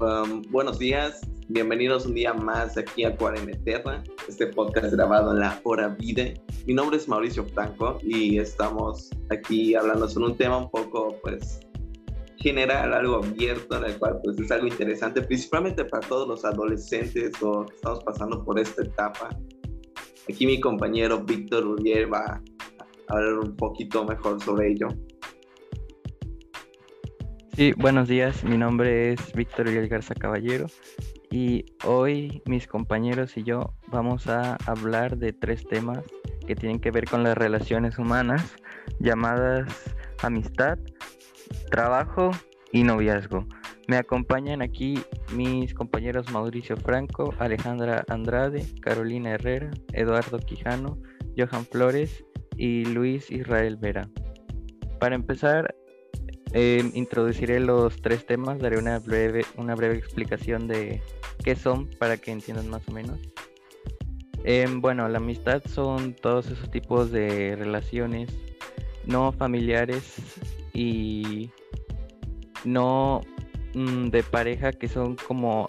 um, 0.00 0.42
buenos 0.50 0.78
días, 0.78 1.20
bienvenidos 1.48 2.06
un 2.06 2.14
día 2.14 2.32
más 2.32 2.76
aquí 2.76 3.04
a 3.04 3.16
Cuarentena, 3.16 4.02
este 4.28 4.46
podcast 4.46 4.92
grabado 4.92 5.32
en 5.32 5.40
la 5.40 5.60
hora 5.64 5.88
vida. 5.88 6.24
Mi 6.66 6.74
nombre 6.74 6.96
es 6.96 7.08
Mauricio 7.08 7.44
Franco 7.44 7.98
y 8.02 8.38
estamos 8.38 9.10
aquí 9.30 9.74
hablando 9.74 10.08
sobre 10.08 10.26
un 10.26 10.36
tema 10.36 10.58
un 10.58 10.70
poco, 10.70 11.16
pues, 11.22 11.60
general, 12.38 12.94
algo 12.94 13.16
abierto, 13.16 13.76
en 13.76 13.84
el 13.84 13.98
cual, 13.98 14.20
pues, 14.24 14.38
es 14.38 14.50
algo 14.50 14.66
interesante, 14.66 15.20
principalmente 15.22 15.84
para 15.84 16.06
todos 16.08 16.26
los 16.26 16.44
adolescentes 16.44 17.32
o 17.42 17.66
que 17.66 17.74
estamos 17.74 18.02
pasando 18.04 18.44
por 18.44 18.58
esta 18.58 18.82
etapa. 18.82 19.28
Aquí 20.28 20.46
mi 20.46 20.60
compañero 20.60 21.22
Víctor 21.22 21.66
Uriel 21.66 22.12
va 22.12 22.40
a 23.08 23.14
hablar 23.14 23.34
un 23.34 23.56
poquito 23.56 24.04
mejor 24.04 24.42
sobre 24.42 24.72
ello. 24.72 24.88
Sí, 27.60 27.74
buenos 27.76 28.08
días. 28.08 28.42
Mi 28.42 28.56
nombre 28.56 29.12
es 29.12 29.34
Víctor 29.34 29.66
Uriel 29.66 29.86
Garza 29.86 30.14
Caballero 30.14 30.64
y 31.30 31.66
hoy 31.84 32.40
mis 32.46 32.66
compañeros 32.66 33.36
y 33.36 33.42
yo 33.42 33.74
vamos 33.88 34.28
a 34.28 34.56
hablar 34.64 35.18
de 35.18 35.34
tres 35.34 35.66
temas 35.68 36.02
que 36.46 36.56
tienen 36.56 36.80
que 36.80 36.90
ver 36.90 37.04
con 37.04 37.22
las 37.22 37.36
relaciones 37.36 37.98
humanas 37.98 38.56
llamadas 38.98 39.94
amistad, 40.22 40.78
trabajo 41.70 42.30
y 42.72 42.82
noviazgo. 42.82 43.46
Me 43.88 43.98
acompañan 43.98 44.62
aquí 44.62 44.98
mis 45.34 45.74
compañeros 45.74 46.32
Mauricio 46.32 46.78
Franco, 46.78 47.34
Alejandra 47.38 48.06
Andrade, 48.08 48.64
Carolina 48.80 49.32
Herrera, 49.32 49.70
Eduardo 49.92 50.38
Quijano, 50.38 50.96
Johan 51.36 51.66
Flores 51.66 52.24
y 52.56 52.86
Luis 52.86 53.30
Israel 53.30 53.76
Vera. 53.76 54.08
Para 54.98 55.14
empezar, 55.14 55.74
Em, 56.52 56.90
introduciré 56.94 57.60
los 57.60 58.02
tres 58.02 58.26
temas, 58.26 58.58
daré 58.58 58.78
una 58.78 58.98
breve, 58.98 59.44
una 59.56 59.76
breve 59.76 59.96
explicación 59.96 60.66
de 60.66 61.00
qué 61.44 61.54
son 61.54 61.88
para 61.98 62.16
que 62.16 62.32
entiendan 62.32 62.68
más 62.68 62.88
o 62.88 62.92
menos. 62.92 63.18
Em, 64.42 64.80
bueno, 64.80 65.08
la 65.08 65.18
amistad 65.18 65.62
son 65.66 66.14
todos 66.14 66.46
esos 66.46 66.70
tipos 66.70 67.12
de 67.12 67.54
relaciones 67.56 68.30
no 69.04 69.32
familiares 69.32 70.16
y 70.72 71.50
no 72.64 73.20
mm, 73.74 74.08
de 74.08 74.22
pareja 74.22 74.72
que 74.72 74.88
son 74.88 75.16
como 75.16 75.66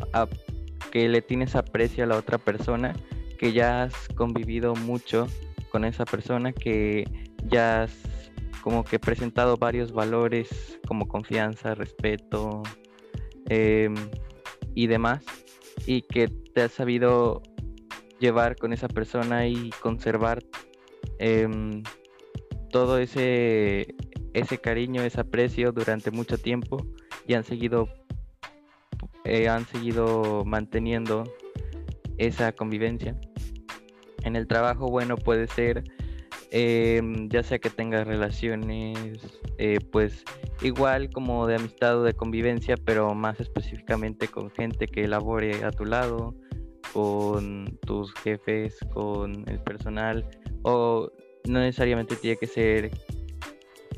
que 0.91 1.07
le 1.09 1.21
tienes 1.21 1.55
aprecio 1.55 2.03
a 2.03 2.07
la 2.07 2.17
otra 2.17 2.37
persona, 2.37 2.93
que 3.37 3.53
ya 3.53 3.83
has 3.83 3.93
convivido 4.15 4.75
mucho 4.75 5.27
con 5.71 5.85
esa 5.85 6.05
persona, 6.05 6.51
que 6.51 7.05
ya 7.45 7.83
has 7.83 7.91
como 8.61 8.83
que 8.83 8.97
he 8.97 8.99
presentado 8.99 9.57
varios 9.57 9.91
valores 9.91 10.79
como 10.87 11.07
confianza, 11.07 11.75
respeto 11.75 12.63
em, 13.49 13.95
y 14.75 14.87
demás, 14.87 15.23
y 15.85 16.03
que 16.03 16.27
te 16.27 16.61
has 16.61 16.71
sabido 16.71 17.41
llevar 18.19 18.55
con 18.55 18.71
esa 18.71 18.87
persona 18.87 19.47
y 19.47 19.71
conservar 19.81 20.43
em, 21.19 21.83
todo 22.69 22.99
ese, 22.99 23.95
ese 24.33 24.57
cariño, 24.59 25.01
ese 25.01 25.21
aprecio 25.21 25.71
durante 25.71 26.11
mucho 26.11 26.37
tiempo 26.37 26.85
y 27.27 27.33
han 27.33 27.43
seguido, 27.43 27.89
eh, 29.25 29.49
han 29.49 29.65
seguido 29.65 30.43
manteniendo 30.45 31.23
esa 32.17 32.51
convivencia. 32.51 33.19
En 34.23 34.35
el 34.35 34.47
trabajo, 34.47 34.87
bueno, 34.87 35.17
puede 35.17 35.47
ser 35.47 35.83
Em, 36.53 37.29
ya 37.29 37.43
sea 37.43 37.59
que 37.59 37.69
tengas 37.69 38.05
relaciones, 38.05 38.97
eh, 39.57 39.79
pues 39.89 40.25
igual 40.61 41.09
como 41.09 41.47
de 41.47 41.55
amistad 41.55 41.99
o 41.99 42.03
de 42.03 42.13
convivencia, 42.13 42.75
pero 42.75 43.15
más 43.15 43.39
específicamente 43.39 44.27
con 44.27 44.51
gente 44.51 44.85
que 44.87 45.05
elabore 45.05 45.63
a 45.63 45.71
tu 45.71 45.85
lado, 45.85 46.35
con 46.91 47.79
tus 47.85 48.13
jefes, 48.15 48.77
con 48.93 49.47
el 49.47 49.59
personal, 49.59 50.29
o 50.63 51.09
no 51.47 51.59
necesariamente 51.59 52.17
tiene 52.17 52.35
que 52.35 52.47
ser 52.47 52.91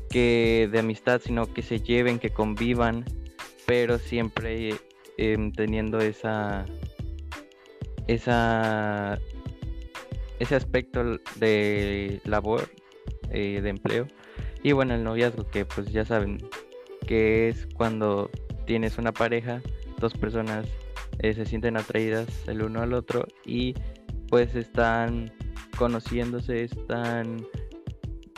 que 0.08 0.68
de 0.70 0.78
amistad, 0.78 1.20
sino 1.24 1.52
que 1.52 1.62
se 1.62 1.80
lleven, 1.80 2.20
que 2.20 2.30
convivan, 2.30 3.04
pero 3.66 3.98
siempre 3.98 4.74
em, 5.18 5.50
teniendo 5.50 5.98
esa 5.98 6.66
esa 8.06 9.18
ese 10.38 10.54
aspecto 10.54 11.18
de 11.36 12.20
labor, 12.24 12.68
eh, 13.30 13.60
de 13.60 13.68
empleo. 13.68 14.06
Y 14.62 14.72
bueno, 14.72 14.94
el 14.94 15.04
noviazgo, 15.04 15.48
que 15.50 15.64
pues 15.64 15.92
ya 15.92 16.04
saben 16.04 16.38
que 17.06 17.48
es 17.48 17.66
cuando 17.74 18.30
tienes 18.66 18.98
una 18.98 19.12
pareja, 19.12 19.60
dos 19.98 20.14
personas 20.14 20.66
eh, 21.20 21.34
se 21.34 21.46
sienten 21.46 21.76
atraídas 21.76 22.28
el 22.48 22.62
uno 22.62 22.80
al 22.80 22.94
otro 22.94 23.26
y 23.44 23.74
pues 24.28 24.54
están 24.54 25.32
conociéndose, 25.76 26.64
están 26.64 27.46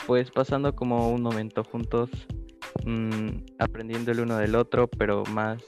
pues 0.05 0.31
pasando 0.31 0.75
como 0.75 1.09
un 1.09 1.21
momento 1.21 1.63
juntos, 1.63 2.09
mm, 2.85 3.29
aprendiendo 3.59 4.11
el 4.11 4.21
uno 4.21 4.37
del 4.37 4.55
otro, 4.55 4.87
pero 4.87 5.23
más 5.31 5.63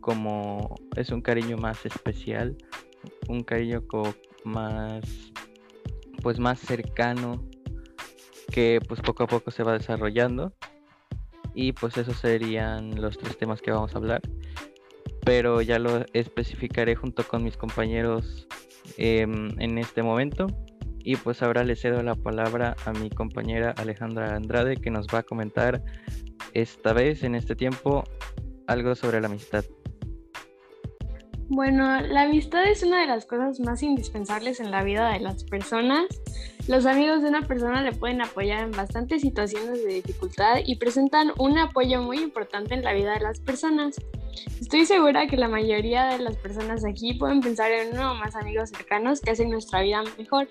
como 0.00 0.76
es 0.96 1.10
un 1.10 1.20
cariño 1.20 1.56
más 1.56 1.84
especial, 1.84 2.56
un 3.28 3.42
cariño 3.42 3.86
como 3.86 4.14
más 4.44 5.32
pues 6.22 6.38
más 6.38 6.58
cercano 6.58 7.44
que 8.50 8.80
pues 8.86 9.00
poco 9.00 9.24
a 9.24 9.26
poco 9.26 9.50
se 9.50 9.62
va 9.62 9.72
desarrollando. 9.72 10.52
Y 11.54 11.72
pues 11.72 11.96
esos 11.96 12.16
serían 12.16 13.00
los 13.00 13.18
tres 13.18 13.36
temas 13.36 13.60
que 13.60 13.70
vamos 13.70 13.94
a 13.94 13.98
hablar. 13.98 14.20
Pero 15.24 15.60
ya 15.62 15.78
lo 15.78 16.04
especificaré 16.12 16.94
junto 16.94 17.26
con 17.26 17.42
mis 17.42 17.56
compañeros 17.56 18.46
em, 18.96 19.50
en 19.60 19.78
este 19.78 20.02
momento. 20.02 20.46
Y 21.02 21.16
pues 21.16 21.42
ahora 21.42 21.64
le 21.64 21.76
cedo 21.76 22.02
la 22.02 22.14
palabra 22.14 22.76
a 22.84 22.92
mi 22.92 23.10
compañera 23.10 23.70
Alejandra 23.76 24.36
Andrade 24.36 24.76
que 24.76 24.90
nos 24.90 25.06
va 25.06 25.20
a 25.20 25.22
comentar 25.22 25.82
esta 26.52 26.92
vez 26.92 27.22
en 27.22 27.34
este 27.34 27.56
tiempo 27.56 28.04
algo 28.66 28.94
sobre 28.94 29.20
la 29.20 29.26
amistad. 29.26 29.64
Bueno, 31.52 32.00
la 32.00 32.22
amistad 32.22 32.64
es 32.70 32.84
una 32.84 33.00
de 33.00 33.08
las 33.08 33.26
cosas 33.26 33.58
más 33.58 33.82
indispensables 33.82 34.60
en 34.60 34.70
la 34.70 34.84
vida 34.84 35.10
de 35.10 35.18
las 35.18 35.42
personas. 35.42 36.06
Los 36.68 36.86
amigos 36.86 37.22
de 37.22 37.28
una 37.28 37.42
persona 37.42 37.82
le 37.82 37.90
pueden 37.90 38.22
apoyar 38.22 38.62
en 38.62 38.70
bastantes 38.70 39.22
situaciones 39.22 39.82
de 39.82 39.94
dificultad 39.94 40.60
y 40.64 40.76
presentan 40.76 41.32
un 41.40 41.58
apoyo 41.58 42.02
muy 42.02 42.18
importante 42.18 42.74
en 42.74 42.84
la 42.84 42.92
vida 42.92 43.14
de 43.14 43.20
las 43.20 43.40
personas. 43.40 43.96
Estoy 44.60 44.86
segura 44.86 45.26
que 45.26 45.36
la 45.36 45.48
mayoría 45.48 46.06
de 46.06 46.20
las 46.20 46.36
personas 46.36 46.84
aquí 46.84 47.14
pueden 47.14 47.40
pensar 47.40 47.72
en 47.72 47.94
uno 47.94 48.12
o 48.12 48.14
más 48.14 48.36
amigos 48.36 48.70
cercanos 48.70 49.20
que 49.20 49.32
hacen 49.32 49.50
nuestra 49.50 49.80
vida 49.80 50.04
mejor. 50.18 50.46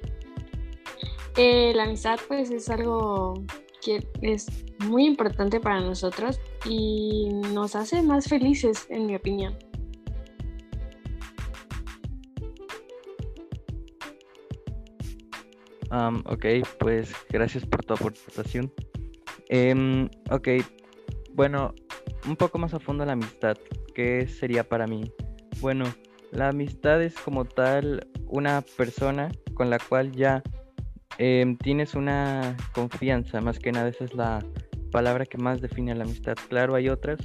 Eh, 1.37 1.71
la 1.75 1.83
amistad 1.83 2.19
pues 2.27 2.51
es 2.51 2.69
algo 2.69 3.41
que 3.81 4.05
es 4.21 4.47
muy 4.79 5.05
importante 5.05 5.61
para 5.61 5.79
nosotros 5.79 6.41
y 6.65 7.29
nos 7.53 7.77
hace 7.77 8.01
más 8.01 8.27
felices, 8.27 8.85
en 8.89 9.05
mi 9.05 9.15
opinión. 9.15 9.68
Ok, 15.91 16.45
pues 16.79 17.13
gracias 17.29 17.65
por 17.65 17.83
tu 17.83 17.93
aportación. 17.93 18.71
Em, 19.49 20.09
ok, 20.29 20.47
bueno, 21.33 21.73
un 22.27 22.35
poco 22.35 22.57
más 22.57 22.73
a 22.73 22.79
fondo 22.79 23.05
la 23.05 23.13
amistad. 23.13 23.57
¿Qué 23.95 24.27
sería 24.27 24.67
para 24.67 24.87
mí? 24.87 25.11
Bueno, 25.61 25.85
la 26.31 26.49
amistad 26.49 27.01
es 27.01 27.15
como 27.15 27.45
tal 27.45 28.07
una 28.27 28.61
persona 28.77 29.29
con 29.53 29.69
la 29.69 29.79
cual 29.79 30.11
ya 30.11 30.43
em, 31.17 31.57
tienes 31.57 31.95
una 31.95 32.55
confianza, 32.73 33.41
más 33.41 33.59
que 33.59 33.71
nada 33.71 33.89
esa 33.89 34.05
es 34.05 34.13
la 34.13 34.43
palabra 34.91 35.25
que 35.25 35.37
más 35.37 35.61
define 35.61 35.95
la 35.95 36.03
amistad. 36.03 36.35
Claro, 36.47 36.75
hay 36.75 36.89
otras, 36.89 37.19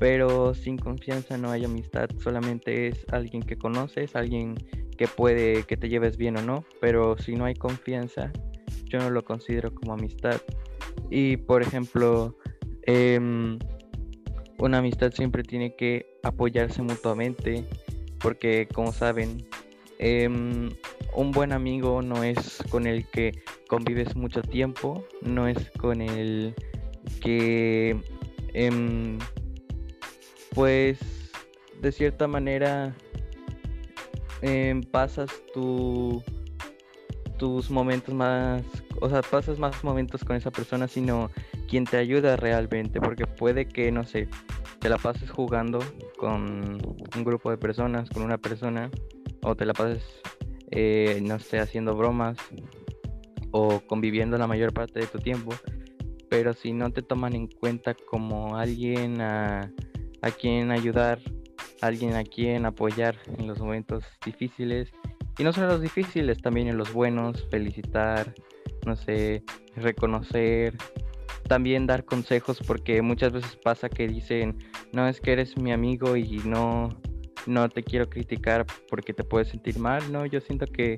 pero 0.00 0.54
sin 0.54 0.78
confianza 0.78 1.36
no 1.36 1.50
hay 1.50 1.66
amistad, 1.66 2.08
solamente 2.20 2.88
es 2.88 3.04
alguien 3.12 3.42
que 3.42 3.58
conoces, 3.58 4.16
alguien 4.16 4.54
que 4.96 5.06
puede 5.06 5.64
que 5.64 5.76
te 5.76 5.90
lleves 5.90 6.16
bien 6.16 6.38
o 6.38 6.42
no, 6.42 6.64
pero 6.80 7.18
si 7.18 7.34
no 7.34 7.44
hay 7.44 7.54
confianza, 7.54 8.32
yo 8.86 8.98
no 8.98 9.10
lo 9.10 9.22
considero 9.22 9.74
como 9.74 9.92
amistad. 9.92 10.40
Y 11.10 11.36
por 11.36 11.60
ejemplo, 11.60 12.34
em, 12.84 13.58
una 14.58 14.78
amistad 14.78 15.12
siempre 15.12 15.42
tiene 15.42 15.76
que 15.76 16.06
apoyarse 16.22 16.80
mutuamente, 16.80 17.66
porque 18.20 18.68
como 18.72 18.92
saben, 18.92 19.46
em, 19.98 20.70
un 21.14 21.30
buen 21.30 21.52
amigo 21.52 22.00
no 22.00 22.24
es 22.24 22.62
con 22.70 22.86
el 22.86 23.06
que 23.06 23.32
convives 23.68 24.16
mucho 24.16 24.40
tiempo, 24.40 25.04
no 25.20 25.46
es 25.46 25.70
con 25.72 26.00
el 26.00 26.54
que, 27.20 28.00
em, 28.54 29.18
pues, 30.54 30.98
de 31.80 31.92
cierta 31.92 32.26
manera 32.26 32.94
Em, 34.42 34.82
pasas 34.82 35.28
tu, 35.52 36.22
tus 37.36 37.70
momentos 37.70 38.14
más 38.14 38.62
o 39.02 39.08
sea, 39.08 39.20
pasas 39.22 39.58
más 39.58 39.82
momentos 39.84 40.24
con 40.24 40.36
esa 40.36 40.50
persona, 40.50 40.88
sino 40.88 41.30
quien 41.68 41.84
te 41.84 41.96
ayuda 41.96 42.36
realmente, 42.36 43.00
porque 43.00 43.26
puede 43.26 43.66
que, 43.66 43.90
no 43.92 44.04
sé, 44.04 44.28
te 44.78 44.88
la 44.88 44.98
pases 44.98 45.30
jugando 45.30 45.78
con 46.18 46.78
un 47.16 47.24
grupo 47.24 47.50
de 47.50 47.56
personas, 47.56 48.10
con 48.10 48.22
una 48.22 48.36
persona, 48.36 48.90
o 49.42 49.54
te 49.54 49.64
la 49.64 49.72
pases, 49.72 50.02
eh, 50.70 51.20
no 51.22 51.38
sé, 51.38 51.60
haciendo 51.60 51.96
bromas, 51.96 52.36
o 53.52 53.80
conviviendo 53.86 54.36
la 54.36 54.46
mayor 54.46 54.74
parte 54.74 55.00
de 55.00 55.06
tu 55.06 55.18
tiempo, 55.18 55.52
pero 56.28 56.52
si 56.52 56.72
no 56.72 56.90
te 56.92 57.00
toman 57.00 57.34
en 57.34 57.46
cuenta 57.46 57.94
como 57.94 58.56
alguien 58.56 59.22
a, 59.22 59.72
a 60.22 60.30
quien 60.30 60.70
ayudar, 60.70 61.18
alguien 61.80 62.14
a 62.14 62.24
quien 62.24 62.66
apoyar 62.66 63.16
en 63.38 63.46
los 63.46 63.58
momentos 63.60 64.04
difíciles, 64.24 64.92
y 65.38 65.44
no 65.44 65.52
solo 65.52 65.68
los 65.68 65.80
difíciles, 65.80 66.42
también 66.42 66.68
en 66.68 66.76
los 66.76 66.92
buenos, 66.92 67.46
felicitar, 67.50 68.34
no 68.84 68.96
sé, 68.96 69.42
reconocer, 69.76 70.76
también 71.48 71.86
dar 71.86 72.04
consejos 72.04 72.60
porque 72.66 73.02
muchas 73.02 73.32
veces 73.32 73.56
pasa 73.56 73.88
que 73.88 74.06
dicen, 74.06 74.58
no 74.92 75.08
es 75.08 75.20
que 75.20 75.32
eres 75.32 75.56
mi 75.56 75.72
amigo 75.72 76.16
y 76.16 76.38
no, 76.44 76.90
no 77.46 77.68
te 77.68 77.82
quiero 77.82 78.08
criticar 78.08 78.66
porque 78.88 79.12
te 79.12 79.24
puedes 79.24 79.48
sentir 79.48 79.78
mal, 79.78 80.12
no, 80.12 80.26
yo 80.26 80.40
siento 80.40 80.66
que, 80.66 80.96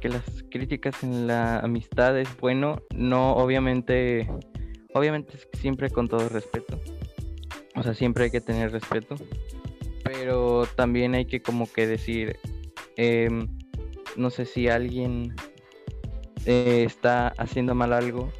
que 0.00 0.08
las 0.08 0.24
críticas 0.50 1.02
en 1.02 1.26
la 1.26 1.60
amistad 1.60 2.18
es 2.18 2.28
bueno, 2.38 2.82
no 2.94 3.32
obviamente, 3.32 4.28
obviamente 4.94 5.38
siempre 5.54 5.90
con 5.90 6.08
todo 6.08 6.28
respeto, 6.28 6.78
o 7.80 7.82
sea, 7.82 7.94
siempre 7.94 8.24
hay 8.24 8.30
que 8.30 8.42
tener 8.42 8.72
respeto, 8.72 9.16
pero 10.04 10.66
también 10.76 11.14
hay 11.14 11.24
que 11.24 11.40
como 11.40 11.66
que 11.66 11.86
decir, 11.86 12.38
em, 12.96 13.48
no 14.16 14.28
sé 14.28 14.44
si 14.44 14.68
alguien 14.68 15.34
eh, 16.44 16.84
está 16.86 17.28
haciendo 17.38 17.74
mal 17.74 17.94
algo 17.94 18.30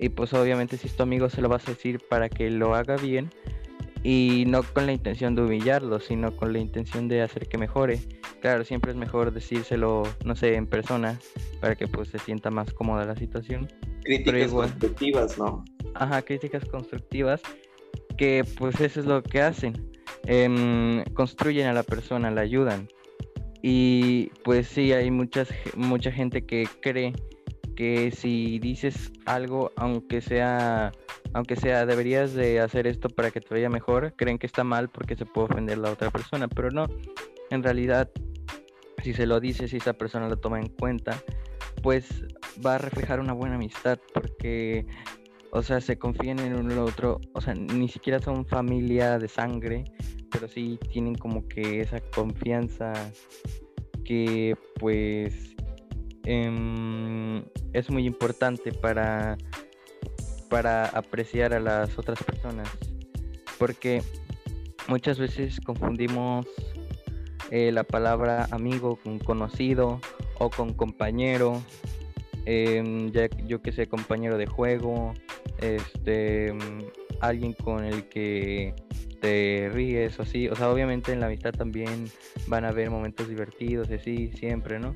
y 0.00 0.08
pues 0.08 0.34
obviamente 0.34 0.76
si 0.76 0.88
es 0.88 0.96
tu 0.96 1.04
amigo 1.04 1.30
se 1.30 1.40
lo 1.40 1.48
vas 1.48 1.68
a 1.68 1.70
decir 1.70 2.00
para 2.08 2.28
que 2.28 2.50
lo 2.50 2.74
haga 2.74 2.96
bien 2.96 3.30
y 4.02 4.44
no 4.48 4.64
con 4.64 4.86
la 4.86 4.92
intención 4.92 5.36
de 5.36 5.42
humillarlo, 5.42 6.00
sino 6.00 6.34
con 6.36 6.52
la 6.52 6.58
intención 6.58 7.06
de 7.06 7.22
hacer 7.22 7.46
que 7.46 7.58
mejore. 7.58 8.00
Claro, 8.40 8.64
siempre 8.64 8.90
es 8.90 8.96
mejor 8.96 9.32
decírselo, 9.32 10.02
no 10.24 10.34
sé, 10.34 10.56
en 10.56 10.66
persona, 10.66 11.20
para 11.60 11.76
que 11.76 11.86
pues 11.86 12.08
se 12.08 12.18
sienta 12.18 12.50
más 12.50 12.72
cómoda 12.72 13.04
la 13.04 13.14
situación. 13.14 13.68
Críticas 14.02 14.50
constructivas, 14.50 15.38
¿no? 15.38 15.64
Ajá, 15.94 16.22
críticas 16.22 16.64
constructivas, 16.64 17.40
que 18.22 18.44
pues 18.56 18.80
eso 18.80 19.00
es 19.00 19.06
lo 19.06 19.20
que 19.20 19.42
hacen. 19.42 19.90
Em, 20.26 21.02
construyen 21.12 21.66
a 21.66 21.72
la 21.72 21.82
persona, 21.82 22.30
la 22.30 22.42
ayudan. 22.42 22.86
Y 23.62 24.26
pues 24.44 24.68
sí, 24.68 24.92
hay 24.92 25.10
muchas, 25.10 25.48
mucha 25.74 26.12
gente 26.12 26.46
que 26.46 26.68
cree 26.80 27.14
que 27.74 28.12
si 28.12 28.60
dices 28.60 29.10
algo, 29.26 29.72
aunque 29.74 30.20
sea, 30.20 30.92
aunque 31.34 31.56
sea, 31.56 31.84
deberías 31.84 32.32
de 32.32 32.60
hacer 32.60 32.86
esto 32.86 33.08
para 33.08 33.32
que 33.32 33.40
te 33.40 33.52
vaya 33.52 33.68
mejor, 33.68 34.14
creen 34.14 34.38
que 34.38 34.46
está 34.46 34.62
mal 34.62 34.88
porque 34.88 35.16
se 35.16 35.26
puede 35.26 35.46
ofender 35.46 35.78
la 35.78 35.90
otra 35.90 36.12
persona, 36.12 36.46
pero 36.46 36.70
no, 36.70 36.86
en 37.50 37.64
realidad, 37.64 38.08
si 39.02 39.14
se 39.14 39.26
lo 39.26 39.40
dices, 39.40 39.72
si 39.72 39.78
esa 39.78 39.94
persona 39.94 40.28
lo 40.28 40.36
toma 40.36 40.60
en 40.60 40.68
cuenta, 40.68 41.20
pues 41.82 42.24
va 42.64 42.76
a 42.76 42.78
reflejar 42.78 43.18
una 43.18 43.32
buena 43.32 43.56
amistad, 43.56 43.98
porque, 44.14 44.86
o 45.54 45.62
sea, 45.62 45.82
se 45.82 45.98
confían 45.98 46.38
en 46.38 46.54
uno 46.54 46.74
y 46.74 46.78
otro, 46.78 47.20
o 47.34 47.40
sea, 47.42 47.54
ni 47.54 47.86
siquiera 47.86 48.18
son 48.18 48.46
familia 48.46 49.18
de 49.18 49.28
sangre, 49.28 49.84
pero 50.30 50.48
sí 50.48 50.78
tienen 50.90 51.14
como 51.14 51.46
que 51.46 51.82
esa 51.82 52.00
confianza 52.00 52.94
que 54.02 54.56
pues 54.80 55.54
em, 56.24 57.44
es 57.74 57.90
muy 57.90 58.06
importante 58.06 58.72
para, 58.72 59.36
para 60.48 60.86
apreciar 60.86 61.52
a 61.52 61.60
las 61.60 61.98
otras 61.98 62.22
personas. 62.22 62.70
Porque 63.58 64.02
muchas 64.88 65.18
veces 65.18 65.60
confundimos 65.60 66.46
eh, 67.50 67.72
la 67.72 67.84
palabra 67.84 68.48
amigo 68.52 68.96
con 68.96 69.18
conocido 69.18 70.00
o 70.38 70.48
con 70.48 70.72
compañero. 70.72 71.62
Em, 72.46 73.12
ya 73.12 73.28
yo 73.46 73.60
que 73.60 73.70
sé, 73.70 73.86
compañero 73.86 74.36
de 74.38 74.46
juego, 74.46 75.12
este, 75.58 76.54
alguien 77.20 77.52
con 77.52 77.84
el 77.84 78.08
que 78.08 78.74
te 79.20 79.70
ríes 79.72 80.18
o 80.18 80.22
así. 80.22 80.48
O 80.48 80.56
sea, 80.56 80.70
obviamente 80.70 81.12
en 81.12 81.20
la 81.20 81.26
amistad 81.26 81.52
también 81.52 82.10
van 82.48 82.64
a 82.64 82.68
haber 82.68 82.90
momentos 82.90 83.28
divertidos 83.28 83.88
y 83.90 83.94
así, 83.94 84.32
siempre, 84.32 84.78
¿no? 84.78 84.94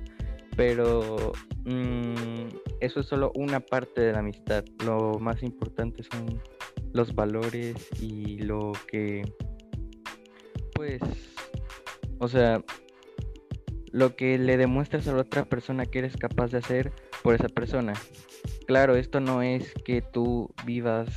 Pero 0.56 1.32
mm, 1.64 2.46
eso 2.80 3.00
es 3.00 3.06
solo 3.06 3.30
una 3.34 3.60
parte 3.60 4.00
de 4.00 4.12
la 4.12 4.18
amistad. 4.18 4.64
Lo 4.84 5.18
más 5.20 5.42
importante 5.42 6.02
son 6.02 6.40
los 6.92 7.14
valores 7.14 7.74
y 8.00 8.38
lo 8.38 8.72
que, 8.88 9.22
pues, 10.74 11.00
o 12.18 12.28
sea, 12.28 12.62
lo 13.92 14.16
que 14.16 14.38
le 14.38 14.56
demuestras 14.56 15.06
a 15.08 15.12
la 15.12 15.20
otra 15.20 15.44
persona 15.44 15.86
que 15.86 16.00
eres 16.00 16.16
capaz 16.16 16.50
de 16.50 16.58
hacer 16.58 16.92
por 17.26 17.34
esa 17.34 17.48
persona. 17.48 17.92
Claro, 18.68 18.94
esto 18.94 19.18
no 19.18 19.42
es 19.42 19.74
que 19.84 20.00
tú 20.00 20.48
vivas 20.64 21.08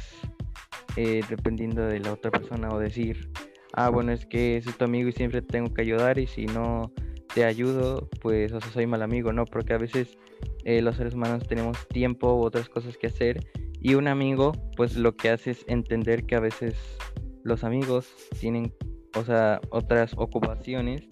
eh, 0.96 1.22
dependiendo 1.30 1.84
de 1.84 2.00
la 2.00 2.14
otra 2.14 2.32
persona 2.32 2.68
o 2.70 2.80
decir, 2.80 3.30
ah, 3.74 3.90
bueno, 3.90 4.12
es 4.12 4.26
que 4.26 4.58
es 4.58 4.66
tu 4.76 4.84
amigo 4.86 5.10
y 5.10 5.12
siempre 5.12 5.44
tengo 5.44 5.72
que 5.72 5.84
ayudar 5.84 6.18
y 6.18 6.26
si 6.26 6.48
no 6.48 6.92
te 7.36 7.46
ayudo, 7.46 8.10
pues, 8.22 8.52
o 8.54 8.60
sea, 8.60 8.72
soy 8.72 8.88
mal 8.88 9.04
amigo, 9.04 9.32
¿no? 9.34 9.46
Porque 9.46 9.74
a 9.74 9.78
veces 9.78 10.18
eh, 10.64 10.82
los 10.82 10.96
seres 10.96 11.14
humanos 11.14 11.48
tenemos 11.48 11.88
tiempo 11.90 12.34
u 12.34 12.42
otras 12.42 12.70
cosas 12.70 12.98
que 12.98 13.06
hacer 13.06 13.46
y 13.80 13.94
un 13.94 14.08
amigo, 14.08 14.54
pues, 14.78 14.98
lo 14.98 15.16
que 15.16 15.30
hace 15.30 15.52
es 15.52 15.64
entender 15.68 16.26
que 16.26 16.38
a 16.38 16.40
veces 16.40 16.74
los 17.44 17.64
amigos 17.64 18.08
tienen, 18.40 18.74
o 19.16 19.24
sea, 19.24 19.62
otras 19.70 20.14
ocupaciones 20.18 21.04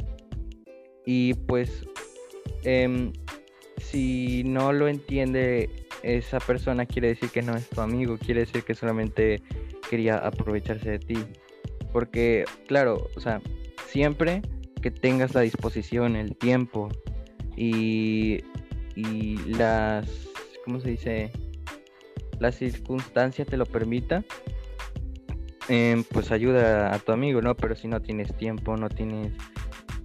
y 1.05 1.35
pues, 1.35 1.85
em, 2.63 3.13
si 3.77 4.43
no 4.43 4.73
lo 4.73 4.87
entiende 4.87 5.69
esa 6.03 6.39
persona 6.39 6.85
quiere 6.85 7.09
decir 7.09 7.29
que 7.29 7.41
no 7.41 7.55
es 7.55 7.69
tu 7.69 7.81
amigo, 7.81 8.17
quiere 8.17 8.41
decir 8.41 8.63
que 8.63 8.75
solamente 8.75 9.41
quería 9.89 10.17
aprovecharse 10.17 10.91
de 10.91 10.99
ti. 10.99 11.17
Porque, 11.91 12.45
claro, 12.67 13.09
o 13.15 13.19
sea, 13.19 13.41
siempre 13.87 14.41
que 14.81 14.91
tengas 14.91 15.33
la 15.33 15.41
disposición, 15.41 16.15
el 16.15 16.35
tiempo 16.35 16.89
y, 17.55 18.43
y 18.95 19.37
las, 19.53 20.07
¿cómo 20.65 20.79
se 20.79 20.91
dice? 20.91 21.31
La 22.39 22.51
circunstancia 22.51 23.45
te 23.45 23.57
lo 23.57 23.65
permita, 23.65 24.23
em, 25.69 26.03
pues 26.03 26.31
ayuda 26.31 26.93
a 26.93 26.99
tu 26.99 27.11
amigo, 27.11 27.41
¿no? 27.41 27.55
Pero 27.55 27.75
si 27.75 27.87
no 27.87 28.01
tienes 28.01 28.35
tiempo, 28.37 28.77
no 28.77 28.89
tienes 28.89 29.33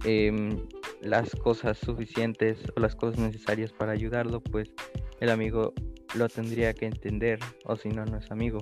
em, 0.03 0.57
las 1.03 1.35
cosas 1.35 1.77
suficientes 1.77 2.57
o 2.75 2.79
las 2.79 2.95
cosas 2.95 3.19
necesarias 3.19 3.71
para 3.71 3.91
ayudarlo, 3.91 4.41
pues 4.41 4.71
el 5.19 5.29
amigo 5.29 5.73
lo 6.15 6.29
tendría 6.29 6.73
que 6.73 6.85
entender 6.85 7.39
o 7.65 7.75
si 7.75 7.89
no, 7.89 8.05
no 8.05 8.17
es 8.17 8.31
amigo. 8.31 8.59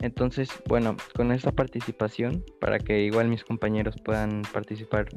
Entonces, 0.00 0.50
bueno, 0.68 0.96
con 1.16 1.32
esta 1.32 1.50
participación, 1.50 2.44
para 2.60 2.78
que 2.78 3.02
igual 3.02 3.28
mis 3.28 3.42
compañeros 3.42 3.96
puedan 4.04 4.42
participar, 4.52 5.08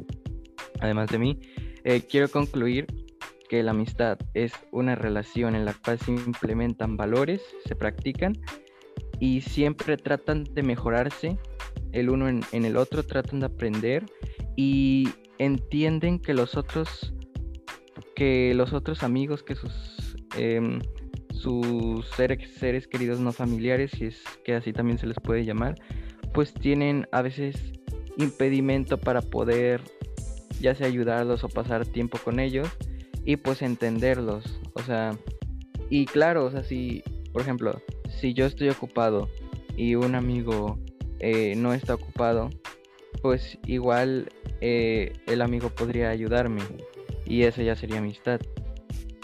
además 0.79 1.09
de 1.09 1.19
mí, 1.19 1.39
eh, 1.83 2.01
quiero 2.01 2.29
concluir 2.29 2.87
que 3.47 3.61
la 3.61 3.71
amistad 3.71 4.17
es 4.33 4.53
una 4.71 4.95
relación 4.95 5.55
en 5.55 5.65
la 5.65 5.73
cual 5.73 5.99
se 5.99 6.11
implementan 6.11 6.97
valores, 6.97 7.41
se 7.65 7.75
practican 7.75 8.33
y 9.19 9.41
siempre 9.41 9.97
tratan 9.97 10.45
de 10.45 10.63
mejorarse 10.63 11.37
el 11.91 12.09
uno 12.09 12.29
en, 12.29 12.65
el 12.65 12.77
otro, 12.77 13.03
tratan 13.03 13.41
de 13.41 13.47
aprender 13.47 14.05
y 14.55 15.09
entienden 15.41 16.19
que 16.19 16.33
los 16.33 16.55
otros, 16.55 17.13
que 18.15 18.53
los 18.53 18.73
otros 18.73 19.01
amigos, 19.01 19.41
que 19.41 19.55
sus 19.55 20.15
em, 20.37 20.79
sus 21.33 22.07
seres, 22.09 22.53
seres 22.53 22.87
queridos 22.87 23.19
no 23.19 23.31
familiares, 23.31 23.91
si 23.91 24.05
es 24.05 24.21
que 24.43 24.53
así 24.53 24.71
también 24.71 24.99
se 24.99 25.07
les 25.07 25.17
puede 25.19 25.43
llamar, 25.43 25.75
pues 26.33 26.53
tienen 26.53 27.07
a 27.11 27.23
veces 27.23 27.55
impedimento 28.17 28.99
para 28.99 29.21
poder 29.21 29.81
ya 30.59 30.75
sea 30.75 30.85
ayudarlos 30.85 31.43
o 31.43 31.49
pasar 31.49 31.87
tiempo 31.87 32.19
con 32.23 32.39
ellos 32.39 32.69
y 33.25 33.37
pues 33.37 33.63
entenderlos, 33.63 34.59
o 34.73 34.83
sea, 34.83 35.17
y 35.89 36.05
claro, 36.05 36.45
o 36.45 36.51
sea, 36.51 36.63
si, 36.63 37.03
por 37.33 37.41
ejemplo, 37.41 37.81
si 38.09 38.33
yo 38.35 38.45
estoy 38.45 38.69
ocupado 38.69 39.27
y 39.75 39.95
un 39.95 40.13
amigo 40.13 40.77
eh, 41.19 41.55
no 41.55 41.73
está 41.73 41.95
ocupado, 41.95 42.51
pues 43.23 43.57
igual 43.65 44.29
eh, 44.61 45.13
el 45.27 45.41
amigo 45.41 45.69
podría 45.69 46.09
ayudarme 46.09 46.61
y 47.25 47.43
eso 47.43 47.61
ya 47.61 47.75
sería 47.75 47.99
amistad. 47.99 48.39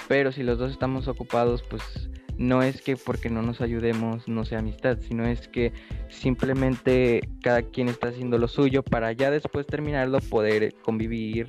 Pero 0.07 0.31
si 0.31 0.43
los 0.43 0.57
dos 0.57 0.71
estamos 0.71 1.07
ocupados, 1.07 1.63
pues 1.63 2.09
no 2.37 2.61
es 2.61 2.81
que 2.81 2.95
porque 2.95 3.29
no 3.29 3.41
nos 3.41 3.61
ayudemos 3.61 4.27
no 4.27 4.45
sea 4.45 4.59
amistad, 4.59 4.99
sino 4.99 5.25
es 5.25 5.47
que 5.47 5.73
simplemente 6.09 7.21
cada 7.41 7.63
quien 7.63 7.89
está 7.89 8.09
haciendo 8.09 8.37
lo 8.37 8.47
suyo 8.47 8.83
para 8.83 9.11
ya 9.11 9.31
después 9.31 9.65
terminarlo 9.65 10.19
poder 10.19 10.73
convivir 10.83 11.47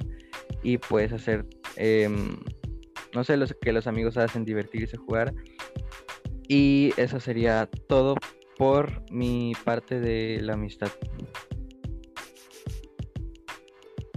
y 0.62 0.78
pues 0.78 1.12
hacer, 1.12 1.46
em, 1.76 2.38
no 3.14 3.22
sé, 3.22 3.36
los 3.36 3.54
que 3.54 3.72
los 3.72 3.86
amigos 3.86 4.16
hacen 4.16 4.44
divertirse, 4.44 4.96
jugar. 4.96 5.34
Y 6.48 6.92
eso 6.96 7.20
sería 7.20 7.68
todo 7.88 8.16
por 8.56 9.02
mi 9.12 9.52
parte 9.64 10.00
de 10.00 10.40
la 10.40 10.54
amistad. 10.54 10.90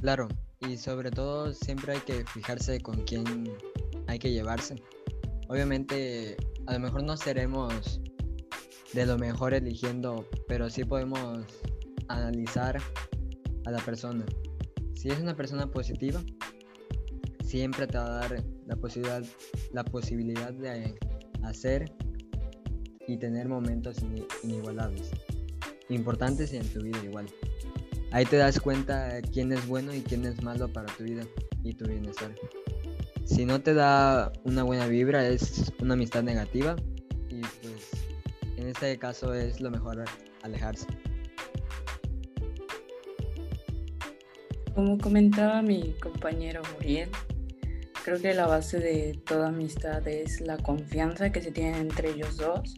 Claro, 0.02 0.28
y 0.68 0.78
sobre 0.78 1.12
todo 1.12 1.54
siempre 1.54 1.94
hay 1.94 2.00
que 2.00 2.26
fijarse 2.26 2.82
con 2.82 3.04
quién 3.04 3.24
hay 4.08 4.18
que 4.18 4.32
llevarse. 4.32 4.76
Obviamente, 5.48 6.38
a 6.66 6.74
lo 6.74 6.80
mejor 6.80 7.04
no 7.04 7.16
seremos 7.16 8.02
de 8.94 9.06
lo 9.06 9.20
mejor 9.20 9.54
eligiendo, 9.54 10.28
pero 10.48 10.72
sí 10.72 10.86
podemos 10.86 11.46
analizar 12.08 12.82
a 13.66 13.72
la 13.72 13.78
persona. 13.80 14.26
Si 14.96 15.10
es 15.10 15.20
una 15.20 15.36
persona 15.36 15.68
positiva, 15.68 16.20
siempre 17.44 17.86
te 17.86 18.00
va 18.00 18.06
a 18.06 18.28
dar 18.28 18.44
la 18.66 18.76
posibilidad, 18.76 19.24
la 19.72 19.84
posibilidad 19.84 20.52
de 20.52 20.96
hacer 21.44 21.94
y 23.08 23.18
tener 23.18 23.48
momentos 23.48 23.98
inigualables, 24.44 25.12
importantes 25.90 26.54
en 26.54 26.68
tu 26.74 26.82
vida 26.82 27.04
igual. 27.04 27.28
Ahí 28.12 28.26
te 28.26 28.36
das 28.36 28.60
cuenta 28.60 29.22
quién 29.32 29.54
es 29.54 29.66
bueno 29.68 29.94
y 29.94 30.02
quién 30.02 30.26
es 30.26 30.44
malo 30.44 30.68
para 30.68 30.94
tu 30.96 31.06
vida 31.06 31.24
y 31.64 31.74
tu 31.74 31.86
bienestar. 31.86 32.32
Si 33.24 33.46
no 33.46 33.62
te 33.62 33.74
da 33.74 34.34
una 34.44 34.64
buena 34.64 34.88
vibra 34.88 35.26
es 35.26 35.72
una 35.80 35.94
amistad 35.94 36.22
negativa 36.22 36.76
y 37.30 37.40
pues 37.40 37.90
en 38.58 38.68
este 38.68 38.98
caso 38.98 39.34
es 39.34 39.62
lo 39.62 39.72
mejor 39.72 40.04
alejarse. 40.42 40.88
Como 44.76 44.98
comentaba 44.98 45.62
mi 45.62 45.94
compañero 46.02 46.62
Muriel, 46.74 47.10
creo 48.04 48.20
que 48.20 48.34
la 48.34 48.48
base 48.48 48.80
de 48.80 49.22
toda 49.26 49.48
amistad 49.48 50.06
es 50.08 50.42
la 50.42 50.58
confianza 50.58 51.32
que 51.32 51.42
se 51.42 51.52
tiene 51.52 51.78
entre 51.78 52.12
ellos 52.12 52.36
dos, 52.36 52.76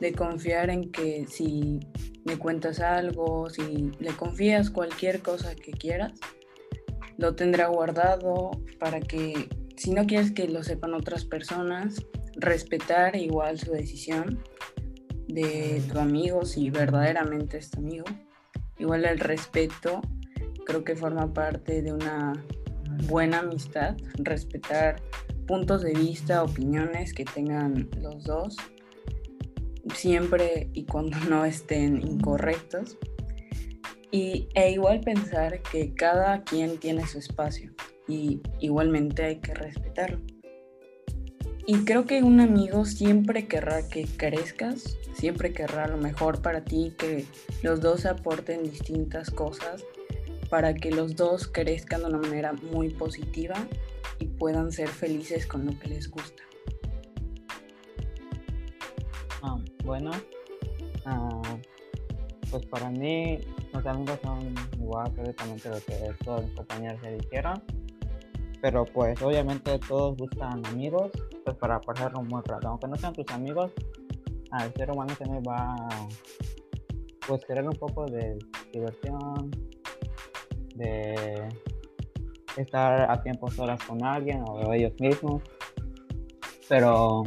de 0.00 0.12
confiar 0.12 0.70
en 0.70 0.92
que 0.92 1.26
si 1.28 1.80
me 2.24 2.38
cuentas 2.38 2.80
algo, 2.80 3.50
si 3.50 3.92
le 3.98 4.10
confías 4.16 4.70
cualquier 4.70 5.20
cosa 5.20 5.54
que 5.54 5.72
quieras, 5.72 6.12
lo 7.18 7.34
tendrá 7.34 7.66
guardado 7.68 8.50
para 8.78 9.00
que 9.00 9.48
si 9.76 9.90
no 9.90 10.06
quieres 10.06 10.32
que 10.32 10.48
lo 10.48 10.62
sepan 10.62 10.94
otras 10.94 11.24
personas, 11.24 12.04
respetar 12.36 13.16
igual 13.16 13.58
su 13.58 13.72
decisión 13.72 14.42
de 15.28 15.82
tu 15.92 15.98
amigo, 15.98 16.44
si 16.44 16.70
verdaderamente 16.70 17.58
es 17.58 17.70
tu 17.70 17.80
amigo. 17.80 18.04
Igual 18.78 19.04
el 19.04 19.20
respeto 19.20 20.00
creo 20.64 20.84
que 20.84 20.96
forma 20.96 21.32
parte 21.32 21.82
de 21.82 21.92
una 21.92 22.32
buena 23.06 23.40
amistad, 23.40 23.96
respetar 24.18 24.96
puntos 25.46 25.82
de 25.82 25.92
vista, 25.92 26.42
opiniones 26.42 27.12
que 27.12 27.24
tengan 27.24 27.88
los 28.00 28.24
dos, 28.24 28.56
siempre 29.92 30.68
y 30.72 30.84
cuando 30.84 31.18
no 31.28 31.44
estén 31.44 32.06
incorrectos. 32.06 32.96
Y, 34.10 34.48
e 34.54 34.70
igual 34.70 35.00
pensar 35.00 35.60
que 35.62 35.92
cada 35.92 36.44
quien 36.44 36.78
tiene 36.78 37.06
su 37.06 37.18
espacio 37.18 37.72
y 38.06 38.40
igualmente 38.60 39.24
hay 39.24 39.36
que 39.36 39.54
respetarlo. 39.54 40.20
Y 41.66 41.78
creo 41.84 42.04
que 42.04 42.22
un 42.22 42.40
amigo 42.40 42.84
siempre 42.84 43.46
querrá 43.46 43.88
que 43.88 44.04
crezcas, 44.04 44.98
siempre 45.14 45.52
querrá 45.52 45.88
lo 45.88 45.96
mejor 45.96 46.42
para 46.42 46.62
ti, 46.62 46.94
que 46.98 47.24
los 47.62 47.80
dos 47.80 48.04
aporten 48.04 48.62
distintas 48.62 49.30
cosas 49.30 49.82
para 50.50 50.74
que 50.74 50.90
los 50.90 51.16
dos 51.16 51.48
crezcan 51.48 52.02
de 52.02 52.08
una 52.08 52.18
manera 52.18 52.52
muy 52.52 52.90
positiva 52.90 53.56
y 54.18 54.26
puedan 54.26 54.72
ser 54.72 54.88
felices 54.88 55.46
con 55.46 55.64
lo 55.64 55.78
que 55.78 55.88
les 55.88 56.10
gusta. 56.10 56.42
Ah, 59.46 59.58
bueno, 59.84 60.10
ah, 61.04 61.42
pues 62.50 62.64
para 62.66 62.88
mí 62.90 63.38
los 63.72 63.86
amigos 63.86 64.18
son 64.22 64.54
igual 64.80 65.12
prácticamente 65.12 65.68
lo 65.68 65.80
que 65.80 66.24
todos 66.24 66.44
mis 66.44 66.54
compañeros 66.54 67.00
se 67.02 67.16
dijeron 67.16 67.62
pero 68.64 68.86
pues 68.86 69.20
obviamente 69.20 69.78
todos 69.78 70.16
buscan 70.16 70.64
amigos 70.64 71.10
pues 71.44 71.54
para 71.58 71.78
pasar 71.82 72.16
un 72.16 72.26
buen 72.28 72.42
rato. 72.44 72.68
Aunque 72.68 72.88
no 72.88 72.96
sean 72.96 73.12
tus 73.12 73.30
amigos 73.30 73.70
al 74.52 74.72
ser 74.72 74.90
humano 74.90 75.12
también 75.18 75.42
va 75.46 75.76
pues 77.28 77.44
querer 77.44 77.68
un 77.68 77.76
poco 77.76 78.06
de 78.06 78.38
diversión 78.72 79.50
de 80.76 81.46
estar 82.56 83.10
a 83.10 83.22
tiempo 83.22 83.50
solas 83.50 83.84
con 83.84 84.02
alguien 84.02 84.42
o 84.48 84.72
ellos 84.72 84.94
mismos. 84.98 85.42
Pero 86.66 87.24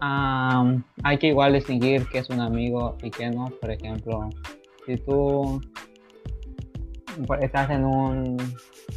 hay 0.00 1.18
que 1.18 1.28
igual 1.28 1.52
distinguir 1.52 2.06
qué 2.10 2.18
es 2.18 2.30
un 2.30 2.40
amigo 2.40 2.96
y 3.02 3.10
qué 3.10 3.30
no 3.30 3.46
por 3.60 3.70
ejemplo 3.70 4.28
si 4.86 4.96
tú 4.96 5.60
estás 7.40 7.70
en 7.70 7.84
un 7.84 8.36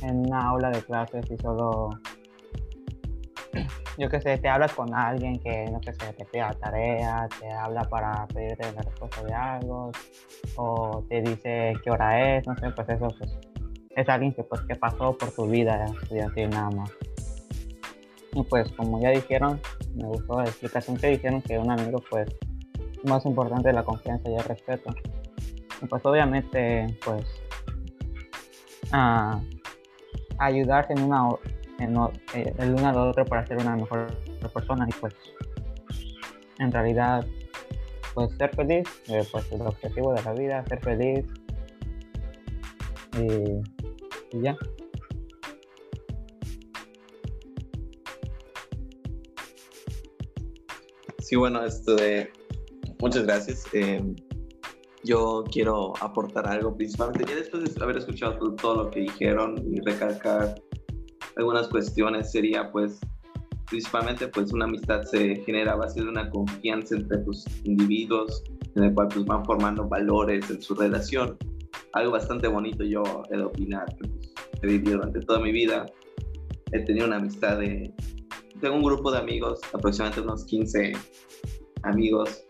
en 0.01 0.17
una 0.27 0.49
aula 0.49 0.69
de 0.69 0.81
clases 0.83 1.25
y 1.29 1.37
solo 1.37 1.89
yo 3.97 4.09
que 4.09 4.21
sé, 4.21 4.37
te 4.37 4.49
hablas 4.49 4.73
con 4.73 4.93
alguien 4.93 5.39
que 5.39 5.65
no 5.71 5.81
sé, 5.83 5.91
te 5.93 6.25
pida 6.25 6.53
tarea, 6.59 7.27
te 7.39 7.51
habla 7.51 7.83
para 7.83 8.25
pedirte 8.27 8.71
la 8.73 8.81
respuesta 8.81 9.23
de 9.23 9.33
algo, 9.33 9.91
o 10.55 11.03
te 11.09 11.21
dice 11.21 11.73
qué 11.83 11.91
hora 11.91 12.37
es, 12.37 12.47
no 12.47 12.55
sé, 12.57 12.71
pues 12.71 12.89
eso 12.89 13.07
pues, 13.17 13.37
es 13.89 14.09
alguien 14.09 14.33
que 14.33 14.43
pues 14.43 14.61
que 14.61 14.75
pasó 14.75 15.17
por 15.17 15.31
tu 15.31 15.47
vida 15.47 15.85
estudiantil 15.85 16.49
nada 16.49 16.69
más. 16.71 16.91
Y 18.33 18.43
pues 18.43 18.71
como 18.73 19.01
ya 19.01 19.09
dijeron, 19.09 19.59
me 19.95 20.07
gustó 20.07 20.37
la 20.37 20.45
explicación 20.45 20.97
que 20.97 21.07
dijeron 21.07 21.41
que 21.41 21.57
un 21.57 21.69
amigo 21.69 22.01
pues 22.09 22.29
más 23.03 23.25
importante 23.25 23.73
la 23.73 23.83
confianza 23.83 24.29
y 24.29 24.35
el 24.35 24.43
respeto. 24.43 24.93
Y 25.81 25.85
pues 25.85 26.05
obviamente 26.05 26.97
pues 27.03 27.25
ah, 28.91 29.41
ayudarse 30.37 30.93
en 30.93 31.03
una 31.03 31.29
en, 31.79 31.97
eh, 32.35 32.53
el 32.59 32.73
uno 32.73 32.87
al 32.87 32.97
otro 32.97 33.25
para 33.25 33.45
ser 33.45 33.57
una 33.57 33.75
mejor 33.75 34.07
persona 34.53 34.87
y 34.87 34.93
pues 34.99 35.15
en 36.59 36.71
realidad 36.71 37.25
pues 38.13 38.31
ser 38.37 38.55
feliz 38.55 38.87
eh, 39.07 39.25
pues 39.31 39.51
el 39.51 39.61
objetivo 39.61 40.13
de 40.13 40.21
la 40.21 40.33
vida 40.33 40.65
ser 40.67 40.79
feliz 40.79 41.25
y 43.17 44.41
ya 44.41 44.55
sí 51.31 51.37
bueno 51.37 51.63
esto 51.63 51.95
de 51.95 52.29
muchas 52.99 53.23
gracias 53.23 53.63
eh, 53.71 54.03
yo 55.05 55.45
quiero 55.49 55.93
aportar 56.01 56.45
algo, 56.45 56.75
principalmente 56.75 57.25
ya 57.25 57.35
después 57.35 57.73
de 57.73 57.83
haber 57.83 57.97
escuchado 57.97 58.53
todo, 58.55 58.83
lo 58.83 58.91
que 58.91 58.99
dijeron 58.99 59.55
y 59.65 59.79
recalcar 59.79 60.61
algunas 61.37 61.69
cuestiones, 61.69 62.31
sería 62.33 62.69
pues 62.69 62.99
principalmente 63.69 64.27
pues 64.27 64.51
una 64.51 64.65
amistad 64.65 65.03
se 65.03 65.37
genera 65.37 65.71
a 65.71 65.75
base 65.77 66.01
de 66.01 66.09
una 66.09 66.29
confianza 66.29 66.95
entre 66.95 67.19
tus 67.19 67.45
individuos, 67.63 68.43
en 68.75 68.83
el 68.83 68.93
cual 68.93 69.07
pues 69.07 69.25
van 69.25 69.45
formando 69.45 69.87
valores 69.87 70.49
en 70.49 70.61
su 70.61 70.75
relación. 70.75 71.37
Algo 71.93 72.11
bastante 72.11 72.49
bonito 72.49 72.83
yo 72.83 73.03
he 73.31 73.37
de 73.37 73.43
opinar, 73.43 73.85
que 73.95 74.07
pues, 74.09 74.33
he 74.61 74.67
vivido 74.67 74.97
durante 74.97 75.21
toda 75.21 75.39
mi 75.39 75.53
vida. 75.53 75.85
He 76.73 76.81
tenido 76.81 77.07
una 77.07 77.15
amistad 77.15 77.57
de... 77.57 77.93
Tengo 78.61 78.75
un 78.75 78.83
grupo 78.83 79.11
de 79.11 79.17
amigos, 79.17 79.59
aproximadamente 79.73 80.21
unos 80.21 80.45
15 80.45 80.93
amigos, 81.83 82.43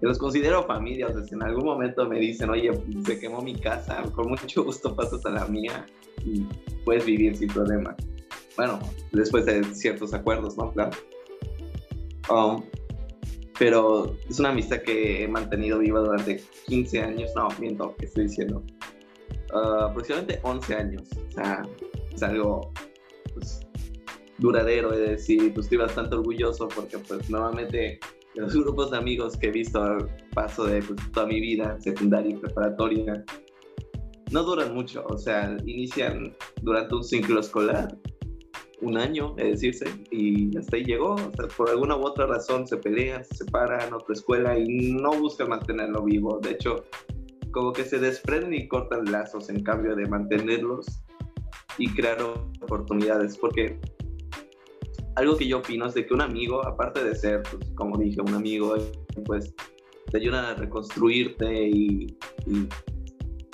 que 0.00 0.06
los 0.06 0.18
considero 0.18 0.64
familia, 0.64 1.06
o 1.06 1.12
sea, 1.12 1.22
en 1.30 1.42
algún 1.42 1.64
momento 1.64 2.06
me 2.06 2.18
dicen, 2.18 2.50
oye, 2.50 2.70
se 3.06 3.18
quemó 3.18 3.40
mi 3.40 3.54
casa, 3.54 4.02
con 4.12 4.28
mucho 4.28 4.64
gusto 4.64 4.94
pasas 4.94 5.24
a 5.24 5.30
la 5.30 5.46
mía 5.46 5.86
y 6.24 6.44
puedes 6.84 7.06
vivir 7.06 7.36
sin 7.36 7.48
problema. 7.48 7.96
Bueno, 8.56 8.78
después 9.12 9.46
de 9.46 9.62
ciertos 9.74 10.12
acuerdos, 10.12 10.56
¿no? 10.56 10.72
Claro. 10.72 10.90
Um, 12.28 12.64
pero 13.58 14.16
es 14.28 14.38
una 14.40 14.50
amistad 14.50 14.82
que 14.82 15.24
he 15.24 15.28
mantenido 15.28 15.78
viva 15.78 16.00
durante 16.00 16.42
15 16.66 17.02
años, 17.02 17.30
no, 17.36 17.48
miento, 17.60 17.94
que 17.96 18.06
estoy 18.06 18.24
diciendo. 18.24 18.62
Uh, 19.54 19.84
aproximadamente 19.84 20.40
11 20.42 20.74
años, 20.74 21.02
o 21.28 21.30
sea, 21.30 21.62
es 22.12 22.22
algo 22.22 22.72
pues, 23.32 23.65
duradero, 24.38 24.90
de 24.90 25.10
decir, 25.10 25.52
pues 25.54 25.66
estoy 25.66 25.78
bastante 25.78 26.16
orgulloso 26.16 26.68
porque 26.68 26.98
pues 26.98 27.28
nuevamente 27.30 27.98
los 28.34 28.54
grupos 28.54 28.90
de 28.90 28.98
amigos 28.98 29.36
que 29.36 29.48
he 29.48 29.50
visto 29.50 29.82
a 29.82 29.98
paso 30.34 30.66
de 30.66 30.82
pues, 30.82 31.00
toda 31.12 31.26
mi 31.26 31.40
vida, 31.40 31.80
secundaria 31.80 32.32
y 32.32 32.36
preparatoria, 32.36 33.24
no 34.30 34.42
duran 34.42 34.74
mucho, 34.74 35.04
o 35.08 35.16
sea, 35.16 35.56
inician 35.64 36.34
durante 36.62 36.94
un 36.94 37.04
ciclo 37.04 37.40
escolar, 37.40 37.96
un 38.82 38.98
año, 38.98 39.34
es 39.38 39.62
decirse, 39.62 39.86
y 40.10 40.56
hasta 40.58 40.76
ahí 40.76 40.84
llegó, 40.84 41.14
o 41.14 41.32
sea, 41.34 41.48
por 41.56 41.70
alguna 41.70 41.96
u 41.96 42.04
otra 42.04 42.26
razón 42.26 42.66
se 42.66 42.76
pelean, 42.76 43.24
se 43.24 43.36
separan, 43.36 43.94
otra 43.94 44.12
escuela 44.12 44.58
y 44.58 44.92
no 44.92 45.12
buscan 45.12 45.48
mantenerlo 45.48 46.02
vivo, 46.02 46.38
de 46.40 46.50
hecho, 46.50 46.84
como 47.52 47.72
que 47.72 47.84
se 47.84 47.98
desprenden 47.98 48.52
y 48.52 48.68
cortan 48.68 49.10
lazos 49.10 49.48
en 49.48 49.62
cambio 49.62 49.96
de 49.96 50.06
mantenerlos 50.06 51.02
y 51.78 51.88
crear 51.88 52.18
oportunidades, 52.60 53.38
porque 53.38 53.80
algo 55.16 55.36
que 55.36 55.48
yo 55.48 55.58
opino 55.58 55.86
es 55.86 55.94
de 55.94 56.06
que 56.06 56.14
un 56.14 56.20
amigo, 56.20 56.64
aparte 56.66 57.02
de 57.02 57.14
ser, 57.14 57.42
pues, 57.42 57.70
como 57.74 57.96
dije, 57.98 58.20
un 58.20 58.34
amigo, 58.34 58.76
pues 59.24 59.54
te 60.10 60.18
ayuda 60.18 60.50
a 60.50 60.54
reconstruirte 60.54 61.68
y, 61.68 62.16
y, 62.46 62.68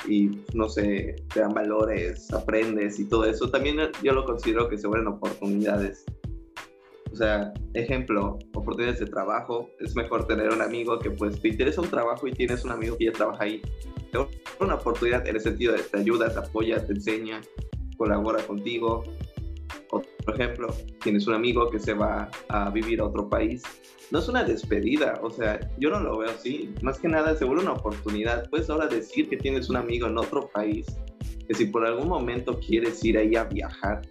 y, 0.08 0.42
no 0.54 0.68
sé, 0.68 1.16
te 1.32 1.40
dan 1.40 1.54
valores, 1.54 2.32
aprendes 2.32 2.98
y 2.98 3.08
todo 3.08 3.24
eso. 3.24 3.48
También 3.48 3.78
yo 4.02 4.12
lo 4.12 4.24
considero 4.24 4.68
que 4.68 4.76
se 4.76 4.88
vuelven 4.88 5.08
oportunidades. 5.08 6.04
O 7.12 7.16
sea, 7.16 7.52
ejemplo, 7.74 8.38
oportunidades 8.54 9.00
de 9.00 9.06
trabajo. 9.06 9.70
Es 9.78 9.94
mejor 9.94 10.26
tener 10.26 10.50
un 10.50 10.62
amigo 10.62 10.98
que 10.98 11.10
pues 11.10 11.40
te 11.40 11.48
interesa 11.48 11.80
un 11.80 11.90
trabajo 11.90 12.26
y 12.26 12.32
tienes 12.32 12.64
un 12.64 12.72
amigo 12.72 12.96
que 12.96 13.06
ya 13.06 13.12
trabaja 13.12 13.44
ahí. 13.44 13.62
Te 14.10 14.18
una 14.60 14.74
oportunidad 14.74 15.26
en 15.26 15.36
el 15.36 15.40
sentido 15.40 15.74
de 15.74 15.82
te 15.82 15.98
ayuda, 15.98 16.32
te 16.32 16.38
apoya, 16.38 16.84
te 16.84 16.92
enseña, 16.92 17.40
colabora 17.96 18.42
contigo, 18.46 19.04
por 20.24 20.34
ejemplo, 20.34 20.74
tienes 21.02 21.26
un 21.26 21.34
amigo 21.34 21.70
que 21.70 21.78
se 21.78 21.94
va 21.94 22.30
a 22.48 22.70
vivir 22.70 23.00
a 23.00 23.06
otro 23.06 23.28
país, 23.28 23.62
no 24.10 24.18
es 24.18 24.28
una 24.28 24.44
despedida, 24.44 25.18
o 25.22 25.30
sea, 25.30 25.58
yo 25.78 25.90
no 25.90 26.00
lo 26.00 26.18
veo 26.18 26.30
así, 26.30 26.72
más 26.82 26.98
que 26.98 27.08
nada 27.08 27.34
se 27.34 27.44
vuelve 27.44 27.62
una 27.62 27.72
oportunidad. 27.72 28.48
Puedes 28.50 28.68
ahora 28.68 28.86
decir 28.86 29.28
que 29.28 29.36
tienes 29.36 29.70
un 29.70 29.76
amigo 29.76 30.06
en 30.06 30.18
otro 30.18 30.50
país, 30.52 30.86
que 31.48 31.54
si 31.54 31.66
por 31.66 31.86
algún 31.86 32.08
momento 32.08 32.60
quieres 32.60 33.02
ir 33.04 33.16
ahí 33.16 33.34
a 33.36 33.44
viajar 33.44 34.02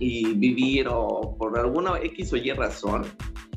y 0.00 0.32
vivir 0.34 0.88
o 0.90 1.36
por 1.38 1.58
alguna 1.58 1.98
X 2.02 2.32
o 2.32 2.36
Y 2.36 2.50
razón, 2.52 3.04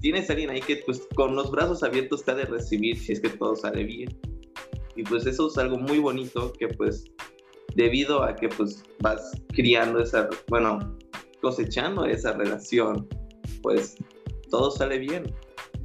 tienes 0.02 0.30
a 0.30 0.34
alguien 0.34 0.50
ahí 0.50 0.60
que 0.60 0.78
pues 0.86 1.08
con 1.16 1.36
los 1.36 1.50
brazos 1.50 1.82
abiertos 1.82 2.26
te 2.26 2.32
ha 2.32 2.36
de 2.36 2.46
recibir 2.46 2.98
si 2.98 3.14
es 3.14 3.22
que 3.22 3.30
todo 3.30 3.56
sale 3.56 3.84
bien. 3.84 4.10
Y 4.96 5.04
pues 5.04 5.26
eso 5.26 5.48
es 5.48 5.58
algo 5.58 5.78
muy 5.78 6.00
bonito 6.00 6.52
que 6.54 6.68
pues 6.68 7.06
debido 7.76 8.24
a 8.24 8.36
que 8.36 8.50
pues 8.50 8.84
vas 9.00 9.32
criando 9.54 10.00
esa, 10.00 10.30
bueno, 10.50 10.98
cosechando 11.42 12.06
esa 12.06 12.34
relación, 12.34 13.08
pues 13.62 13.96
todo 14.50 14.72
sale 14.72 15.00
bien, 15.00 15.34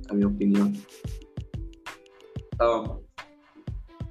a 0.09 0.15
mi 0.15 0.25
opinión. 0.25 0.75
Um, 2.61 3.01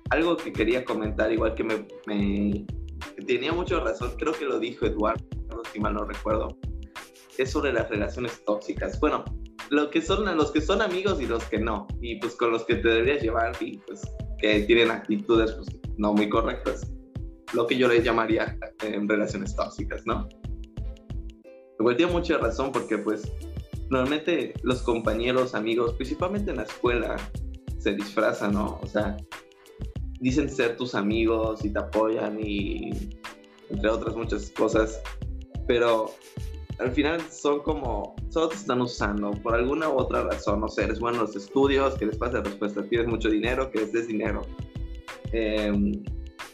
algo 0.09 0.37
que 0.37 0.53
quería 0.53 0.85
comentar, 0.85 1.31
igual 1.31 1.55
que 1.55 1.63
me, 1.63 2.65
tenía 3.25 3.53
mucha 3.53 3.79
razón, 3.79 4.13
creo 4.17 4.33
que 4.33 4.45
lo 4.45 4.59
dijo 4.59 4.85
Eduardo, 4.85 5.23
si 5.71 5.79
mal 5.79 5.93
no 5.93 6.05
recuerdo, 6.05 6.57
es 7.37 7.51
sobre 7.51 7.73
las 7.73 7.89
relaciones 7.89 8.43
tóxicas. 8.45 8.99
Bueno, 8.99 9.25
lo 9.69 9.89
que 9.89 10.01
son 10.01 10.25
los 10.37 10.51
que 10.51 10.61
son 10.61 10.81
amigos 10.81 11.21
y 11.21 11.25
los 11.25 11.43
que 11.45 11.59
no, 11.59 11.87
y 12.01 12.19
pues 12.19 12.35
con 12.35 12.51
los 12.51 12.65
que 12.65 12.75
te 12.75 12.87
deberías 12.87 13.21
llevar 13.21 13.55
y 13.59 13.77
pues 13.79 14.01
que 14.39 14.61
tienen 14.61 14.91
actitudes 14.91 15.53
pues 15.53 15.67
no 15.97 16.13
muy 16.13 16.29
correctas 16.29 16.91
lo 17.55 17.65
que 17.65 17.77
yo 17.77 17.87
les 17.87 18.03
llamaría 18.03 18.57
eh, 18.83 18.99
relaciones 19.07 19.55
tóxicas, 19.55 20.05
¿no? 20.05 20.27
Igual 21.79 21.97
tiene 21.97 22.11
mucha 22.11 22.37
razón 22.37 22.71
porque 22.71 22.97
pues 22.97 23.31
normalmente 23.89 24.53
los 24.63 24.81
compañeros, 24.81 25.55
amigos, 25.55 25.93
principalmente 25.93 26.51
en 26.51 26.57
la 26.57 26.63
escuela, 26.63 27.15
se 27.77 27.93
disfrazan, 27.93 28.53
¿no? 28.53 28.79
O 28.81 28.87
sea, 28.87 29.17
dicen 30.19 30.49
ser 30.49 30.77
tus 30.77 30.95
amigos 30.95 31.63
y 31.63 31.69
te 31.71 31.79
apoyan 31.79 32.39
y 32.41 32.91
entre 33.69 33.89
otras 33.89 34.15
muchas 34.15 34.49
cosas, 34.51 35.01
pero 35.67 36.11
al 36.79 36.91
final 36.91 37.21
son 37.31 37.61
como, 37.61 38.15
solo 38.29 38.49
te 38.49 38.55
están 38.55 38.81
usando 38.81 39.31
por 39.31 39.55
alguna 39.55 39.89
u 39.89 39.97
otra 39.97 40.23
razón, 40.23 40.61
no 40.61 40.67
sé, 40.67 40.83
eres 40.83 40.99
bueno 40.99 41.17
en 41.17 41.23
los 41.23 41.35
estudios, 41.35 41.95
que 41.95 42.05
les 42.05 42.17
pase 42.17 42.41
respuesta, 42.41 42.83
tienes 42.83 43.07
mucho 43.07 43.29
dinero, 43.29 43.71
que 43.71 43.79
les 43.79 43.91
des 43.91 44.07
dinero. 44.07 44.41
Eh, 45.31 46.01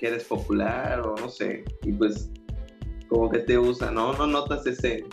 que 0.02 0.08
eres 0.08 0.24
popular 0.24 1.00
o 1.02 1.16
no 1.16 1.30
sé, 1.30 1.64
y 1.84 1.92
pues 1.92 2.32
como 3.12 3.30
que 3.30 3.40
te 3.40 3.60
usa, 3.60 3.92
¿no? 3.92 4.14
No 4.14 4.26
notas 4.26 4.66
ese 4.66 5.04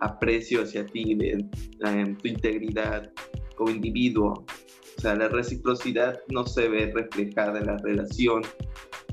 aprecio 0.00 0.62
hacia 0.62 0.84
ti, 0.84 1.14
de, 1.14 1.46
tu 2.20 2.28
integridad 2.28 3.12
como 3.54 3.70
individuo. 3.70 4.44
O 4.98 5.00
sea, 5.00 5.14
la 5.14 5.28
reciprocidad 5.28 6.18
no 6.30 6.44
se 6.44 6.68
ve 6.68 6.92
reflejada 6.92 7.60
en 7.60 7.66
la 7.66 7.76
relación, 7.78 8.42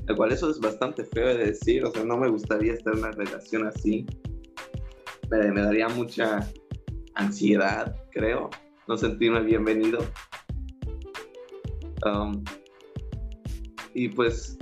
lo 0.08 0.16
cual 0.16 0.32
eso 0.32 0.50
es 0.50 0.58
bastante 0.58 1.04
feo 1.04 1.28
de 1.28 1.46
decir, 1.46 1.84
o 1.84 1.92
sea, 1.92 2.02
no 2.02 2.18
me 2.18 2.28
gustaría 2.28 2.72
estar 2.72 2.94
en 2.94 2.98
una 2.98 3.12
relación 3.12 3.68
así. 3.68 4.04
Me, 5.30 5.62
daría 5.62 5.88
mucha 5.88 6.40
ansiedad, 7.14 7.94
creo, 8.10 8.50
no 8.88 8.96
sentirme 8.96 9.40
bienvenido. 9.42 10.00
Um, 12.04 12.42
y 13.94 14.08
pues 14.08 14.58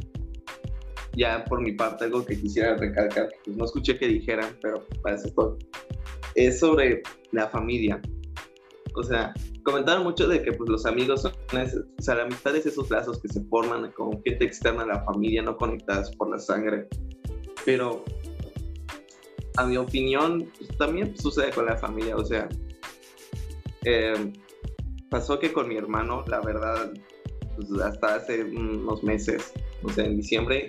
ya 1.15 1.45
por 1.45 1.61
mi 1.61 1.73
parte 1.73 2.05
algo 2.05 2.25
que 2.25 2.41
quisiera 2.41 2.77
recalcar, 2.77 3.29
pues, 3.45 3.57
no 3.57 3.65
escuché 3.65 3.99
que 3.99 4.09
dijeran, 4.09 4.57
pero 4.61 4.87
parece 5.03 5.31
todo, 5.33 5.59
es 6.35 6.61
sobre 6.61 7.03
la 7.33 7.49
familia. 7.49 8.01
O 8.95 9.03
sea, 9.03 9.33
comentaron 9.63 10.03
mucho 10.03 10.27
de 10.27 10.43
que 10.43 10.53
pues, 10.53 10.69
los 10.71 10.87
amigos 10.87 11.23
son, 11.23 11.33
o 11.53 12.03
sea, 12.03 12.15
la 12.15 12.23
amistad 12.23 12.57
es 12.57 12.67
esos 12.67 12.91
lazos 12.91 13.21
que 13.21 13.29
se 13.29 13.43
forman 13.45 13.93
con 13.93 14.23
gente 14.23 14.45
externa 14.45 14.83
a 14.83 14.87
la 14.87 15.05
familia, 15.05 15.43
no 15.43 15.57
conectadas 15.57 16.11
por 16.17 16.31
la 16.31 16.39
sangre. 16.39 16.89
Pero, 17.65 18.05
a 19.57 19.67
mi 19.67 19.77
opinión, 19.77 20.51
pues, 20.57 20.77
también 20.79 21.17
sucede 21.19 21.51
con 21.51 21.67
la 21.67 21.77
familia. 21.77 22.17
O 22.17 22.25
sea, 22.25 22.49
eh, 23.85 24.33
pasó 25.11 25.39
que 25.39 25.53
con 25.53 25.69
mi 25.69 25.77
hermano, 25.77 26.25
la 26.29 26.41
verdad, 26.41 26.93
pues, 27.57 27.71
hasta 27.83 28.17
hace 28.17 28.45
unos 28.45 29.03
meses, 29.03 29.53
o 29.83 29.91
sea, 29.91 30.07
en 30.07 30.17
diciembre, 30.17 30.69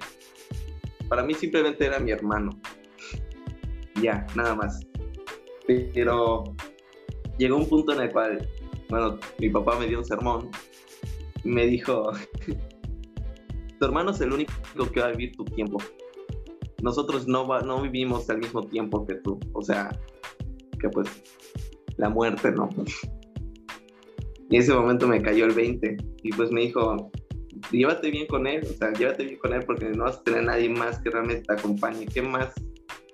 para 1.09 1.23
mí 1.23 1.33
simplemente 1.33 1.85
era 1.85 1.99
mi 1.99 2.11
hermano. 2.11 2.51
Ya, 4.01 4.25
nada 4.35 4.55
más. 4.55 4.79
Pero 5.67 6.43
llegó 7.37 7.57
un 7.57 7.67
punto 7.67 7.93
en 7.93 8.01
el 8.01 8.11
cual, 8.11 8.47
bueno, 8.89 9.19
mi 9.39 9.49
papá 9.49 9.77
me 9.77 9.87
dio 9.87 9.99
un 9.99 10.05
sermón. 10.05 10.49
Me 11.43 11.65
dijo, 11.65 12.11
tu 13.79 13.85
hermano 13.85 14.11
es 14.11 14.21
el 14.21 14.31
único 14.31 14.53
que 14.93 14.99
va 15.01 15.07
a 15.07 15.11
vivir 15.11 15.35
tu 15.35 15.45
tiempo. 15.45 15.79
Nosotros 16.81 17.27
no, 17.27 17.45
no 17.61 17.81
vivimos 17.81 18.29
al 18.29 18.37
mismo 18.37 18.65
tiempo 18.67 19.05
que 19.05 19.15
tú. 19.15 19.39
O 19.53 19.61
sea, 19.61 19.89
que 20.79 20.89
pues 20.89 21.09
la 21.97 22.09
muerte, 22.09 22.51
¿no? 22.51 22.69
Y 24.51 24.57
ese 24.57 24.73
momento 24.73 25.07
me 25.07 25.21
cayó 25.21 25.45
el 25.45 25.53
20 25.53 25.97
y 26.23 26.31
pues 26.31 26.49
me 26.49 26.61
dijo, 26.61 27.11
llévate 27.71 28.11
bien 28.11 28.27
con 28.27 28.47
él, 28.47 28.63
o 28.63 28.73
sea, 28.73 28.91
llévate 28.93 29.23
bien 29.23 29.39
con 29.39 29.53
él 29.53 29.63
porque 29.65 29.89
no 29.89 30.03
vas 30.05 30.17
a 30.17 30.23
tener 30.23 30.43
nadie 30.43 30.69
más 30.69 30.99
que 30.99 31.09
realmente 31.09 31.43
te 31.43 31.53
acompañe. 31.53 32.05
Qué 32.05 32.21
más 32.21 32.53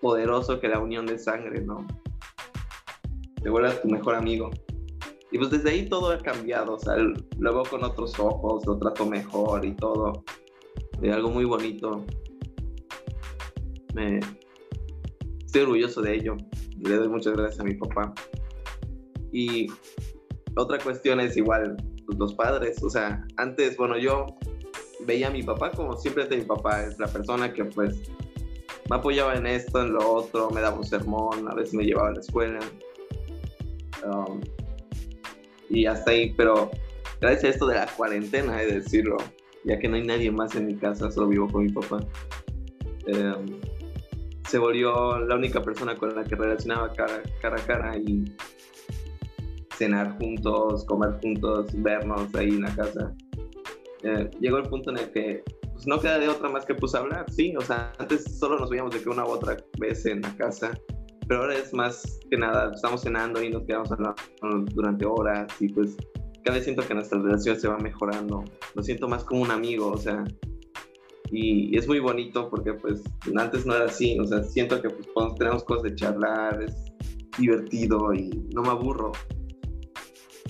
poderoso 0.01 0.59
que 0.59 0.67
la 0.67 0.79
unión 0.79 1.05
de 1.05 1.17
sangre, 1.17 1.61
¿no? 1.61 1.85
Te 3.41 3.49
vuelvas 3.49 3.81
tu 3.81 3.89
mejor 3.89 4.15
amigo. 4.15 4.49
Y 5.31 5.37
pues 5.37 5.49
desde 5.49 5.69
ahí 5.69 5.89
todo 5.89 6.11
ha 6.11 6.17
cambiado, 6.19 6.75
o 6.75 6.79
sea, 6.79 6.95
lo 6.95 7.53
veo 7.53 7.63
con 7.63 7.83
otros 7.83 8.17
ojos, 8.19 8.65
lo 8.65 8.77
trato 8.77 9.05
mejor 9.05 9.65
y 9.65 9.75
todo. 9.75 10.23
De 10.99 11.11
algo 11.11 11.29
muy 11.29 11.45
bonito. 11.45 12.05
Me... 13.93 14.19
Estoy 15.45 15.63
orgulloso 15.63 16.01
de 16.01 16.15
ello. 16.15 16.37
Le 16.79 16.95
doy 16.95 17.09
muchas 17.09 17.33
gracias 17.33 17.59
a 17.59 17.63
mi 17.63 17.73
papá. 17.75 18.13
Y 19.31 19.67
otra 20.55 20.77
cuestión 20.79 21.19
es 21.19 21.35
igual, 21.35 21.75
pues, 22.05 22.17
los 22.17 22.33
padres. 22.33 22.81
O 22.83 22.89
sea, 22.89 23.25
antes, 23.37 23.77
bueno, 23.77 23.97
yo 23.97 24.27
veía 25.05 25.27
a 25.27 25.31
mi 25.31 25.43
papá 25.43 25.71
como 25.71 25.95
siempre 25.97 26.27
mi 26.35 26.43
papá, 26.43 26.83
es 26.83 26.99
la 26.99 27.07
persona 27.07 27.53
que 27.53 27.65
pues 27.65 28.01
me 28.89 28.95
apoyaba 28.95 29.35
en 29.35 29.47
esto, 29.47 29.81
en 29.81 29.93
lo 29.93 30.11
otro, 30.11 30.49
me 30.51 30.61
daba 30.61 30.77
un 30.77 30.83
sermón, 30.83 31.47
a 31.49 31.55
veces 31.55 31.73
me 31.73 31.83
llevaba 31.83 32.09
a 32.09 32.13
la 32.13 32.19
escuela. 32.19 32.59
Um, 34.03 34.41
y 35.69 35.85
hasta 35.87 36.11
ahí, 36.11 36.33
pero 36.37 36.69
gracias 37.19 37.43
a 37.43 37.49
esto 37.49 37.67
de 37.67 37.75
la 37.75 37.87
cuarentena, 37.87 38.61
he 38.61 38.67
de 38.67 38.79
decirlo, 38.81 39.17
ya 39.63 39.79
que 39.79 39.87
no 39.87 39.95
hay 39.95 40.03
nadie 40.03 40.31
más 40.31 40.55
en 40.55 40.67
mi 40.67 40.75
casa, 40.75 41.09
solo 41.09 41.27
vivo 41.27 41.47
con 41.47 41.65
mi 41.65 41.71
papá. 41.71 41.99
Um, 43.07 43.59
se 44.47 44.59
volvió 44.59 45.17
la 45.19 45.35
única 45.35 45.61
persona 45.63 45.95
con 45.97 46.15
la 46.15 46.23
que 46.23 46.35
relacionaba 46.35 46.93
cara, 46.93 47.23
cara 47.41 47.57
a 47.57 47.65
cara 47.65 47.97
y 47.97 48.25
cenar 49.77 50.17
juntos, 50.19 50.85
comer 50.85 51.19
juntos, 51.21 51.67
vernos 51.81 52.33
ahí 52.35 52.49
en 52.49 52.61
la 52.61 52.75
casa. 52.75 53.13
Eh, 54.03 54.29
llegó 54.39 54.57
el 54.57 54.69
punto 54.69 54.91
en 54.91 54.97
el 54.97 55.11
que 55.11 55.43
pues, 55.73 55.87
no 55.87 55.99
queda 55.99 56.19
de 56.19 56.29
otra 56.29 56.49
más 56.49 56.65
que 56.65 56.75
pues 56.75 56.93
hablar, 56.95 57.25
sí, 57.31 57.55
o 57.57 57.61
sea, 57.61 57.91
antes 57.97 58.37
solo 58.39 58.59
nos 58.59 58.69
veíamos 58.69 58.93
de 58.93 59.01
que 59.01 59.09
una 59.09 59.25
u 59.25 59.29
otra 59.29 59.57
vez 59.79 60.05
en 60.05 60.21
la 60.21 60.35
casa, 60.35 60.71
pero 61.27 61.41
ahora 61.41 61.55
es 61.55 61.73
más 61.73 62.19
que 62.29 62.37
nada, 62.37 62.71
estamos 62.73 63.01
cenando 63.01 63.41
y 63.43 63.49
nos 63.49 63.63
quedamos 63.63 63.91
hablando 63.91 64.15
durante 64.73 65.05
horas 65.05 65.51
y 65.59 65.69
pues 65.69 65.97
cada 66.43 66.57
vez 66.57 66.65
siento 66.65 66.87
que 66.87 66.93
nuestra 66.93 67.19
relación 67.19 67.59
se 67.59 67.67
va 67.67 67.77
mejorando, 67.77 68.43
lo 68.75 68.83
siento 68.83 69.07
más 69.07 69.23
como 69.23 69.41
un 69.41 69.51
amigo, 69.51 69.91
o 69.91 69.97
sea, 69.97 70.23
y, 71.31 71.75
es 71.75 71.87
muy 71.87 71.99
bonito 71.99 72.49
porque 72.49 72.73
pues 72.73 73.03
antes 73.35 73.65
no 73.65 73.75
era 73.75 73.85
así, 73.85 74.17
o 74.19 74.25
sea, 74.25 74.43
siento 74.43 74.81
que 74.81 74.89
pues 74.89 75.35
tenemos 75.37 75.63
cosas 75.63 75.83
de 75.83 75.95
charlar, 75.95 76.61
es 76.61 76.75
divertido 77.37 78.13
y 78.13 78.29
no 78.53 78.61
me 78.61 78.69
aburro, 78.69 79.11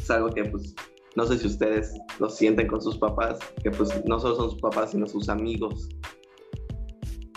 es 0.06 0.12
algo 0.12 0.30
que 0.30 0.46
pues 0.46 0.76
no 1.16 1.26
sé 1.26 1.38
si 1.38 1.48
ustedes 1.48 1.94
lo 2.20 2.30
sienten 2.30 2.68
con 2.68 2.82
sus 2.82 2.98
papás, 2.98 3.40
que 3.64 3.72
pues 3.72 3.90
no 4.06 4.20
solo 4.20 4.36
son 4.36 4.52
sus 4.52 4.62
papás, 4.62 4.92
sino 4.92 5.08
sus 5.08 5.30
amigos 5.30 5.90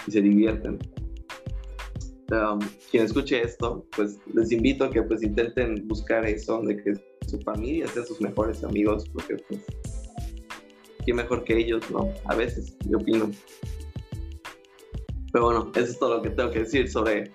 y 0.06 0.10
se 0.10 0.20
divierten. 0.20 0.78
um, 2.30 2.58
quien 2.90 3.04
escuche 3.04 3.42
esto, 3.42 3.86
pues 3.96 4.18
les 4.34 4.52
invito 4.52 4.84
a 4.84 4.90
que 4.90 5.02
pues 5.02 5.22
intenten 5.22 5.88
buscar 5.88 6.26
eso, 6.26 6.60
de 6.62 6.76
que 6.76 6.92
su 7.26 7.38
familia 7.40 7.86
sea 7.86 8.04
sus 8.04 8.20
mejores 8.20 8.62
amigos, 8.64 9.08
porque 9.12 9.36
pues, 9.48 9.64
¿quién 11.04 11.16
mejor 11.16 11.44
que 11.44 11.56
ellos, 11.56 11.90
no? 11.90 12.12
A 12.26 12.34
veces, 12.34 12.76
yo 12.86 12.98
opino. 12.98 13.30
Pero 15.32 15.44
bueno, 15.44 15.70
eso 15.74 15.92
es 15.92 15.98
todo 15.98 16.16
lo 16.16 16.22
que 16.22 16.30
tengo 16.30 16.50
que 16.50 16.60
decir 16.60 16.90
sobre 16.90 17.30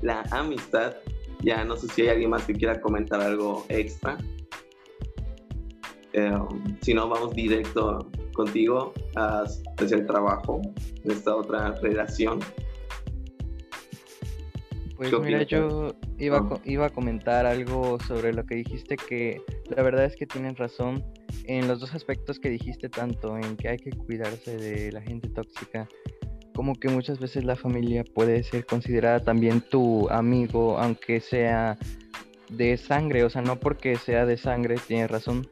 la 0.00 0.22
amistad. 0.30 0.96
Ya 1.42 1.64
no 1.64 1.76
sé 1.76 1.88
si 1.88 2.02
hay 2.02 2.08
alguien 2.08 2.30
más 2.30 2.44
que 2.44 2.54
quiera 2.54 2.80
comentar 2.80 3.20
algo 3.20 3.64
extra. 3.68 4.18
Eh, 6.12 6.32
si 6.80 6.94
no, 6.94 7.08
vamos 7.08 7.34
directo 7.34 8.10
contigo 8.32 8.92
hacia 9.16 9.96
el 9.96 10.06
trabajo, 10.06 10.60
de 11.04 11.12
esta 11.12 11.34
otra 11.34 11.72
relación. 11.82 12.40
Pues 14.96 15.12
mira, 15.20 15.42
yo 15.44 15.94
iba, 16.18 16.38
a, 16.38 16.60
iba 16.64 16.86
a 16.86 16.90
comentar 16.90 17.46
algo 17.46 17.98
sobre 18.00 18.32
lo 18.32 18.44
que 18.44 18.56
dijiste, 18.56 18.96
que 18.96 19.40
la 19.76 19.82
verdad 19.82 20.06
es 20.06 20.16
que 20.16 20.26
tienen 20.26 20.56
razón 20.56 21.04
en 21.44 21.68
los 21.68 21.78
dos 21.80 21.94
aspectos 21.94 22.40
que 22.40 22.50
dijiste, 22.50 22.88
tanto 22.88 23.36
en 23.36 23.56
que 23.56 23.68
hay 23.68 23.76
que 23.76 23.90
cuidarse 23.90 24.56
de 24.56 24.90
la 24.90 25.00
gente 25.00 25.28
tóxica, 25.28 25.88
como 26.54 26.74
que 26.74 26.88
muchas 26.88 27.20
veces 27.20 27.44
la 27.44 27.54
familia 27.54 28.02
puede 28.02 28.42
ser 28.42 28.66
considerada 28.66 29.20
también 29.20 29.60
tu 29.60 30.08
amigo, 30.10 30.76
aunque 30.78 31.20
sea 31.20 31.78
de 32.50 32.76
sangre, 32.76 33.22
o 33.22 33.30
sea, 33.30 33.42
no 33.42 33.60
porque 33.60 33.94
sea 33.96 34.26
de 34.26 34.36
sangre, 34.36 34.74
tienes 34.88 35.08
razón, 35.08 35.46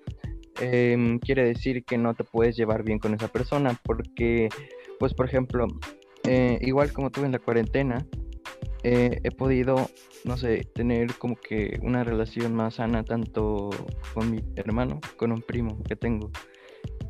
em, 0.61 1.19
quiere 1.19 1.45
decir 1.45 1.85
que 1.85 1.99
no 1.99 2.15
te 2.15 2.25
puedes 2.25 2.57
llevar 2.57 2.83
bien 2.83 2.99
con 2.99 3.15
esa 3.15 3.29
persona, 3.29 3.79
porque, 3.85 4.49
pues, 4.99 5.15
por 5.15 5.27
ejemplo, 5.27 5.67
eh, 6.25 6.59
igual 6.63 6.93
como 6.93 7.11
tuve 7.11 7.27
en 7.27 7.33
la 7.33 7.39
cuarentena, 7.39 8.07
eh, 8.83 9.21
he 9.25 9.31
podido, 9.31 9.91
no 10.25 10.37
sé, 10.37 10.67
tener 10.75 11.15
como 11.15 11.37
que 11.37 11.79
una 11.83 12.05
relación 12.05 12.55
más 12.55 12.75
sana 12.75 13.03
tanto 13.03 13.71
con 14.15 14.31
mi 14.31 14.41
hermano, 14.57 15.01
con 15.17 15.33
un 15.33 15.43
primo 15.43 15.83
que 15.83 15.97
tengo. 15.97 16.31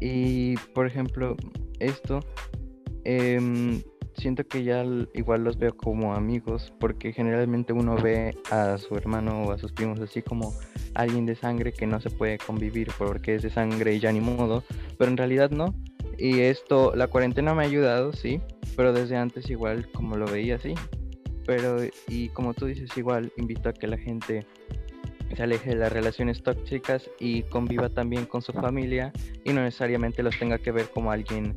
Y, 0.01 0.57
por 0.75 0.87
ejemplo, 0.87 1.37
esto, 1.79 2.21
em, 3.05 3.83
siento 4.17 4.47
que 4.47 4.65
ya 4.65 4.85
igual 5.15 5.45
los 5.45 5.59
veo 5.59 5.77
como 5.77 6.15
amigos, 6.15 6.73
porque 6.79 7.13
generalmente 7.13 7.73
uno 7.73 7.97
ve 7.97 8.37
a 8.51 8.79
su 8.79 8.97
hermano 8.97 9.45
o 9.45 9.53
a 9.53 9.59
sus 9.59 9.73
primos 9.73 10.01
así 10.01 10.23
como 10.23 10.53
alguien 10.95 11.27
de 11.27 11.35
sangre 11.35 11.73
que 11.73 11.87
no 11.87 12.01
se 12.01 12.11
puede 12.11 12.39
convivir 12.39 12.89
porque 12.99 13.35
es 13.35 13.43
de 13.43 13.51
sangre 13.51 13.95
y 13.95 14.01
ya 14.01 14.13
ni 14.13 14.21
modo, 14.21 14.65
pero 14.99 15.11
en 15.11 15.17
realidad 15.17 15.51
no. 15.51 15.75
Y 16.19 16.41
esto, 16.41 16.95
la 16.97 17.09
cuarentena 17.09 17.55
me 17.55 17.63
ha 17.63 17.67
ayudado, 17.67 18.13
sí, 18.13 18.41
pero 18.77 18.93
desde 18.93 19.17
antes 19.17 19.51
igual 19.51 19.91
como 19.93 20.17
lo 20.17 20.27
veía 20.27 20.57
así, 20.57 20.75
pero, 21.47 21.77
y 22.09 22.29
como 22.31 22.55
tú 22.55 22.67
dices, 22.67 22.97
igual 22.97 23.33
invito 23.37 23.69
a 23.69 23.73
que 23.73 23.87
la 23.87 23.99
gente 23.99 24.47
se 25.35 25.43
aleje 25.43 25.71
de 25.71 25.77
las 25.77 25.93
relaciones 25.93 26.43
tóxicas 26.43 27.11
y 27.19 27.43
conviva 27.45 27.89
también 27.89 28.27
con 28.27 28.43
su 28.43 28.53
familia 28.53 29.13
y 29.45 29.53
no 29.53 29.63
necesariamente 29.63 30.23
los 30.23 30.39
tenga 30.39 30.59
que 30.59 30.73
ver 30.73 30.89
como 30.91 31.11
alguien 31.11 31.57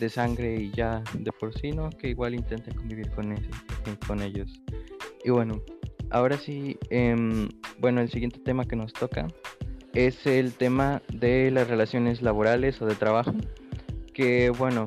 de 0.00 0.08
sangre 0.08 0.56
y 0.56 0.70
ya 0.72 1.02
de 1.14 1.30
por 1.30 1.56
sí, 1.56 1.70
¿no? 1.70 1.90
Que 1.90 2.08
igual 2.08 2.34
intente 2.34 2.74
convivir 2.74 3.10
con, 3.10 3.36
con 4.06 4.22
ellos. 4.22 4.60
Y 5.24 5.30
bueno, 5.30 5.62
ahora 6.10 6.36
sí, 6.38 6.78
em, 6.88 7.48
bueno, 7.78 8.00
el 8.00 8.10
siguiente 8.10 8.40
tema 8.40 8.64
que 8.64 8.76
nos 8.76 8.92
toca 8.92 9.28
es 9.92 10.26
el 10.26 10.54
tema 10.54 11.02
de 11.12 11.50
las 11.50 11.68
relaciones 11.68 12.22
laborales 12.22 12.80
o 12.80 12.86
de 12.86 12.94
trabajo, 12.94 13.34
que 14.14 14.50
bueno, 14.50 14.86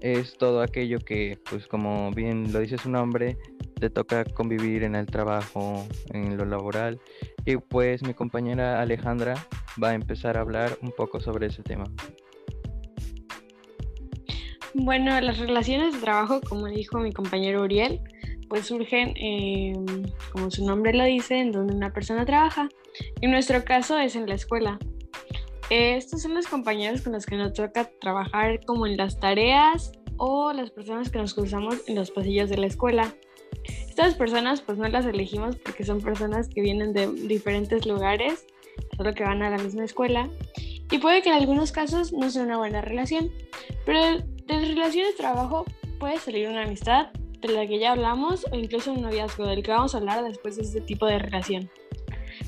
es 0.00 0.36
todo 0.36 0.62
aquello 0.62 0.98
que, 0.98 1.38
pues 1.48 1.66
como 1.66 2.10
bien 2.10 2.52
lo 2.52 2.60
dice 2.60 2.78
su 2.78 2.90
nombre, 2.90 3.36
te 3.78 3.90
toca 3.90 4.24
convivir 4.24 4.84
en 4.84 4.94
el 4.94 5.06
trabajo, 5.06 5.86
en 6.12 6.36
lo 6.36 6.44
laboral. 6.44 7.00
Y 7.44 7.56
pues 7.56 8.02
mi 8.02 8.14
compañera 8.14 8.80
Alejandra 8.80 9.34
va 9.82 9.90
a 9.90 9.94
empezar 9.94 10.36
a 10.36 10.40
hablar 10.40 10.78
un 10.82 10.92
poco 10.92 11.20
sobre 11.20 11.46
ese 11.46 11.62
tema. 11.62 11.84
Bueno, 14.74 15.20
las 15.20 15.38
relaciones 15.38 15.94
de 15.94 16.00
trabajo, 16.00 16.40
como 16.40 16.66
dijo 16.66 16.98
mi 16.98 17.12
compañero 17.12 17.62
Uriel, 17.62 18.00
pues 18.48 18.66
surgen, 18.66 19.14
em, 19.16 19.84
como 20.32 20.50
su 20.50 20.64
nombre 20.64 20.94
lo 20.94 21.04
dice, 21.04 21.38
en 21.38 21.52
donde 21.52 21.74
una 21.74 21.92
persona 21.92 22.24
trabaja. 22.24 22.68
En 23.20 23.30
nuestro 23.30 23.64
caso 23.64 23.98
es 23.98 24.16
en 24.16 24.26
la 24.26 24.34
escuela. 24.34 24.78
Estos 25.70 26.22
son 26.22 26.34
los 26.34 26.46
compañeros 26.46 27.02
con 27.02 27.12
los 27.12 27.26
que 27.26 27.36
nos 27.36 27.52
toca 27.52 27.90
trabajar 28.00 28.64
como 28.64 28.86
en 28.86 28.96
las 28.96 29.18
tareas 29.20 29.92
o 30.16 30.52
las 30.52 30.70
personas 30.70 31.10
que 31.10 31.18
nos 31.18 31.34
cruzamos 31.34 31.88
en 31.88 31.94
los 31.94 32.10
pasillos 32.10 32.50
de 32.50 32.58
la 32.58 32.66
escuela. 32.66 33.14
Estas 33.88 34.14
personas 34.14 34.62
pues 34.62 34.78
no 34.78 34.88
las 34.88 35.06
elegimos 35.06 35.56
porque 35.56 35.84
son 35.84 36.00
personas 36.00 36.48
que 36.48 36.62
vienen 36.62 36.92
de 36.92 37.10
diferentes 37.12 37.86
lugares, 37.86 38.46
solo 38.96 39.14
que 39.14 39.24
van 39.24 39.42
a 39.42 39.50
la 39.50 39.58
misma 39.58 39.84
escuela 39.84 40.28
y 40.92 40.98
puede 40.98 41.22
que 41.22 41.30
en 41.30 41.36
algunos 41.36 41.72
casos 41.72 42.12
no 42.12 42.28
sea 42.30 42.42
una 42.42 42.58
buena 42.58 42.82
relación, 42.82 43.32
pero 43.86 44.22
de 44.46 44.54
las 44.54 44.68
relaciones 44.68 45.12
de 45.12 45.22
trabajo 45.22 45.64
puede 45.98 46.18
salir 46.18 46.48
una 46.48 46.62
amistad 46.62 47.12
de 47.40 47.48
la 47.48 47.66
que 47.66 47.78
ya 47.78 47.92
hablamos 47.92 48.46
o 48.50 48.56
incluso 48.56 48.92
un 48.92 49.02
noviazgo 49.02 49.46
del 49.46 49.62
que 49.62 49.70
vamos 49.70 49.94
a 49.94 49.98
hablar 49.98 50.24
después 50.24 50.56
de 50.56 50.62
este 50.62 50.80
tipo 50.80 51.06
de 51.06 51.18
relación. 51.18 51.70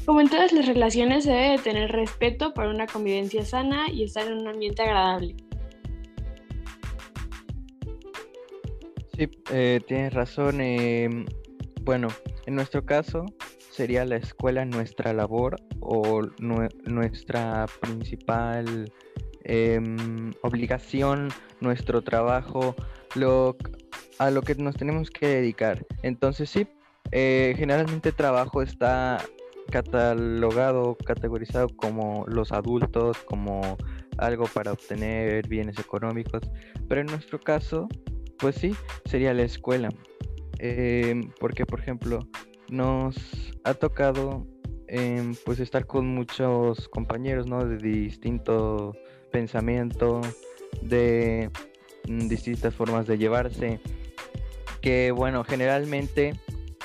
Como 0.06 0.20
en 0.20 0.28
todas 0.28 0.52
las 0.52 0.66
relaciones, 0.66 1.24
se 1.24 1.32
debe 1.32 1.58
tener 1.58 1.90
respeto 1.90 2.54
para 2.54 2.70
una 2.70 2.86
convivencia 2.86 3.44
sana 3.44 3.90
y 3.90 4.04
estar 4.04 4.26
en 4.26 4.38
un 4.38 4.48
ambiente 4.48 4.82
agradable. 4.82 5.36
Sí, 9.16 9.28
eh, 9.50 9.80
tienes 9.86 10.12
razón. 10.12 10.60
Em, 10.60 11.24
bueno, 11.82 12.08
en 12.46 12.54
nuestro 12.54 12.84
caso 12.84 13.24
sería 13.70 14.04
la 14.04 14.16
escuela 14.16 14.64
nuestra 14.64 15.12
labor 15.12 15.56
o 15.80 16.22
nuestra 16.86 17.66
principal 17.80 18.92
em, 19.44 20.32
obligación, 20.42 21.28
nuestro 21.60 22.02
trabajo, 22.02 22.74
a 24.18 24.30
lo 24.30 24.42
que 24.42 24.54
nos 24.56 24.74
tenemos 24.74 25.10
que 25.10 25.28
dedicar. 25.28 25.86
Entonces 26.02 26.50
sí, 26.50 26.66
eh, 27.12 27.54
generalmente 27.56 28.12
trabajo 28.12 28.62
está 28.62 29.18
catalogado, 29.70 30.96
categorizado 31.04 31.68
como 31.68 32.24
los 32.28 32.52
adultos, 32.52 33.18
como 33.18 33.76
algo 34.18 34.46
para 34.46 34.72
obtener 34.72 35.46
bienes 35.48 35.78
económicos, 35.78 36.42
pero 36.88 37.00
en 37.00 37.06
nuestro 37.08 37.40
caso, 37.40 37.88
pues 38.38 38.56
sí, 38.56 38.74
sería 39.04 39.32
la 39.34 39.42
escuela. 39.42 39.88
Em, 40.58 41.30
porque, 41.40 41.66
por 41.66 41.80
ejemplo, 41.80 42.28
nos 42.70 43.16
ha 43.64 43.74
tocado 43.74 44.46
em, 44.86 45.34
pues 45.44 45.60
estar 45.60 45.86
con 45.86 46.06
muchos 46.06 46.88
compañeros, 46.88 47.46
¿no? 47.46 47.64
De 47.64 47.76
distinto 47.78 48.92
pensamiento, 49.34 50.20
de 50.80 51.50
mm, 52.06 52.28
distintas 52.28 52.72
formas 52.72 53.08
de 53.08 53.18
llevarse, 53.18 53.80
que 54.80 55.10
bueno, 55.10 55.42
generalmente 55.42 56.34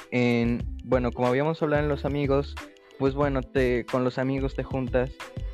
en, 0.09 0.63
bueno, 0.83 1.11
como 1.11 1.27
habíamos 1.27 1.61
hablado 1.61 1.83
en 1.83 1.89
los 1.89 2.05
amigos, 2.05 2.55
pues 2.97 3.13
bueno, 3.13 3.43
te, 3.43 3.85
con 3.85 4.03
los 4.03 4.17
amigos 4.17 4.55
te 4.55 4.63
juntas 4.63 5.11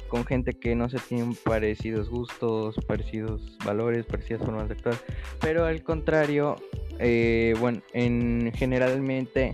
con 0.07 0.23
gente 0.23 0.53
que 0.53 0.73
no 0.73 0.87
se 0.87 0.99
tienen 0.99 1.35
parecidos 1.35 2.09
gustos, 2.09 2.75
parecidos 2.87 3.57
valores, 3.65 4.05
parecidas 4.05 4.43
formas 4.43 4.69
de 4.69 4.75
actuar, 4.75 4.95
pero 5.41 5.65
al 5.65 5.83
contrario, 5.83 6.55
eh, 6.99 7.55
bueno, 7.59 7.81
en 7.91 8.53
generalmente 8.55 9.51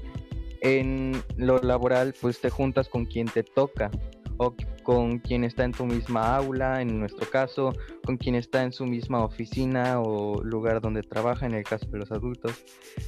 en 0.62 1.24
lo 1.38 1.58
laboral, 1.58 2.14
pues 2.22 2.40
te 2.40 2.52
juntas 2.52 2.88
con 2.88 3.06
quien 3.06 3.26
te 3.26 3.42
toca 3.42 3.90
o 4.38 4.56
con 4.84 5.20
quien 5.20 5.44
está 5.44 5.64
en 5.64 5.72
tu 5.72 5.86
misma 5.86 6.36
aula, 6.36 6.82
en 6.82 7.00
nuestro 7.00 7.30
caso, 7.30 7.74
con 8.06 8.18
quien 8.18 8.36
está 8.36 8.64
en 8.64 8.72
su 8.72 8.86
misma 8.86 9.24
oficina 9.24 10.02
o 10.02 10.44
lugar 10.44 10.82
donde 10.82 11.04
trabaja, 11.04 11.46
en 11.46 11.54
el 11.54 11.64
caso 11.64 11.86
de 11.88 12.00
los 12.00 12.12
adultos. 12.12 12.64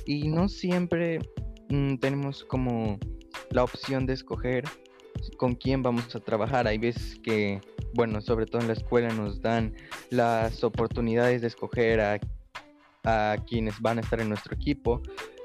Y 0.05 0.27
no 0.27 0.47
siempre 0.47 1.19
mm, 1.69 1.95
tenemos 1.97 2.43
como 2.43 2.99
la 3.49 3.63
opción 3.63 4.05
de 4.05 4.13
escoger 4.13 4.65
con 5.37 5.55
quién 5.55 5.83
vamos 5.83 6.15
a 6.15 6.19
trabajar. 6.19 6.67
Hay 6.67 6.77
veces 6.77 7.19
que, 7.23 7.61
bueno, 7.93 8.21
sobre 8.21 8.45
todo 8.45 8.61
en 8.61 8.67
la 8.67 8.73
escuela 8.73 9.09
nos 9.09 9.41
dan 9.41 9.73
las 10.09 10.63
oportunidades 10.63 11.41
de 11.41 11.47
escoger 11.47 12.01
a, 12.01 12.19
a 13.03 13.37
quienes 13.47 13.79
van 13.81 13.97
a 13.97 14.01
estar 14.01 14.21
en 14.21 14.29
nuestro 14.29 14.55
equipo, 14.55 15.01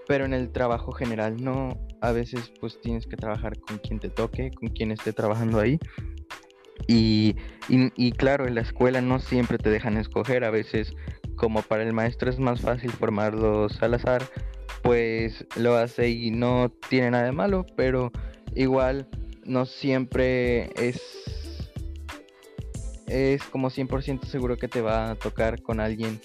pero 0.07 0.25
en 0.25 0.35
el 0.35 0.51
trabajo 0.51 0.93
general 0.93 1.43
no. 1.43 1.79
A 2.01 2.13
veces 2.13 2.53
pues 2.61 2.81
tienes 2.81 3.07
que 3.07 3.17
trabajar 3.17 3.59
con 3.61 3.79
quien 3.79 3.99
te 3.99 4.09
toque, 4.09 4.51
con 4.53 4.69
quien 4.69 4.93
esté 4.93 5.13
trabajando 5.13 5.61
ahí. 5.61 5.79
Y, 6.87 7.37
y, 7.69 8.13
claro, 8.13 8.47
en 8.47 8.55
la 8.55 8.63
escuela 8.63 9.01
no 9.03 9.19
siempre 9.19 9.59
te 9.59 9.69
dejan 9.69 9.99
escoger, 9.99 10.45
a 10.45 10.51
veces 10.51 10.95
como 11.37 11.63
para 11.63 11.83
el 11.83 11.93
maestro 11.93 12.31
es 12.31 12.39
más 12.39 12.63
fácil 12.63 12.91
formarlos 12.91 13.83
al 13.83 13.95
azar, 13.95 14.23
pues 14.83 15.45
lo 15.57 15.77
hace 15.77 16.09
y 16.09 16.31
no 16.31 16.73
tiene 16.89 17.11
nada 17.11 17.25
de 17.25 17.33
malo, 17.33 17.67
pero 17.77 18.11
igual 18.55 19.07
no 19.45 19.67
siempre 19.67 20.71
es 20.77 21.03
es 23.07 23.43
como 23.45 23.71
100% 23.71 24.25
seguro 24.25 24.57
que 24.57 24.69
te 24.69 24.83
va 24.83 25.11
a 25.11 25.15
tocar 25.15 25.63
con 25.63 25.81
alguien 25.81 26.21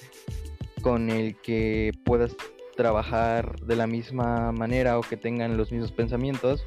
con 0.81 1.09
el 1.09 1.35
que 1.37 1.91
puedas 2.03 2.35
trabajar 2.75 3.59
de 3.61 3.75
la 3.75 3.87
misma 3.87 4.51
manera 4.51 4.97
o 4.97 5.01
que 5.01 5.17
tengan 5.17 5.57
los 5.57 5.71
mismos 5.71 5.91
pensamientos. 5.91 6.63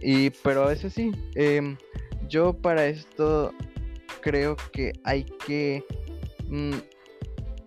Y, 0.00 0.30
pero 0.42 0.64
a 0.64 0.68
veces 0.68 0.92
sí. 0.92 1.12
em, 1.34 1.76
yo 2.28 2.54
para 2.54 2.86
esto 2.86 3.52
creo 4.20 4.56
que 4.72 4.92
hay 5.04 5.24
que 5.46 5.84
mm, 6.48 6.72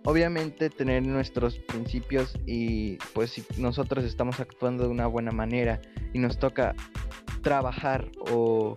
obviamente 0.04 0.70
tener 0.70 1.04
nuestros 1.04 1.58
principios 1.58 2.34
y 2.46 2.96
pues 3.14 3.30
si 3.30 3.44
nosotros 3.58 4.04
estamos 4.04 4.40
actuando 4.40 4.84
de 4.84 4.90
una 4.90 5.06
buena 5.06 5.32
manera 5.32 5.80
y 6.12 6.18
nos 6.18 6.38
toca 6.38 6.74
trabajar 7.42 8.10
o 8.30 8.74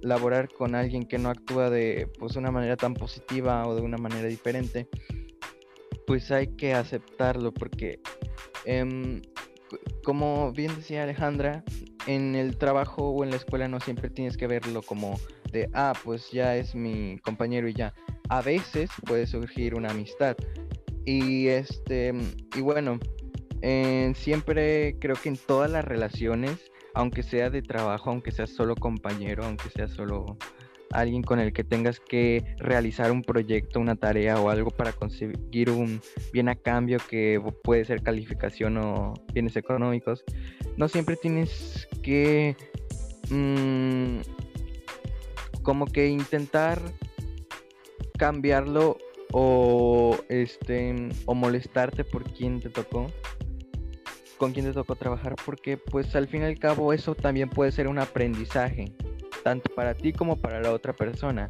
laborar 0.00 0.48
con 0.48 0.74
alguien 0.74 1.04
que 1.04 1.18
no 1.18 1.30
actúa 1.30 1.70
de 1.70 2.08
pues 2.18 2.36
una 2.36 2.50
manera 2.50 2.76
tan 2.76 2.94
positiva 2.94 3.66
o 3.66 3.74
de 3.74 3.82
una 3.82 3.96
manera 3.96 4.28
diferente, 4.28 4.88
pues 6.06 6.30
hay 6.30 6.48
que 6.48 6.74
aceptarlo 6.74 7.52
porque 7.52 8.00
em, 8.64 9.22
como 10.04 10.52
bien 10.52 10.74
decía 10.76 11.02
Alejandra, 11.02 11.64
en 12.06 12.34
el 12.34 12.56
trabajo 12.56 13.10
o 13.10 13.24
en 13.24 13.30
la 13.30 13.36
escuela 13.36 13.68
no 13.68 13.80
siempre 13.80 14.10
tienes 14.10 14.36
que 14.36 14.46
verlo 14.46 14.82
como 14.82 15.18
de, 15.52 15.68
ah, 15.72 15.94
pues 16.04 16.30
ya 16.30 16.56
es 16.56 16.74
mi 16.74 17.18
compañero 17.18 17.68
y 17.68 17.74
ya. 17.74 17.94
A 18.28 18.42
veces 18.42 18.90
puede 19.06 19.26
surgir 19.26 19.74
una 19.74 19.90
amistad. 19.90 20.36
Y 21.04 21.48
este, 21.48 22.12
y 22.56 22.60
bueno, 22.60 22.98
siempre 24.14 24.96
creo 24.98 25.16
que 25.16 25.28
en 25.28 25.36
todas 25.36 25.70
las 25.70 25.84
relaciones, 25.84 26.70
aunque 26.94 27.22
sea 27.22 27.50
de 27.50 27.62
trabajo, 27.62 28.10
aunque 28.10 28.32
sea 28.32 28.46
solo 28.46 28.74
compañero, 28.74 29.44
aunque 29.44 29.70
sea 29.70 29.88
solo 29.88 30.38
alguien 30.94 31.22
con 31.22 31.40
el 31.40 31.52
que 31.52 31.64
tengas 31.64 32.00
que 32.00 32.44
realizar 32.58 33.10
un 33.10 33.22
proyecto, 33.22 33.80
una 33.80 33.96
tarea 33.96 34.40
o 34.40 34.48
algo 34.48 34.70
para 34.70 34.92
conseguir 34.92 35.70
un 35.70 36.00
bien 36.32 36.48
a 36.48 36.54
cambio 36.54 36.98
que 37.10 37.42
puede 37.62 37.84
ser 37.84 38.02
calificación 38.02 38.78
o 38.78 39.14
bienes 39.32 39.56
económicos, 39.56 40.24
no 40.76 40.88
siempre 40.88 41.16
tienes 41.16 41.88
que 42.02 42.56
mm, 43.28 44.18
como 45.62 45.86
que 45.86 46.06
intentar 46.06 46.80
cambiarlo 48.16 48.96
o 49.32 50.16
este 50.28 50.94
o 51.26 51.34
molestarte 51.34 52.04
por 52.04 52.22
quien 52.22 52.60
te 52.60 52.70
tocó 52.70 53.08
con 54.36 54.52
quien 54.52 54.66
te 54.66 54.72
tocó 54.72 54.94
trabajar 54.94 55.34
porque 55.44 55.76
pues 55.76 56.14
al 56.14 56.28
fin 56.28 56.42
y 56.42 56.44
al 56.44 56.58
cabo 56.58 56.92
eso 56.92 57.16
también 57.16 57.50
puede 57.50 57.72
ser 57.72 57.88
un 57.88 57.98
aprendizaje 57.98 58.92
tanto 59.44 59.72
para 59.74 59.94
ti 59.94 60.12
como 60.12 60.36
para 60.36 60.60
la 60.60 60.72
otra 60.72 60.92
persona. 60.94 61.46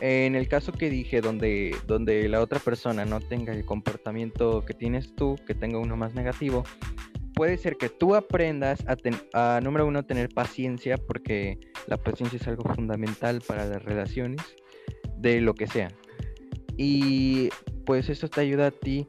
En 0.00 0.36
el 0.36 0.46
caso 0.46 0.70
que 0.72 0.90
dije 0.90 1.20
donde 1.20 1.74
donde 1.86 2.28
la 2.28 2.40
otra 2.40 2.60
persona 2.60 3.04
no 3.04 3.20
tenga 3.20 3.52
el 3.52 3.64
comportamiento 3.64 4.64
que 4.64 4.74
tienes 4.74 5.16
tú 5.16 5.36
que 5.46 5.54
tenga 5.54 5.78
uno 5.78 5.96
más 5.96 6.14
negativo 6.14 6.62
puede 7.40 7.56
ser 7.56 7.78
que 7.78 7.88
tú 7.88 8.14
aprendas 8.14 8.84
a, 9.32 9.60
número 9.62 9.86
uno 9.86 10.04
tener 10.04 10.28
paciencia 10.28 10.98
porque 10.98 11.58
la 11.86 11.96
paciencia 11.96 12.36
es 12.36 12.46
algo 12.46 12.74
fundamental 12.74 13.40
para 13.40 13.64
las 13.64 13.82
relaciones 13.82 14.42
de 15.16 15.40
lo 15.40 15.54
que 15.54 15.66
sea. 15.66 15.88
Y 16.76 17.48
pues 17.86 18.10
eso 18.10 18.28
te 18.28 18.42
ayuda 18.42 18.66
a 18.66 18.70
ti 18.70 19.08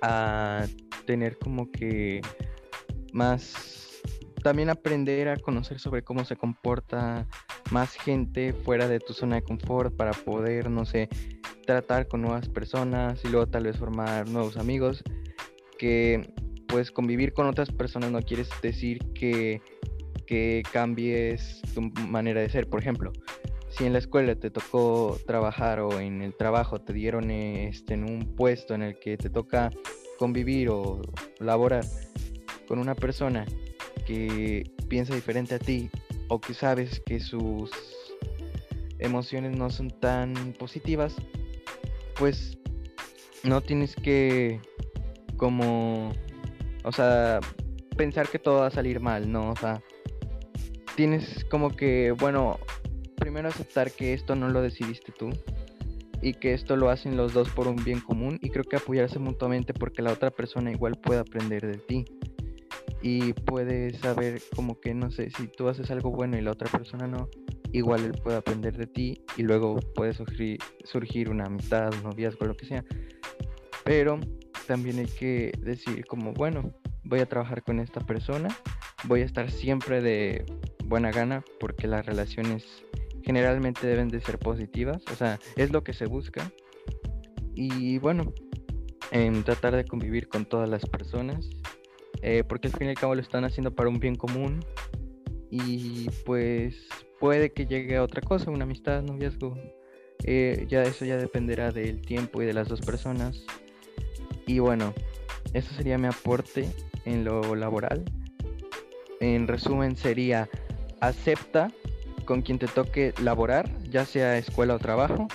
a 0.00 0.66
tener 1.04 1.36
como 1.36 1.70
que 1.70 2.22
más 3.12 3.75
también 4.46 4.70
aprender 4.70 5.28
a 5.28 5.36
conocer 5.38 5.80
sobre 5.80 6.02
cómo 6.02 6.24
se 6.24 6.36
comporta 6.36 7.26
más 7.72 7.94
gente 7.94 8.52
fuera 8.52 8.86
de 8.86 9.00
tu 9.00 9.12
zona 9.12 9.34
de 9.34 9.42
confort 9.42 9.96
para 9.96 10.12
poder, 10.12 10.70
no 10.70 10.86
sé, 10.86 11.08
tratar 11.66 12.06
con 12.06 12.22
nuevas 12.22 12.48
personas 12.48 13.20
y 13.24 13.28
luego 13.28 13.48
tal 13.48 13.64
vez 13.64 13.76
formar 13.76 14.28
nuevos 14.28 14.56
amigos 14.56 15.02
que 15.80 16.32
pues 16.68 16.92
convivir 16.92 17.32
con 17.32 17.48
otras 17.48 17.72
personas 17.72 18.12
no 18.12 18.22
quieres 18.22 18.48
decir 18.62 19.00
que, 19.14 19.60
que 20.28 20.62
cambies 20.70 21.60
tu 21.74 21.80
manera 22.06 22.40
de 22.40 22.48
ser. 22.48 22.68
Por 22.68 22.78
ejemplo, 22.78 23.10
si 23.70 23.84
en 23.84 23.94
la 23.94 23.98
escuela 23.98 24.36
te 24.36 24.52
tocó 24.52 25.18
trabajar 25.26 25.80
o 25.80 25.98
en 25.98 26.22
el 26.22 26.36
trabajo 26.36 26.80
te 26.80 26.92
dieron 26.92 27.32
este, 27.32 27.94
en 27.94 28.04
un 28.04 28.36
puesto 28.36 28.74
en 28.74 28.82
el 28.82 28.98
que 29.00 29.16
te 29.16 29.28
toca 29.28 29.72
convivir 30.20 30.68
o 30.68 31.02
laborar 31.40 31.84
con 32.68 32.78
una 32.78 32.94
persona 32.94 33.44
que 34.06 34.70
piensa 34.88 35.14
diferente 35.14 35.56
a 35.56 35.58
ti 35.58 35.90
o 36.28 36.40
que 36.40 36.54
sabes 36.54 37.00
que 37.04 37.20
sus 37.20 37.70
emociones 38.98 39.56
no 39.56 39.70
son 39.70 39.90
tan 39.90 40.54
positivas, 40.58 41.14
pues 42.18 42.58
no 43.44 43.60
tienes 43.60 43.94
que 43.94 44.60
como, 45.36 46.12
o 46.84 46.92
sea, 46.92 47.40
pensar 47.96 48.28
que 48.28 48.38
todo 48.38 48.60
va 48.60 48.68
a 48.68 48.70
salir 48.70 49.00
mal, 49.00 49.30
¿no? 49.30 49.50
O 49.50 49.56
sea, 49.56 49.82
tienes 50.96 51.44
como 51.50 51.76
que, 51.76 52.12
bueno, 52.12 52.58
primero 53.16 53.48
aceptar 53.48 53.92
que 53.92 54.14
esto 54.14 54.34
no 54.34 54.48
lo 54.48 54.62
decidiste 54.62 55.12
tú 55.12 55.30
y 56.22 56.32
que 56.34 56.54
esto 56.54 56.76
lo 56.76 56.88
hacen 56.88 57.16
los 57.16 57.34
dos 57.34 57.50
por 57.50 57.68
un 57.68 57.76
bien 57.76 58.00
común 58.00 58.38
y 58.42 58.50
creo 58.50 58.64
que 58.64 58.76
apoyarse 58.76 59.18
mutuamente 59.18 59.74
porque 59.74 60.02
la 60.02 60.12
otra 60.12 60.30
persona 60.30 60.70
igual 60.70 60.96
puede 60.96 61.20
aprender 61.20 61.66
de 61.66 61.78
ti 61.78 62.04
y 63.02 63.32
puede 63.32 63.94
saber 63.98 64.42
como 64.54 64.80
que 64.80 64.94
no 64.94 65.10
sé 65.10 65.30
si 65.30 65.48
tú 65.48 65.68
haces 65.68 65.90
algo 65.90 66.10
bueno 66.10 66.38
y 66.38 66.42
la 66.42 66.52
otra 66.52 66.68
persona 66.70 67.06
no 67.06 67.28
igual 67.72 68.04
él 68.04 68.12
puede 68.22 68.36
aprender 68.36 68.76
de 68.76 68.86
ti 68.86 69.22
y 69.36 69.42
luego 69.42 69.76
puede 69.94 70.14
surgir, 70.14 70.58
surgir 70.84 71.28
una 71.28 71.44
amistad 71.44 71.92
un 71.94 72.04
noviazgo 72.04 72.46
lo 72.46 72.56
que 72.56 72.66
sea 72.66 72.84
pero 73.84 74.18
también 74.66 74.98
hay 74.98 75.06
que 75.06 75.52
decir 75.60 76.06
como 76.06 76.32
bueno 76.32 76.72
voy 77.04 77.20
a 77.20 77.26
trabajar 77.26 77.62
con 77.62 77.80
esta 77.80 78.00
persona 78.00 78.48
voy 79.04 79.20
a 79.20 79.24
estar 79.24 79.50
siempre 79.50 80.00
de 80.00 80.44
buena 80.84 81.10
gana 81.10 81.44
porque 81.60 81.86
las 81.86 82.06
relaciones 82.06 82.64
generalmente 83.26 83.84
deben 83.86 84.08
de 84.08 84.20
ser 84.20 84.38
positivas, 84.38 85.02
o 85.12 85.16
sea, 85.16 85.40
es 85.56 85.72
lo 85.72 85.82
que 85.82 85.92
se 85.92 86.06
busca. 86.06 86.52
Y 87.54 87.98
bueno, 87.98 88.32
en 89.10 89.42
tratar 89.42 89.74
de 89.74 89.84
convivir 89.84 90.28
con 90.28 90.46
todas 90.46 90.68
las 90.68 90.86
personas, 90.86 91.50
eh, 92.28 92.42
porque 92.42 92.66
al 92.66 92.74
fin 92.74 92.88
y 92.88 92.90
al 92.90 92.96
cabo 92.96 93.14
lo 93.14 93.20
están 93.20 93.44
haciendo 93.44 93.72
para 93.72 93.88
un 93.88 94.00
bien 94.00 94.16
común. 94.16 94.64
Y 95.48 96.10
pues 96.24 96.74
puede 97.20 97.52
que 97.52 97.66
llegue 97.66 97.96
a 97.96 98.02
otra 98.02 98.20
cosa, 98.20 98.50
una 98.50 98.64
amistad, 98.64 99.00
noviazgo. 99.02 99.56
Eh, 100.24 100.66
ya 100.68 100.82
eso 100.82 101.04
ya 101.04 101.18
dependerá 101.18 101.70
del 101.70 102.02
tiempo 102.02 102.42
y 102.42 102.46
de 102.46 102.52
las 102.52 102.66
dos 102.66 102.80
personas. 102.80 103.44
Y 104.44 104.58
bueno, 104.58 104.92
eso 105.54 105.72
sería 105.74 105.98
mi 105.98 106.08
aporte 106.08 106.68
en 107.04 107.24
lo 107.24 107.54
laboral. 107.54 108.04
En 109.20 109.46
resumen 109.46 109.94
sería, 109.96 110.48
acepta 111.00 111.70
con 112.24 112.42
quien 112.42 112.58
te 112.58 112.66
toque 112.66 113.14
laborar, 113.22 113.70
ya 113.88 114.04
sea 114.04 114.36
escuela 114.36 114.74
o 114.74 114.80
trabajo. 114.80 115.28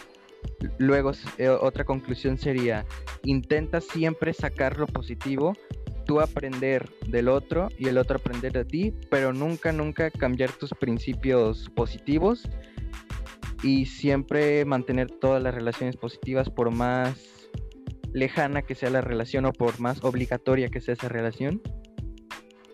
Luego, 0.77 1.13
eh, 1.37 1.47
otra 1.47 1.85
conclusión 1.85 2.37
sería, 2.37 2.85
intenta 3.23 3.79
siempre 3.79 4.33
sacar 4.33 4.77
lo 4.77 4.87
positivo, 4.87 5.55
tú 6.05 6.19
aprender 6.19 6.89
del 7.07 7.27
otro 7.29 7.69
y 7.77 7.87
el 7.87 7.97
otro 7.97 8.17
aprender 8.17 8.51
de 8.53 8.65
ti, 8.65 8.93
pero 9.09 9.33
nunca, 9.33 9.71
nunca 9.71 10.09
cambiar 10.11 10.51
tus 10.51 10.71
principios 10.71 11.69
positivos 11.75 12.47
y 13.63 13.85
siempre 13.85 14.65
mantener 14.65 15.09
todas 15.09 15.41
las 15.41 15.53
relaciones 15.53 15.95
positivas 15.97 16.49
por 16.49 16.71
más 16.71 17.49
lejana 18.13 18.61
que 18.61 18.75
sea 18.75 18.89
la 18.89 19.01
relación 19.01 19.45
o 19.45 19.53
por 19.53 19.79
más 19.79 20.03
obligatoria 20.03 20.67
que 20.67 20.81
sea 20.81 20.93
esa 20.93 21.09
relación. 21.09 21.61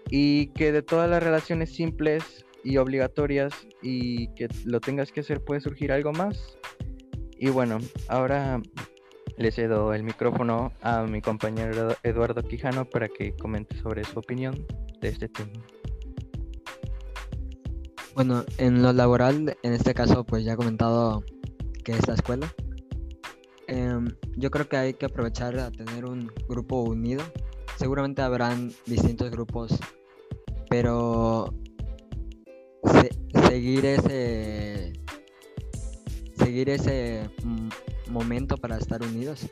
Y 0.10 0.48
que 0.54 0.72
de 0.72 0.82
todas 0.82 1.10
las 1.10 1.22
relaciones 1.22 1.74
simples 1.74 2.46
y 2.64 2.78
obligatorias 2.78 3.54
y 3.82 4.30
que 4.36 4.48
lo 4.66 4.80
tengas 4.80 5.12
que 5.12 5.20
hacer 5.20 5.44
puede 5.44 5.62
surgir 5.62 5.92
algo 5.92 6.14
más. 6.14 6.58
Y 7.38 7.50
bueno, 7.50 7.80
ahora 8.08 8.62
le 9.38 9.52
cedo 9.52 9.94
el 9.94 10.04
micrófono 10.04 10.72
a 10.82 11.04
mi 11.04 11.22
compañero 11.22 11.96
Eduardo 12.04 12.42
Quijano 12.44 12.86
para 12.86 13.08
que 13.08 13.36
comente 13.36 13.78
sobre 13.78 14.04
su 14.04 14.20
opinión 14.20 14.66
de 15.00 15.10
este 15.10 15.30
tema. 15.30 15.52
Bueno, 18.16 18.44
en 18.58 18.82
lo 18.82 18.92
laboral, 18.94 19.56
en 19.62 19.74
este 19.74 19.94
caso, 19.94 20.24
pues 20.24 20.44
ya 20.44 20.54
he 20.54 20.58
comentado 20.58 21.24
que 21.84 21.92
es 21.92 22.08
la 22.08 22.16
escuela. 22.16 22.52
Em, 23.68 24.08
yo 24.36 24.50
creo 24.50 24.68
que 24.68 24.78
hay 24.78 24.94
que 24.96 25.06
aprovechar 25.06 25.58
a 25.60 25.70
tener 25.72 26.06
un 26.06 26.32
grupo 26.50 26.82
unido. 26.82 27.24
Seguramente 27.78 28.24
habrán 28.24 28.72
distintos 28.88 29.30
grupos, 29.30 29.78
pero 30.68 31.54
se- 32.86 33.42
seguir 33.48 33.86
ese 33.86 34.94
seguir 36.38 36.70
ese 36.70 37.30
mm, 37.44 37.70
momento 38.10 38.58
para 38.58 38.78
estar 38.78 39.02
unidos 39.04 39.48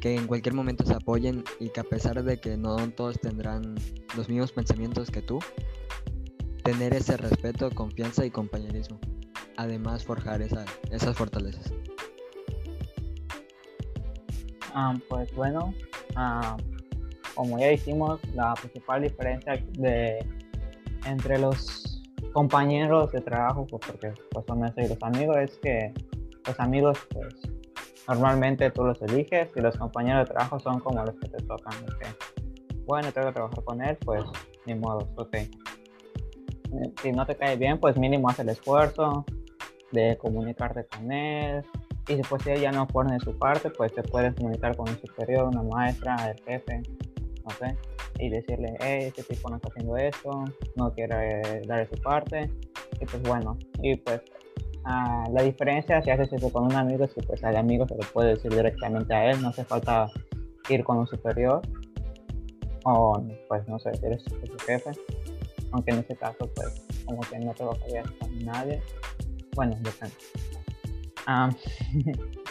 que 0.00 0.14
en 0.14 0.26
cualquier 0.26 0.54
momento 0.54 0.84
se 0.86 0.94
apoyen 0.94 1.44
y 1.58 1.68
que 1.68 1.80
a 1.80 1.84
pesar 1.84 2.22
de 2.22 2.38
que 2.40 2.56
no 2.56 2.76
todos 2.90 3.20
tendrán 3.20 3.74
los 4.16 4.28
mismos 4.28 4.52
pensamientos 4.52 5.10
que 5.10 5.20
tú 5.20 5.38
tener 6.62 6.94
ese 6.94 7.16
respeto 7.16 7.70
confianza 7.70 8.24
y 8.24 8.30
compañerismo. 8.30 8.98
Además 9.56 10.04
forjar 10.04 10.40
esa- 10.40 10.64
esas 10.90 11.16
fortalezas. 11.16 11.72
Ah, 14.74 14.94
pues 15.08 15.34
bueno, 15.34 15.74
ah, 16.16 16.56
como 17.34 17.58
ya 17.58 17.68
dijimos, 17.68 18.20
la 18.34 18.54
principal 18.54 19.02
diferencia 19.02 19.62
de 19.72 20.24
entre 21.06 21.38
los 21.38 22.02
compañeros 22.32 23.10
de 23.12 23.20
trabajo, 23.20 23.66
pues 23.66 23.82
porque 23.86 24.12
pues, 24.30 24.46
son 24.46 24.60
y 24.76 24.88
los 24.88 25.02
amigos, 25.02 25.36
es 25.38 25.58
que 25.58 25.92
los 26.46 26.60
amigos, 26.60 26.98
pues 27.12 27.34
normalmente 28.08 28.70
tú 28.70 28.84
los 28.84 29.00
eliges 29.02 29.50
y 29.54 29.60
los 29.60 29.76
compañeros 29.76 30.26
de 30.26 30.34
trabajo 30.34 30.58
son 30.58 30.80
como 30.80 31.04
los 31.04 31.14
que 31.16 31.28
te 31.28 31.44
tocan. 31.44 31.72
Bueno, 32.86 33.12
tengo 33.12 33.28
que 33.28 33.34
trabajar 33.34 33.64
con 33.64 33.82
él, 33.82 33.96
pues 34.04 34.24
ni 34.66 34.74
modo, 34.74 35.08
ok. 35.16 35.36
Si 37.02 37.12
no 37.12 37.26
te 37.26 37.36
cae 37.36 37.56
bien, 37.56 37.78
pues 37.78 37.96
mínimo 37.96 38.28
haz 38.28 38.38
el 38.40 38.48
esfuerzo 38.48 39.24
de 39.92 40.16
comunicarte 40.18 40.86
con 40.86 41.10
él. 41.12 41.64
Y 42.08 42.16
después 42.16 42.42
si 42.42 42.50
él 42.50 42.60
ya 42.60 42.72
no 42.72 42.86
pone 42.86 43.14
de 43.14 43.20
su 43.20 43.36
parte, 43.38 43.70
pues 43.70 43.94
te 43.94 44.02
puedes 44.02 44.34
comunicar 44.34 44.76
con 44.76 44.88
un 44.88 44.98
superior, 44.98 45.44
una 45.44 45.62
maestra, 45.62 46.16
el 46.30 46.42
jefe, 46.42 46.82
sé, 47.58 47.76
y 48.18 48.28
decirle, 48.28 48.76
hey, 48.80 49.04
este 49.04 49.22
tipo 49.22 49.48
no 49.48 49.56
está 49.56 49.68
haciendo 49.68 49.96
esto, 49.96 50.44
no 50.76 50.92
quiere 50.92 51.62
dar 51.66 51.88
su 51.88 52.00
parte. 52.02 52.50
Y 53.00 53.06
pues 53.06 53.22
bueno, 53.22 53.58
y 53.82 53.96
pues 53.96 54.20
Ah, 54.84 55.24
la 55.30 55.42
diferencia 55.42 56.00
si 56.02 56.10
haces 56.10 56.32
eso 56.32 56.50
con 56.50 56.64
un 56.64 56.74
amigo 56.74 57.04
es 57.04 57.12
que 57.12 57.22
pues 57.22 57.44
al 57.44 57.56
amigo 57.56 57.86
se 57.86 57.94
lo 57.94 58.00
puede 58.12 58.34
decir 58.34 58.50
directamente 58.50 59.12
a 59.12 59.30
él, 59.30 59.40
no 59.42 59.48
hace 59.48 59.64
falta 59.64 60.08
ir 60.68 60.84
con 60.84 60.98
un 60.98 61.06
superior 61.06 61.60
o 62.84 63.22
pues 63.48 63.68
no 63.68 63.78
sé, 63.78 63.90
eres 64.02 64.22
su 64.22 64.58
jefe, 64.64 64.90
aunque 65.72 65.90
en 65.90 65.98
ese 65.98 66.16
caso 66.16 66.48
pues 66.54 66.86
como 67.04 67.20
que 67.20 67.38
no 67.38 67.52
trabajarías 67.52 68.10
con 68.12 68.38
nadie, 68.44 68.82
bueno, 69.54 69.76
depende. 69.80 70.14
Ah, 71.26 71.50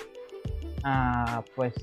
ah, 0.84 1.44
pues 1.56 1.74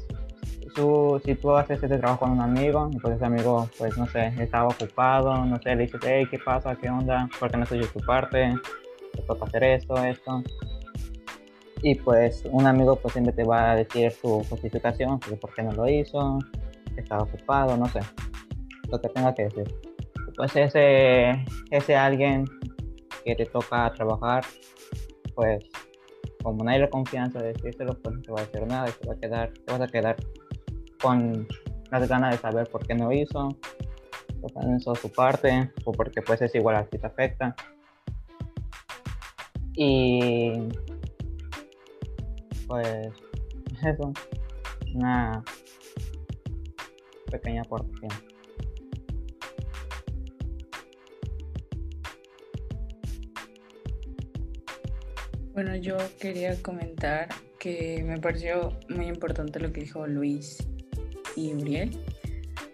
tú, 0.77 1.21
si 1.25 1.35
tú 1.35 1.57
haces 1.57 1.83
ese 1.83 1.99
trabajo 1.99 2.21
con 2.21 2.33
un 2.33 2.41
amigo, 2.41 2.89
y 2.93 2.99
pues 2.99 3.17
ese 3.17 3.25
amigo, 3.25 3.69
pues 3.79 3.97
no 3.99 4.07
sé, 4.07 4.33
estaba 4.39 4.69
ocupado, 4.69 5.45
no 5.45 5.61
sé, 5.63 5.75
le 5.75 5.85
dices, 5.85 6.01
hey, 6.05 6.27
¿qué 6.31 6.39
pasa? 6.39 6.77
¿Qué 6.77 6.89
onda? 6.89 7.29
¿Por 7.41 7.51
qué 7.51 7.57
no 7.57 7.65
estoy 7.65 7.81
yo 7.81 7.89
tu 7.89 8.01
parte? 8.01 8.55
Te 9.17 9.23
toca 9.23 9.47
hacer 9.47 9.65
esto, 9.65 9.97
esto. 10.05 10.43
Y 11.83 11.95
pues 11.95 12.45
un 12.51 12.67
amigo 12.67 12.97
pues 12.97 13.13
siempre 13.13 13.33
te 13.33 13.45
va 13.45 13.73
a 13.73 13.77
decir 13.77 14.11
su 14.13 14.45
justificación, 14.49 15.19
por 15.19 15.55
qué 15.55 15.63
no 15.63 15.73
lo 15.73 15.89
hizo, 15.89 16.39
estaba 16.97 17.23
ocupado, 17.23 17.77
no 17.77 17.87
sé, 17.87 18.01
lo 18.91 19.01
que 19.01 19.09
tenga 19.09 19.35
que 19.35 19.45
decir. 19.45 19.75
Pues 20.37 20.55
ese, 20.57 21.45
ese 21.71 21.97
alguien 21.97 22.45
que 23.25 23.35
te 23.35 23.47
toca 23.47 23.93
trabajar, 23.95 24.45
pues 25.35 25.65
como 26.43 26.63
no 26.63 26.71
hay 26.71 26.79
la 26.79 26.89
confianza 26.89 27.41
de 27.41 27.53
decírselo, 27.53 27.99
pues 28.01 28.15
no 28.15 28.23
te 28.23 28.33
va 28.33 28.41
a 28.41 28.45
decir 28.45 28.67
nada 28.67 28.87
te, 28.87 29.09
va 29.09 29.15
a 29.15 29.19
quedar, 29.19 29.53
te 29.53 29.73
vas 29.73 29.81
a 29.81 29.87
quedar 29.89 30.17
con 31.03 31.47
las 31.91 32.09
ganas 32.09 32.33
de 32.33 32.39
saber 32.39 32.69
por 32.69 32.87
qué 32.87 32.95
no 32.95 33.11
hizo, 33.13 33.49
por 34.41 34.53
qué 34.53 34.61
hizo 34.79 34.95
su 34.95 35.11
parte, 35.11 35.73
o 35.85 35.93
porque 35.93 36.23
pues 36.23 36.41
es 36.43 36.55
igual 36.55 36.77
a 36.77 36.85
ti 36.85 36.99
te 36.99 37.07
afecta. 37.07 37.55
Y 39.77 40.53
pues 42.67 43.09
eso, 43.85 44.13
una 44.95 45.45
pequeña 47.31 47.63
aportación. 47.63 48.11
Bueno, 55.53 55.75
yo 55.77 55.97
quería 56.19 56.61
comentar 56.63 57.29
que 57.59 58.03
me 58.05 58.19
pareció 58.19 58.79
muy 58.91 59.07
importante 59.07 59.59
lo 59.59 59.73
que 59.73 59.83
dijo 59.83 60.07
Luis 60.07 60.59
y 61.35 61.55
Uriel, 61.55 61.99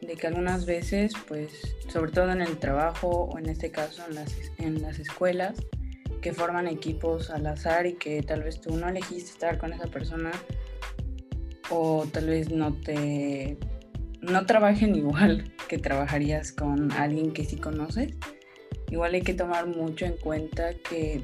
de 0.00 0.14
que 0.16 0.26
algunas 0.26 0.66
veces, 0.66 1.12
pues, 1.28 1.76
sobre 1.88 2.10
todo 2.10 2.32
en 2.32 2.40
el 2.40 2.58
trabajo 2.58 3.08
o 3.08 3.38
en 3.38 3.48
este 3.48 3.70
caso 3.70 4.02
en 4.08 4.16
las, 4.16 4.34
en 4.58 4.82
las 4.82 4.98
escuelas, 4.98 5.54
que 6.22 6.32
forman 6.32 6.68
equipos 6.68 7.28
al 7.28 7.46
azar 7.46 7.86
y 7.86 7.94
que 7.94 8.22
tal 8.22 8.44
vez 8.44 8.60
tú 8.60 8.74
no 8.76 8.88
elegiste 8.88 9.32
estar 9.32 9.58
con 9.58 9.74
esa 9.74 9.88
persona 9.88 10.30
o 11.68 12.06
tal 12.10 12.26
vez 12.28 12.50
no 12.50 12.72
te 12.72 13.58
no 14.22 14.46
trabajen 14.46 14.94
igual 14.96 15.52
que 15.68 15.76
trabajarías 15.76 16.52
con 16.52 16.92
alguien 16.92 17.32
que 17.32 17.44
sí 17.44 17.56
conoces. 17.56 18.14
Igual 18.90 19.14
hay 19.14 19.22
que 19.22 19.34
tomar 19.34 19.66
mucho 19.66 20.04
en 20.06 20.16
cuenta 20.16 20.74
que 20.74 21.22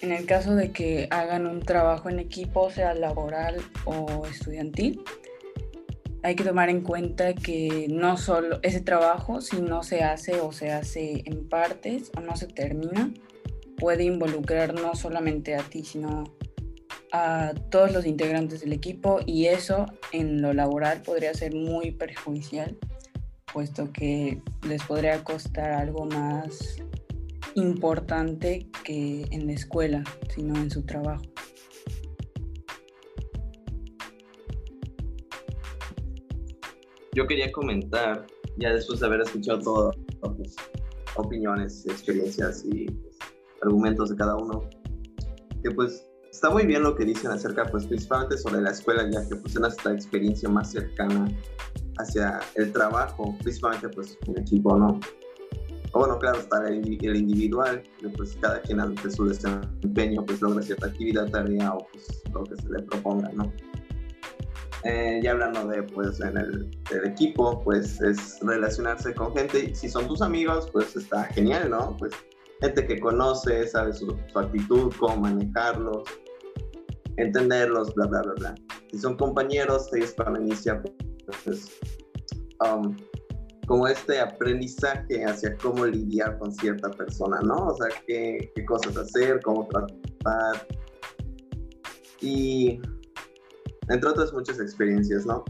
en 0.00 0.12
el 0.12 0.26
caso 0.26 0.54
de 0.54 0.72
que 0.72 1.06
hagan 1.10 1.46
un 1.46 1.60
trabajo 1.60 2.10
en 2.10 2.18
equipo, 2.18 2.70
sea 2.70 2.94
laboral 2.94 3.56
o 3.84 4.26
estudiantil, 4.26 5.02
hay 6.22 6.34
que 6.34 6.44
tomar 6.44 6.70
en 6.70 6.80
cuenta 6.80 7.34
que 7.34 7.86
no 7.88 8.16
solo 8.16 8.58
ese 8.62 8.80
trabajo, 8.80 9.40
si 9.40 9.60
no 9.60 9.82
se 9.82 10.02
hace 10.02 10.40
o 10.40 10.50
se 10.50 10.72
hace 10.72 11.22
en 11.24 11.48
partes 11.48 12.10
o 12.16 12.20
no 12.20 12.36
se 12.36 12.46
termina, 12.46 13.12
puede 13.76 14.04
involucrar 14.04 14.74
no 14.74 14.94
solamente 14.94 15.54
a 15.54 15.62
ti, 15.62 15.84
sino 15.84 16.24
a 17.12 17.54
todos 17.70 17.92
los 17.92 18.06
integrantes 18.06 18.60
del 18.60 18.72
equipo 18.72 19.20
y 19.24 19.46
eso 19.46 19.86
en 20.12 20.42
lo 20.42 20.52
laboral 20.52 21.02
podría 21.02 21.32
ser 21.34 21.54
muy 21.54 21.92
perjudicial, 21.92 22.76
puesto 23.52 23.92
que 23.92 24.42
les 24.68 24.82
podría 24.82 25.22
costar 25.24 25.72
algo 25.72 26.06
más 26.06 26.76
importante 27.54 28.68
que 28.84 29.26
en 29.30 29.46
la 29.46 29.52
escuela, 29.52 30.04
sino 30.34 30.54
en 30.56 30.70
su 30.70 30.84
trabajo. 30.84 31.22
Yo 37.14 37.26
quería 37.26 37.50
comentar, 37.50 38.26
ya 38.58 38.74
después 38.74 39.00
de 39.00 39.06
haber 39.06 39.22
escuchado 39.22 39.60
todas 39.60 39.96
pues, 40.20 40.54
opiniones, 41.14 41.86
experiencias 41.86 42.62
y 42.66 42.86
argumentos 43.62 44.10
de 44.10 44.16
cada 44.16 44.36
uno, 44.36 44.68
que 45.62 45.70
pues 45.70 46.06
está 46.30 46.50
muy 46.50 46.66
bien 46.66 46.82
lo 46.82 46.94
que 46.94 47.04
dicen 47.04 47.30
acerca, 47.30 47.64
pues 47.64 47.86
principalmente 47.86 48.36
sobre 48.38 48.60
la 48.60 48.70
escuela, 48.70 49.08
ya 49.10 49.26
que 49.28 49.36
pues 49.36 49.54
es 49.54 49.60
nuestra 49.60 49.92
experiencia 49.92 50.48
más 50.48 50.70
cercana 50.70 51.28
hacia 51.98 52.40
el 52.56 52.72
trabajo, 52.72 53.34
principalmente 53.42 53.88
pues 53.88 54.18
en 54.26 54.38
equipo, 54.38 54.76
¿no? 54.76 55.00
O 55.92 56.00
bueno, 56.00 56.18
claro, 56.18 56.40
está 56.40 56.68
el, 56.68 56.86
individual, 56.86 57.82
que 57.98 58.08
pues 58.10 58.36
cada 58.40 58.60
quien 58.60 58.80
ante 58.80 59.10
su 59.10 59.24
desempeño 59.24 60.24
pues 60.26 60.42
logra 60.42 60.62
cierta 60.62 60.88
actividad, 60.88 61.30
tarea 61.30 61.72
o 61.72 61.86
pues 61.90 62.22
lo 62.34 62.44
que 62.44 62.56
se 62.56 62.68
le 62.68 62.82
proponga, 62.82 63.30
¿no? 63.32 63.50
Eh, 64.84 65.20
ya 65.22 65.32
hablando 65.32 65.66
de 65.66 65.82
pues 65.82 66.20
en 66.20 66.36
el, 66.36 66.70
equipo, 67.04 67.62
pues 67.64 68.00
es 68.02 68.38
relacionarse 68.42 69.14
con 69.14 69.34
gente, 69.34 69.74
si 69.74 69.88
son 69.88 70.06
tus 70.06 70.20
amigos, 70.22 70.68
pues 70.70 70.94
está 70.96 71.24
genial, 71.24 71.70
¿no? 71.70 71.96
Pues 71.98 72.12
gente 72.60 72.86
que 72.86 72.98
conoce, 73.00 73.66
sabe 73.66 73.92
su, 73.92 74.16
actitud, 74.34 74.92
cómo 74.98 75.16
manejarlos, 75.18 76.04
entenderlos, 77.16 77.94
bla, 77.94 78.06
bla, 78.06 78.22
bla, 78.22 78.34
bla. 78.34 78.54
Si 78.90 78.98
son 78.98 79.16
compañeros, 79.16 79.92
ellos 79.92 80.14
van 80.16 80.36
a 80.36 80.40
iniciar 80.40 80.82
pues, 81.44 81.70
um, 82.64 82.96
como 83.66 83.86
este 83.88 84.20
aprendizaje 84.20 85.24
hacia 85.24 85.56
cómo 85.56 85.86
lidiar 85.86 86.38
con 86.38 86.52
cierta 86.52 86.90
persona, 86.90 87.40
¿no? 87.42 87.66
O 87.66 87.76
sea, 87.76 87.88
qué, 88.06 88.52
qué 88.54 88.64
cosas 88.64 88.96
hacer, 88.96 89.40
cómo 89.42 89.66
tratar. 89.68 90.66
Y 92.20 92.80
entre 93.88 94.10
otras 94.10 94.32
muchas 94.32 94.60
experiencias, 94.60 95.26
¿no? 95.26 95.44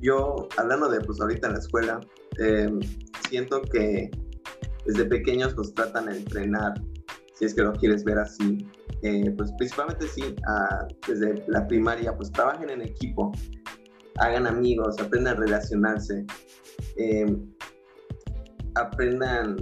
Yo, 0.00 0.48
hablando 0.56 0.88
de, 0.88 1.00
pues 1.00 1.20
ahorita 1.20 1.46
en 1.46 1.52
la 1.54 1.58
escuela, 1.58 2.00
eh, 2.38 2.70
siento 3.28 3.62
que 3.62 4.10
desde 4.86 5.04
pequeños 5.04 5.56
nos 5.56 5.74
tratan 5.74 6.06
de 6.06 6.18
entrenar, 6.18 6.74
si 7.34 7.44
es 7.44 7.54
que 7.54 7.62
lo 7.62 7.72
quieres 7.72 8.04
ver 8.04 8.18
así. 8.18 8.66
Eh, 9.02 9.30
pues 9.36 9.52
principalmente 9.58 10.06
sí, 10.08 10.34
desde 11.06 11.44
la 11.48 11.66
primaria, 11.66 12.16
pues 12.16 12.32
trabajen 12.32 12.70
en 12.70 12.82
equipo, 12.82 13.32
hagan 14.18 14.46
amigos, 14.46 14.98
aprendan 14.98 15.36
a 15.36 15.40
relacionarse, 15.40 16.24
em, 16.96 17.46
aprendan 18.74 19.56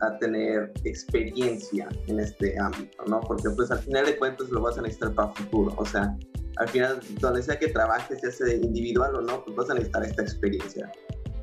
a 0.00 0.18
tener 0.18 0.72
experiencia 0.84 1.88
en 2.08 2.18
este 2.18 2.58
ámbito, 2.58 3.04
¿no? 3.06 3.20
Porque 3.20 3.50
pues 3.50 3.70
al 3.70 3.78
final 3.78 4.04
de 4.06 4.18
cuentas 4.18 4.50
lo 4.50 4.60
vas 4.60 4.76
a 4.78 4.82
necesitar 4.82 5.14
para 5.14 5.32
futuro, 5.32 5.72
o 5.76 5.86
sea, 5.86 6.16
al 6.56 6.68
final, 6.68 7.00
donde 7.20 7.42
sea 7.42 7.58
que 7.58 7.68
trabajes, 7.68 8.20
ya 8.22 8.30
sea 8.30 8.52
individual 8.52 9.14
o 9.14 9.20
no, 9.22 9.44
pues 9.44 9.56
vas 9.56 9.70
a 9.70 9.74
necesitar 9.74 10.04
esta 10.04 10.22
experiencia 10.22 10.90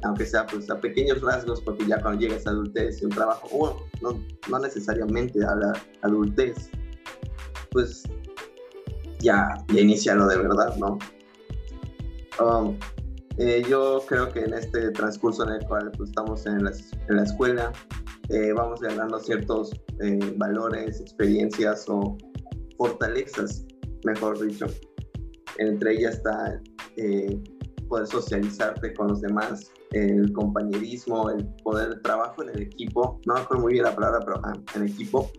aunque 0.03 0.25
sea 0.25 0.45
pues 0.45 0.69
a 0.69 0.79
pequeños 0.79 1.21
rasgos, 1.21 1.61
porque 1.61 1.85
ya 1.85 2.01
cuando 2.01 2.21
llegues 2.21 2.45
a 2.47 2.51
adultez 2.51 3.01
y 3.01 3.05
un 3.05 3.11
trabajo, 3.11 3.47
o 3.51 3.87
no, 4.01 4.23
no 4.49 4.59
necesariamente 4.59 5.43
a 5.43 5.55
la 5.55 5.73
adultez, 6.01 6.69
pues 7.71 8.03
ya, 9.19 9.47
ya 9.73 9.81
inicia 9.81 10.15
lo 10.15 10.27
de 10.27 10.37
verdad, 10.37 10.75
¿no? 10.77 10.97
Um, 12.39 12.77
eh, 13.37 13.63
yo 13.69 14.03
creo 14.07 14.31
que 14.31 14.41
en 14.41 14.53
este 14.53 14.91
transcurso 14.91 15.45
en 15.45 15.55
el 15.55 15.67
cual 15.67 15.91
pues, 15.97 16.09
estamos 16.09 16.45
en 16.45 16.59
en 16.59 17.15
la 17.15 17.23
escuela, 17.23 17.71
eh, 18.29 18.53
vamos 18.53 18.81
ganando 18.81 19.19
ciertos 19.19 19.71
eh, 20.01 20.19
valores, 20.37 21.01
experiencias 21.01 21.85
o 21.87 22.17
fortalezas, 22.77 23.65
mejor 24.03 24.39
dicho. 24.45 24.67
Entre 25.57 25.93
ellas 25.93 26.15
está 26.15 26.61
poder 27.87 28.07
socializarte 28.07 28.93
con 28.93 29.07
los 29.07 29.21
demás, 29.21 29.71
el 29.91 30.31
compañerismo, 30.33 31.29
el 31.29 31.45
poder 31.63 31.95
de 31.95 32.01
trabajo 32.01 32.43
en 32.43 32.49
el 32.49 32.61
equipo, 32.61 33.19
no 33.25 33.33
me 33.35 33.41
acuerdo 33.41 33.63
muy 33.63 33.73
bien 33.73 33.85
la 33.85 33.95
palabra, 33.95 34.19
pero 34.25 34.41
ah, 34.43 34.53
en 34.75 34.83
equipo. 34.83 35.31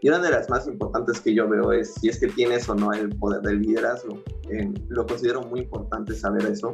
Y 0.00 0.08
una 0.08 0.18
de 0.18 0.30
las 0.30 0.50
más 0.50 0.66
importantes 0.66 1.20
que 1.20 1.34
yo 1.34 1.48
veo 1.48 1.72
es 1.72 1.94
si 1.94 2.08
es 2.08 2.18
que 2.18 2.26
tienes 2.26 2.68
o 2.68 2.74
no 2.74 2.92
el 2.92 3.08
poder 3.10 3.40
del 3.42 3.60
liderazgo. 3.60 4.20
Eh, 4.50 4.72
lo 4.88 5.06
considero 5.06 5.42
muy 5.42 5.60
importante 5.60 6.14
saber 6.14 6.44
eso, 6.46 6.72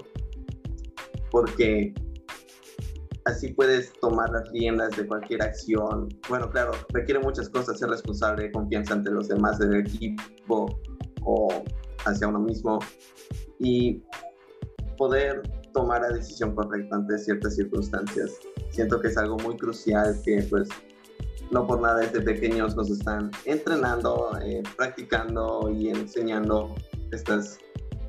porque 1.31 1.93
así 3.27 3.53
puedes 3.53 3.93
tomar 4.01 4.31
las 4.31 4.51
riendas 4.51 4.97
de 4.97 5.07
cualquier 5.07 5.43
acción. 5.43 6.09
Bueno, 6.29 6.51
claro, 6.51 6.73
requiere 6.95 7.21
muchas 7.21 7.49
cosas, 7.51 7.79
ser 7.79 7.91
responsable, 7.91 8.45
de 8.45 8.53
confianza 8.53 8.95
ante 8.95 9.11
los 9.11 9.29
demás 9.29 9.59
del 9.59 9.77
equipo 9.77 10.81
o 11.23 11.49
hacia 12.07 12.29
uno 12.29 12.41
mismo 12.41 12.79
y 13.59 14.03
poder 14.97 15.43
tomar 15.73 16.03
la 16.03 16.11
decisión 16.11 16.55
correcta 16.55 16.97
ante 16.97 17.19
ciertas 17.19 17.57
circunstancias. 17.57 18.33
Siento 18.71 19.01
que 19.01 19.09
es 19.09 19.17
algo 19.17 19.37
muy 19.39 19.57
crucial 19.57 20.21
que 20.25 20.43
pues 20.49 20.69
no 21.51 21.67
por 21.67 21.81
nada 21.81 22.01
desde 22.01 22.21
pequeños 22.21 22.77
nos 22.77 22.91
están 22.91 23.31
entrenando, 23.45 24.31
eh, 24.43 24.63
practicando 24.77 25.71
y 25.71 25.89
enseñando 25.89 26.75
estas 27.11 27.59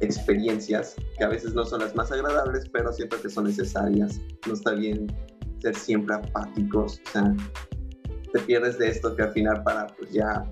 experiencias 0.02 0.96
que 1.18 1.24
a 1.24 1.30
veces 1.30 1.54
no 1.54 1.66
son 1.66 1.82
las 1.82 1.96
más 1.96 2.12
agradables, 2.12 2.70
pero 2.72 2.92
siento 2.92 3.22
que 3.22 3.30
son 3.30 3.46
necesarias. 3.46 4.20
No 4.48 4.54
está 4.54 4.72
bien 4.72 5.08
ser 5.62 5.76
siempre 5.76 6.16
apáticos, 6.16 7.02
o 7.06 7.12
sea, 7.12 7.36
te 8.32 8.40
pierdes 8.42 8.78
de 8.78 8.90
esto 8.90 9.16
que 9.16 9.24
al 9.24 9.32
final 9.32 9.64
para 9.64 9.88
pues 9.88 10.12
ya 10.12 10.50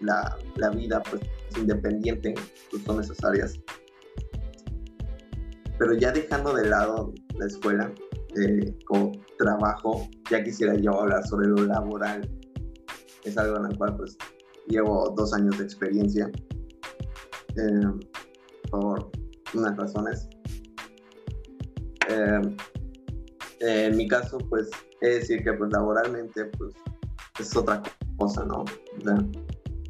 la, 0.00 0.36
la 0.56 0.70
vida 0.70 1.02
pues 1.10 1.22
independiente 1.56 2.34
pues 2.70 2.82
son 2.84 2.98
necesarias. 2.98 3.58
Pero 5.82 5.94
ya 5.94 6.12
dejando 6.12 6.54
de 6.54 6.68
lado 6.68 7.12
la 7.36 7.46
escuela 7.46 7.92
eh, 8.36 8.72
como 8.86 9.10
trabajo, 9.36 10.08
ya 10.30 10.44
quisiera 10.44 10.76
yo 10.76 11.00
hablar 11.00 11.26
sobre 11.26 11.48
lo 11.48 11.56
laboral. 11.66 12.30
Es 13.24 13.36
algo 13.36 13.56
en 13.56 13.72
el 13.72 13.76
cual 13.76 13.96
pues 13.96 14.16
llevo 14.68 15.12
dos 15.16 15.34
años 15.34 15.58
de 15.58 15.64
experiencia. 15.64 16.30
Eh, 17.56 18.10
por 18.70 19.10
unas 19.54 19.76
razones. 19.76 20.28
Eh, 22.08 22.56
en 23.58 23.96
mi 23.96 24.06
caso, 24.06 24.38
pues, 24.38 24.70
es 25.00 25.20
decir 25.20 25.42
que 25.42 25.52
pues 25.52 25.72
laboralmente, 25.72 26.44
pues, 26.58 26.74
es 27.40 27.56
otra 27.56 27.82
cosa, 28.18 28.44
¿no? 28.44 28.64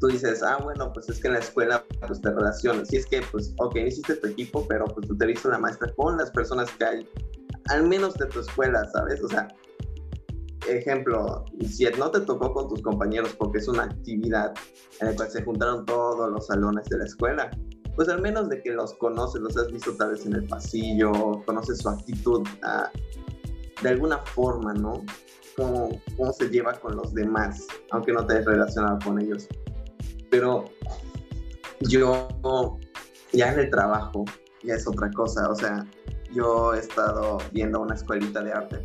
Tú 0.03 0.09
dices, 0.09 0.43
ah, 0.43 0.57
bueno, 0.61 0.91
pues 0.91 1.07
es 1.07 1.21
que 1.21 1.27
en 1.29 1.35
la 1.35 1.39
escuela, 1.39 1.85
pues 2.05 2.19
te 2.19 2.29
relacionas. 2.29 2.91
Y 2.91 2.97
es 2.97 3.05
que, 3.05 3.21
pues, 3.31 3.53
ok, 3.57 3.75
no 3.75 3.87
hiciste 3.87 4.15
tu 4.15 4.27
equipo, 4.27 4.67
pero 4.67 4.83
pues 4.83 5.07
tú 5.07 5.17
te 5.17 5.25
viste 5.25 5.47
la 5.47 5.57
maestra 5.57 5.93
con 5.95 6.17
las 6.17 6.29
personas 6.29 6.69
que 6.71 6.83
hay, 6.83 7.09
al 7.69 7.87
menos 7.87 8.13
de 8.15 8.25
tu 8.25 8.41
escuela, 8.41 8.83
¿sabes? 8.91 9.23
O 9.23 9.29
sea, 9.29 9.47
ejemplo, 10.67 11.45
si 11.65 11.85
no 11.97 12.11
te 12.11 12.19
tocó 12.19 12.53
con 12.53 12.67
tus 12.67 12.81
compañeros 12.81 13.33
porque 13.39 13.59
es 13.59 13.67
una 13.69 13.83
actividad 13.83 14.53
en 14.99 15.07
la 15.07 15.15
cual 15.15 15.29
se 15.29 15.41
juntaron 15.41 15.85
todos 15.85 16.29
los 16.29 16.47
salones 16.47 16.83
de 16.89 16.97
la 16.97 17.05
escuela, 17.05 17.49
pues 17.95 18.09
al 18.09 18.21
menos 18.21 18.49
de 18.49 18.61
que 18.61 18.71
los 18.71 18.93
conoces, 18.95 19.39
los 19.39 19.55
has 19.55 19.71
visto 19.71 19.95
tal 19.95 20.11
vez 20.11 20.25
en 20.25 20.33
el 20.33 20.43
pasillo, 20.47 21.13
conoces 21.45 21.77
su 21.77 21.87
actitud 21.87 22.45
ah, 22.63 22.91
de 23.81 23.87
alguna 23.87 24.17
forma, 24.17 24.73
¿no? 24.73 25.01
Cómo, 25.55 25.89
cómo 26.17 26.33
se 26.33 26.49
lleva 26.49 26.73
con 26.73 26.97
los 26.97 27.13
demás, 27.13 27.67
aunque 27.91 28.11
no 28.11 28.25
te 28.25 28.33
hayas 28.33 28.45
relacionado 28.47 28.99
con 29.05 29.21
ellos. 29.21 29.47
Pero 30.33 30.65
yo 31.81 32.27
ya 33.33 33.53
en 33.53 33.59
el 33.59 33.69
trabajo 33.69 34.25
ya 34.63 34.73
es 34.73 34.87
otra 34.87 35.11
cosa, 35.11 35.47
o 35.47 35.53
sea, 35.53 35.85
yo 36.31 36.73
he 36.73 36.79
estado 36.79 37.37
viendo 37.51 37.79
una 37.81 37.93
escuelita 37.93 38.41
de 38.41 38.51
arte 38.51 38.83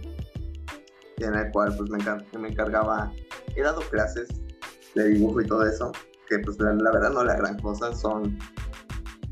en 1.16 1.32
la 1.32 1.50
cual 1.50 1.74
pues 1.74 1.88
me, 1.88 1.98
me 2.38 2.48
encargaba, 2.48 3.10
he 3.56 3.62
dado 3.62 3.80
clases 3.88 4.28
de 4.94 5.08
dibujo 5.08 5.40
y 5.40 5.46
todo 5.46 5.66
eso, 5.66 5.90
que 6.28 6.38
pues 6.40 6.58
la, 6.58 6.74
verdad 6.74 7.12
no 7.12 7.24
la 7.24 7.36
gran 7.36 7.58
cosa, 7.60 7.94
son 7.94 8.38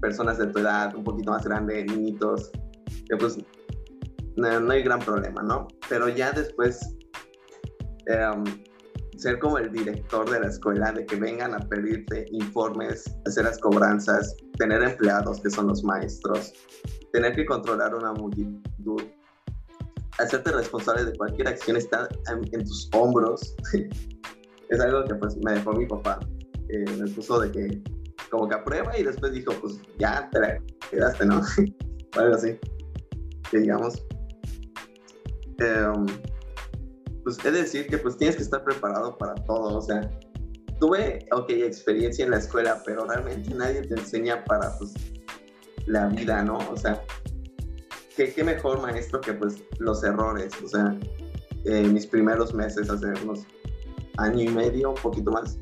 personas 0.01 0.39
de 0.39 0.47
tu 0.47 0.61
edad, 0.61 0.95
un 0.95 1.05
poquito 1.05 1.33
más 1.33 1.45
grande, 1.45 1.85
niñitos, 1.85 2.51
que 3.11 3.17
pues 3.19 3.37
no, 4.37 4.71
hay 4.71 4.83
gran 4.83 5.01
problema, 5.01 5.43
¿no? 5.43 5.69
Pero 5.91 6.09
ya 6.09 6.33
después 6.33 6.97
em, 8.07 8.43
ser 9.17 9.39
como 9.39 9.59
el 9.59 9.73
director 9.73 10.29
de 10.31 10.41
la 10.41 10.49
escuela, 10.49 10.93
de 10.93 11.07
que 11.07 11.17
vengan 11.17 11.55
a 11.55 11.61
pedirte 11.61 12.27
informes, 12.31 13.05
hacer 13.27 13.45
las 13.45 13.59
cobranzas, 13.59 14.37
tener 14.59 14.83
empleados 14.83 15.41
que 15.41 15.51
son 15.51 15.69
los 15.69 15.83
maestros, 15.83 16.53
tener 17.13 17.35
que 17.35 17.47
controlar 17.47 17.95
una 17.95 18.13
multitud, 18.13 19.03
hacerte 20.19 20.53
responsable 20.53 21.05
de 21.05 21.17
cualquier 21.17 21.49
acción 21.49 21.77
está 21.77 22.09
en, 22.31 22.65
tus 22.65 22.91
hombros, 22.93 23.55
es 24.69 24.81
algo 24.81 25.05
que 25.05 25.15
pues 25.15 25.37
me 25.39 25.55
dejó 25.55 25.73
mi 25.73 25.87
papá. 25.87 26.21
Eh, 26.69 26.85
me 26.99 27.09
puso 27.11 27.41
de 27.41 27.51
que 27.53 27.83
como 28.31 28.49
que 28.49 28.57
aprueba 28.57 28.99
y 28.99 29.05
después 29.05 29.33
dijo, 29.33 29.53
pues 29.61 29.81
ya 29.99 30.29
te 30.31 30.41
la 30.41 30.61
quedaste, 30.91 31.27
¿no? 31.27 31.41
algo 32.13 32.35
así. 32.35 32.59
Que 33.51 33.59
digamos. 33.59 34.05
Em, 35.59 36.07
pues 37.27 37.39
de 37.39 37.51
decir 37.51 37.89
que 37.89 37.99
pues 37.99 38.17
tienes 38.17 38.37
que 38.37 38.45
estar 38.45 38.63
preparado 38.63 39.19
para 39.19 39.35
todo, 39.35 39.79
o 39.79 39.83
sea, 39.83 40.01
tuve, 40.79 41.27
ok, 41.33 41.51
experiencia 41.51 42.25
en 42.25 42.31
la 42.31 42.39
escuela, 42.39 42.81
pero 42.87 43.05
realmente 43.05 43.53
nadie 43.53 43.83
te 43.83 43.95
enseña 43.95 44.45
para 44.45 44.79
pues 44.79 44.95
la 45.87 46.07
vida, 46.07 46.45
¿no? 46.45 46.59
O 46.71 46.77
sea, 46.77 47.03
¿qué, 48.17 48.33
qué 48.33 48.45
mejor 48.45 48.81
maestro 48.81 49.21
que 49.21 49.33
pues 49.33 49.57
los 49.81 50.05
errores, 50.05 50.53
o 50.65 50.69
sea, 50.69 50.97
eh, 51.65 51.89
mis 51.89 52.07
primeros 52.07 52.55
meses, 52.55 52.89
hace 52.89 53.09
unos 53.25 53.45
año 54.19 54.45
y 54.45 54.49
medio, 54.49 54.91
un 54.91 55.03
poquito 55.03 55.33
más, 55.33 55.59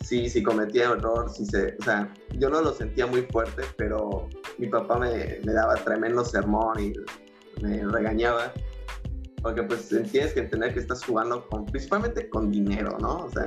sí, 0.00 0.28
sí 0.28 0.42
cometía 0.42 0.86
error, 0.86 1.30
sí 1.30 1.46
se, 1.46 1.76
o 1.78 1.84
sea, 1.84 2.12
yo 2.40 2.50
no 2.50 2.60
lo 2.60 2.72
sentía 2.72 3.06
muy 3.06 3.22
fuerte, 3.22 3.62
pero 3.76 4.28
mi 4.58 4.66
papá 4.66 4.98
me, 4.98 5.38
me 5.44 5.52
daba 5.52 5.76
tremendo 5.76 6.24
sermón 6.24 6.80
y 6.80 6.92
me 7.62 7.84
regañaba, 7.84 8.52
porque 9.46 9.62
pues 9.62 9.88
tienes 10.10 10.32
que 10.32 10.40
entender 10.40 10.74
que 10.74 10.80
estás 10.80 11.04
jugando 11.04 11.46
con, 11.48 11.66
principalmente 11.66 12.28
con 12.30 12.50
dinero, 12.50 12.98
¿no? 13.00 13.26
O 13.26 13.30
sea, 13.30 13.46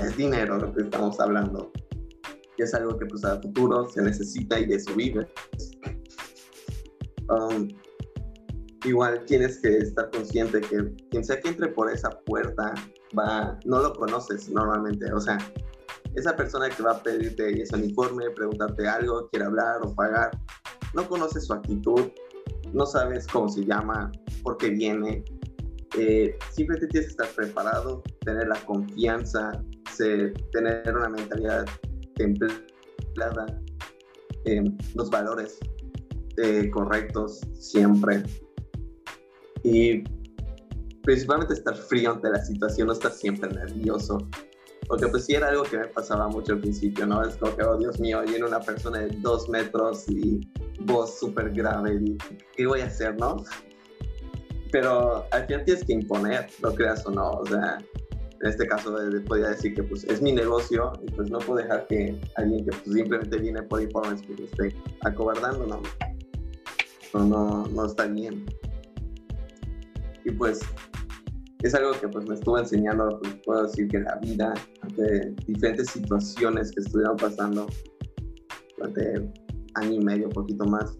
es 0.00 0.16
dinero 0.16 0.56
lo 0.56 0.72
que 0.72 0.82
estamos 0.82 1.18
hablando. 1.18 1.72
Y 2.56 2.62
es 2.62 2.72
algo 2.74 2.96
que 2.96 3.06
pues 3.06 3.24
a 3.24 3.40
futuro 3.40 3.88
se 3.88 4.02
necesita 4.02 4.60
y 4.60 4.66
de 4.66 4.76
eso 4.76 4.94
vive. 4.94 5.26
Um, 7.28 7.66
igual 8.84 9.24
tienes 9.24 9.58
que 9.58 9.78
estar 9.78 10.12
consciente 10.12 10.60
que 10.60 10.94
quien 11.10 11.24
sea 11.24 11.40
que 11.40 11.48
entre 11.48 11.66
por 11.70 11.90
esa 11.90 12.10
puerta 12.20 12.72
va, 13.18 13.58
no 13.64 13.80
lo 13.80 13.94
conoces 13.94 14.48
normalmente, 14.48 15.12
o 15.12 15.20
sea, 15.20 15.38
esa 16.14 16.36
persona 16.36 16.70
que 16.70 16.84
va 16.84 16.92
a 16.92 17.02
pedirte 17.02 17.60
ese 17.60 17.74
uniforme, 17.74 18.30
preguntarte 18.30 18.86
algo, 18.86 19.28
quiere 19.30 19.46
hablar 19.46 19.80
o 19.82 19.92
pagar, 19.92 20.30
no 20.94 21.08
conoces 21.08 21.46
su 21.46 21.52
actitud, 21.52 22.12
no 22.72 22.86
sabes 22.86 23.26
cómo 23.26 23.48
se 23.48 23.64
llama, 23.64 24.12
por 24.42 24.56
qué 24.56 24.70
viene. 24.70 25.24
Eh, 25.98 26.36
simplemente 26.50 26.88
tienes 26.88 27.14
que 27.14 27.22
estar 27.22 27.36
preparado, 27.36 28.02
tener 28.24 28.48
la 28.48 28.56
confianza, 28.64 29.62
tener 30.52 30.96
una 30.96 31.08
mentalidad 31.08 31.66
templada, 32.14 33.60
eh, 34.44 34.64
los 34.94 35.10
valores 35.10 35.58
eh, 36.38 36.70
correctos 36.70 37.40
siempre. 37.54 38.22
Y 39.62 40.02
principalmente 41.02 41.54
estar 41.54 41.76
frío 41.76 42.12
ante 42.12 42.30
la 42.30 42.42
situación, 42.42 42.86
no 42.86 42.94
estar 42.94 43.12
siempre 43.12 43.50
nervioso. 43.50 44.18
Porque 44.88 45.06
pues 45.08 45.26
sí 45.26 45.34
era 45.34 45.48
algo 45.48 45.62
que 45.62 45.78
me 45.78 45.86
pasaba 45.86 46.28
mucho 46.28 46.54
al 46.54 46.60
principio, 46.60 47.06
¿no? 47.06 47.22
Es 47.22 47.36
como 47.36 47.54
que, 47.56 47.62
oh 47.62 47.78
Dios 47.78 48.00
mío, 48.00 48.22
viene 48.26 48.44
una 48.44 48.60
persona 48.60 48.98
de 48.98 49.16
dos 49.20 49.48
metros 49.48 50.08
y 50.08 50.40
voz 50.80 51.18
súper 51.18 51.50
grave, 51.50 52.00
y 52.04 52.18
¿qué 52.56 52.66
voy 52.66 52.80
a 52.80 52.86
hacer, 52.86 53.16
no? 53.16 53.36
Pero 54.72 55.26
al 55.30 55.46
final 55.46 55.64
tienes 55.64 55.84
que 55.84 55.92
imponer, 55.92 56.48
lo 56.60 56.74
creas 56.74 57.06
o 57.06 57.10
no, 57.10 57.30
o 57.30 57.46
sea, 57.46 57.78
en 58.40 58.48
este 58.48 58.66
caso 58.66 58.96
podría 59.28 59.50
decir 59.50 59.74
que 59.74 59.84
pues 59.84 60.02
es 60.04 60.20
mi 60.20 60.32
negocio 60.32 60.92
y 61.06 61.10
pues 61.12 61.30
no 61.30 61.38
puedo 61.38 61.60
dejar 61.60 61.86
que 61.86 62.18
alguien 62.36 62.64
que 62.64 62.72
pues, 62.72 62.96
simplemente 62.96 63.38
viene 63.38 63.62
por 63.62 63.80
informes 63.80 64.20
pues 64.26 64.40
esté 64.40 64.74
acobardando, 65.02 65.66
¿no? 65.66 65.82
No, 67.14 67.26
no, 67.26 67.66
no 67.68 67.86
está 67.86 68.06
bien. 68.06 68.44
Y 70.24 70.30
pues 70.32 70.60
es 71.62 71.74
algo 71.74 71.92
que 71.92 72.08
pues 72.08 72.26
me 72.26 72.34
estuvo 72.34 72.58
enseñando, 72.58 73.20
pues, 73.22 73.34
puedo 73.44 73.62
decir 73.64 73.86
que 73.88 74.00
la 74.00 74.16
vida, 74.16 74.54
de 74.96 75.32
diferentes 75.46 75.90
situaciones 75.90 76.72
que 76.72 76.80
estuvieron 76.80 77.16
pasando 77.16 77.66
durante 78.76 79.30
año 79.74 79.92
y 79.92 80.00
medio, 80.00 80.26
un 80.26 80.32
poquito 80.32 80.64
más. 80.64 80.96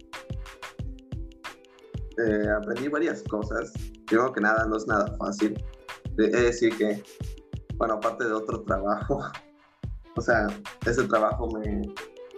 Eh, 2.19 2.49
aprendí 2.49 2.89
varias 2.89 3.23
cosas. 3.25 3.73
Primero 4.07 4.33
que 4.33 4.41
nada, 4.41 4.67
no 4.67 4.77
es 4.77 4.87
nada 4.87 5.07
fácil. 5.19 5.63
Es 6.19 6.33
decir 6.33 6.77
que, 6.77 7.03
bueno, 7.77 7.95
aparte 7.95 8.25
de 8.25 8.33
otro 8.33 8.63
trabajo, 8.63 9.21
o 10.17 10.21
sea, 10.21 10.47
ese 10.87 11.05
trabajo 11.05 11.49
me, 11.51 11.83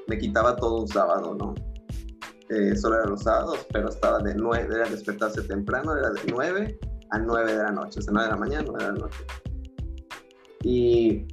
me 0.07 0.19
quitaba 0.19 0.57
todo 0.57 0.83
un 0.83 0.89
sábado, 0.89 1.35
¿no? 1.35 1.55
eh, 2.51 2.77
solo 2.77 2.97
era 2.97 3.07
los 3.07 3.23
sábados, 3.23 3.67
pero 3.73 3.89
estaba 3.89 4.19
de 4.19 4.35
9, 4.35 4.75
era 4.75 4.89
despertarse 4.89 5.43
temprano, 5.43 5.97
era 5.97 6.11
de 6.11 6.21
9 6.31 6.79
a 7.11 7.19
9 7.19 7.53
de 7.53 7.63
la 7.63 7.73
noche, 7.73 8.01
o 8.01 8.03
sea, 8.03 8.13
9 8.13 8.27
de 8.27 8.33
la 8.33 8.39
mañana, 8.39 8.65
9 8.67 8.85
de 8.85 8.93
la 8.93 8.99
noche. 8.99 9.19
Y 10.63 11.27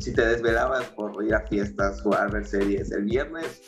si 0.00 0.12
te 0.12 0.26
desvelabas 0.26 0.86
por 0.90 1.22
ir 1.24 1.34
a 1.34 1.46
fiestas, 1.46 2.00
jugar, 2.00 2.32
ver 2.32 2.46
series 2.46 2.90
el 2.90 3.04
viernes, 3.04 3.62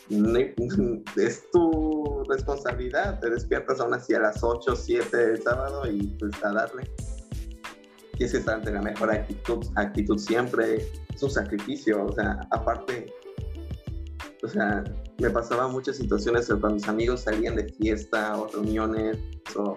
es 1.16 1.50
tu 1.50 2.24
responsabilidad. 2.28 3.20
Te 3.20 3.30
despiertas 3.30 3.80
aún 3.80 3.94
así 3.94 4.14
a 4.14 4.20
las 4.20 4.42
8, 4.42 4.74
7 4.74 5.16
del 5.16 5.42
sábado 5.42 5.90
y 5.90 6.06
pues 6.18 6.32
a 6.42 6.52
darle. 6.52 6.90
Tienes 8.16 8.32
que 8.32 8.38
estar 8.38 8.56
ante 8.56 8.72
la 8.72 8.82
mejor 8.82 9.10
actitud, 9.10 9.64
actitud 9.76 10.18
siempre. 10.18 10.86
Es 11.14 11.22
un 11.22 11.30
sacrificio, 11.30 12.06
o 12.06 12.12
sea, 12.12 12.40
aparte, 12.50 13.12
o 14.42 14.48
sea, 14.48 14.84
me 15.18 15.30
pasaba 15.30 15.68
muchas 15.68 15.96
situaciones 15.96 16.46
cuando 16.46 16.70
mis 16.70 16.88
amigos 16.88 17.22
salían 17.22 17.56
de 17.56 17.68
fiesta 17.74 18.36
o 18.38 18.48
reuniones 18.48 19.18
o 19.56 19.76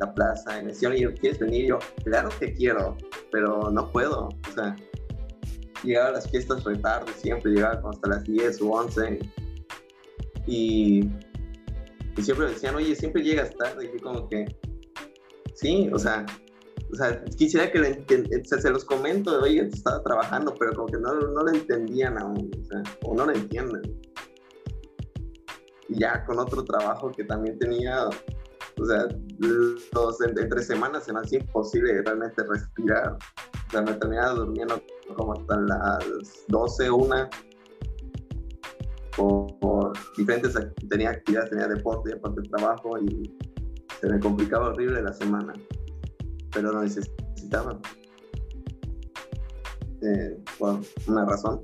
la 0.00 0.12
plaza 0.12 0.60
y 0.60 0.64
me 0.64 0.72
decían, 0.72 0.92
¿quieres 1.20 1.38
venir? 1.38 1.66
yo, 1.66 1.78
claro 2.04 2.28
que 2.38 2.52
quiero, 2.52 2.96
pero 3.30 3.70
no 3.70 3.90
puedo. 3.90 4.28
O 4.28 4.52
sea, 4.54 4.76
llegaba 5.84 6.08
a 6.08 6.12
las 6.12 6.30
fiestas 6.30 6.64
re 6.64 6.76
tarde, 6.78 7.12
siempre 7.16 7.52
llegaba 7.52 7.90
hasta 7.90 8.08
las 8.08 8.24
10 8.24 8.62
o 8.62 8.70
11. 8.70 9.18
Y, 10.46 11.10
y 12.16 12.22
siempre 12.22 12.48
decían, 12.48 12.74
oye, 12.74 12.94
siempre 12.94 13.22
llegas 13.22 13.54
tarde. 13.56 13.86
Y 13.86 13.98
yo 13.98 14.02
como 14.02 14.28
que, 14.28 14.44
sí, 15.54 15.90
o 15.92 15.98
sea, 15.98 16.26
o 16.92 16.96
sea 16.96 17.24
quisiera 17.36 17.70
que 17.70 17.78
le 17.78 18.44
se 18.44 18.70
los 18.70 18.84
comento, 18.84 19.40
oye, 19.40 19.62
estaba 19.62 20.02
trabajando, 20.02 20.54
pero 20.58 20.72
como 20.74 20.86
que 20.86 20.98
no, 20.98 21.14
no 21.14 21.42
lo 21.42 21.50
entendían 21.50 22.18
aún, 22.18 22.50
o, 22.60 22.64
sea, 22.64 22.82
o 23.02 23.14
no 23.14 23.26
lo 23.26 23.32
entienden. 23.32 23.82
Y 25.88 25.98
ya 26.00 26.24
con 26.24 26.38
otro 26.38 26.64
trabajo 26.64 27.10
que 27.12 27.24
también 27.24 27.58
tenía, 27.58 28.06
o 28.06 28.84
sea, 28.84 29.06
los, 29.38 30.20
entre 30.20 30.62
semanas 30.62 31.04
se 31.04 31.12
me 31.12 31.20
hacía 31.20 31.40
imposible 31.40 32.02
realmente 32.02 32.42
respirar. 32.42 33.16
O 33.68 33.70
sea, 33.70 33.82
me 33.82 33.92
terminaba 33.94 34.34
durmiendo 34.34 34.80
como 35.16 35.34
hasta 35.34 35.60
las 35.60 36.04
12, 36.48 36.90
una, 36.90 37.28
por, 39.16 39.92
diferentes, 40.16 40.54
tenía 40.88 41.10
actividades, 41.10 41.50
tenía 41.50 41.68
deporte 41.68 42.12
aparte 42.14 42.42
trabajo 42.42 42.98
y 42.98 43.36
se 44.00 44.08
me 44.08 44.18
complicaba 44.18 44.68
horrible 44.68 45.02
la 45.02 45.12
semana, 45.12 45.52
pero 46.52 46.72
lo 46.72 46.82
necesitaba. 46.82 47.80
Eh, 50.02 50.38
por 50.58 50.80
una 51.06 51.24
razón. 51.24 51.62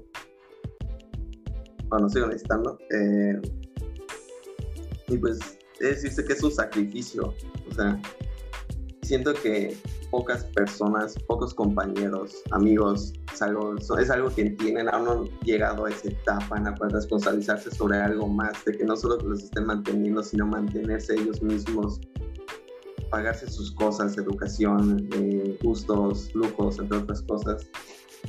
Bueno, 1.88 2.08
sigo 2.08 2.26
necesitando. 2.28 2.78
Eh, 2.90 3.40
y 5.08 5.18
pues 5.18 5.58
es 5.80 6.02
decirse 6.02 6.24
que 6.24 6.32
es 6.34 6.42
un 6.42 6.52
sacrificio. 6.52 7.34
O 7.70 7.74
sea, 7.74 8.00
siento 9.10 9.34
que 9.34 9.76
pocas 10.12 10.44
personas, 10.54 11.18
pocos 11.26 11.52
compañeros, 11.52 12.44
amigos, 12.52 13.12
es 13.34 13.42
algo, 13.42 13.74
es 13.76 14.08
algo 14.08 14.32
que 14.32 14.42
entienden, 14.42 14.88
aún 14.88 15.04
no 15.04 15.12
han 15.12 15.24
llegado 15.40 15.86
a 15.86 15.90
esa 15.90 16.10
etapa 16.10 16.56
en 16.56 16.62
la 16.62 16.76
cual 16.76 16.92
responsabilizarse 16.92 17.72
sobre 17.72 17.98
algo 17.98 18.28
más, 18.28 18.64
de 18.64 18.78
que 18.78 18.84
no 18.84 18.96
solo 18.96 19.16
los 19.16 19.42
estén 19.42 19.66
manteniendo, 19.66 20.22
sino 20.22 20.46
mantenerse 20.46 21.14
ellos 21.14 21.42
mismos, 21.42 22.00
pagarse 23.10 23.50
sus 23.50 23.72
cosas, 23.72 24.16
educación, 24.16 25.08
eh, 25.16 25.58
gustos, 25.60 26.32
lujos, 26.32 26.78
entre 26.78 26.98
otras 26.98 27.22
cosas. 27.22 27.66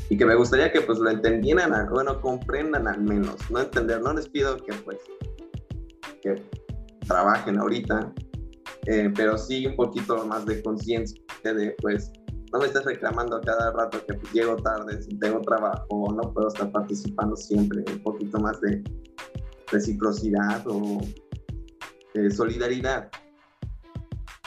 Y 0.09 0.17
que 0.17 0.25
me 0.25 0.33
gustaría 0.33 0.71
que 0.71 0.81
pues 0.81 0.97
lo 0.97 1.11
entendieran, 1.11 1.89
bueno, 1.91 2.19
comprendan 2.21 2.87
al 2.87 3.03
menos, 3.03 3.35
no 3.51 3.59
entender, 3.59 4.01
no 4.01 4.13
les 4.15 4.27
pido 4.27 4.57
que 4.57 4.73
pues 4.83 4.97
que 6.23 6.41
trabajen 7.05 7.59
ahorita, 7.59 8.11
eh, 8.87 9.11
pero 9.15 9.37
sí 9.37 9.65
un 9.65 9.75
poquito 9.75 10.25
más 10.25 10.45
de 10.45 10.61
conciencia 10.61 11.21
de, 11.43 11.75
pues, 11.81 12.11
no 12.51 12.59
me 12.59 12.65
estés 12.65 12.83
reclamando 12.83 13.37
a 13.37 13.41
cada 13.41 13.71
rato 13.71 14.03
que 14.05 14.17
llego 14.33 14.57
tarde, 14.57 14.99
tengo 15.19 15.39
trabajo 15.41 16.13
no 16.13 16.33
puedo 16.33 16.49
estar 16.49 16.71
participando 16.71 17.35
siempre, 17.35 17.83
un 17.91 18.03
poquito 18.03 18.39
más 18.39 18.59
de 18.61 18.83
reciprocidad 19.71 20.61
o 20.67 20.99
solidaridad. 22.29 23.09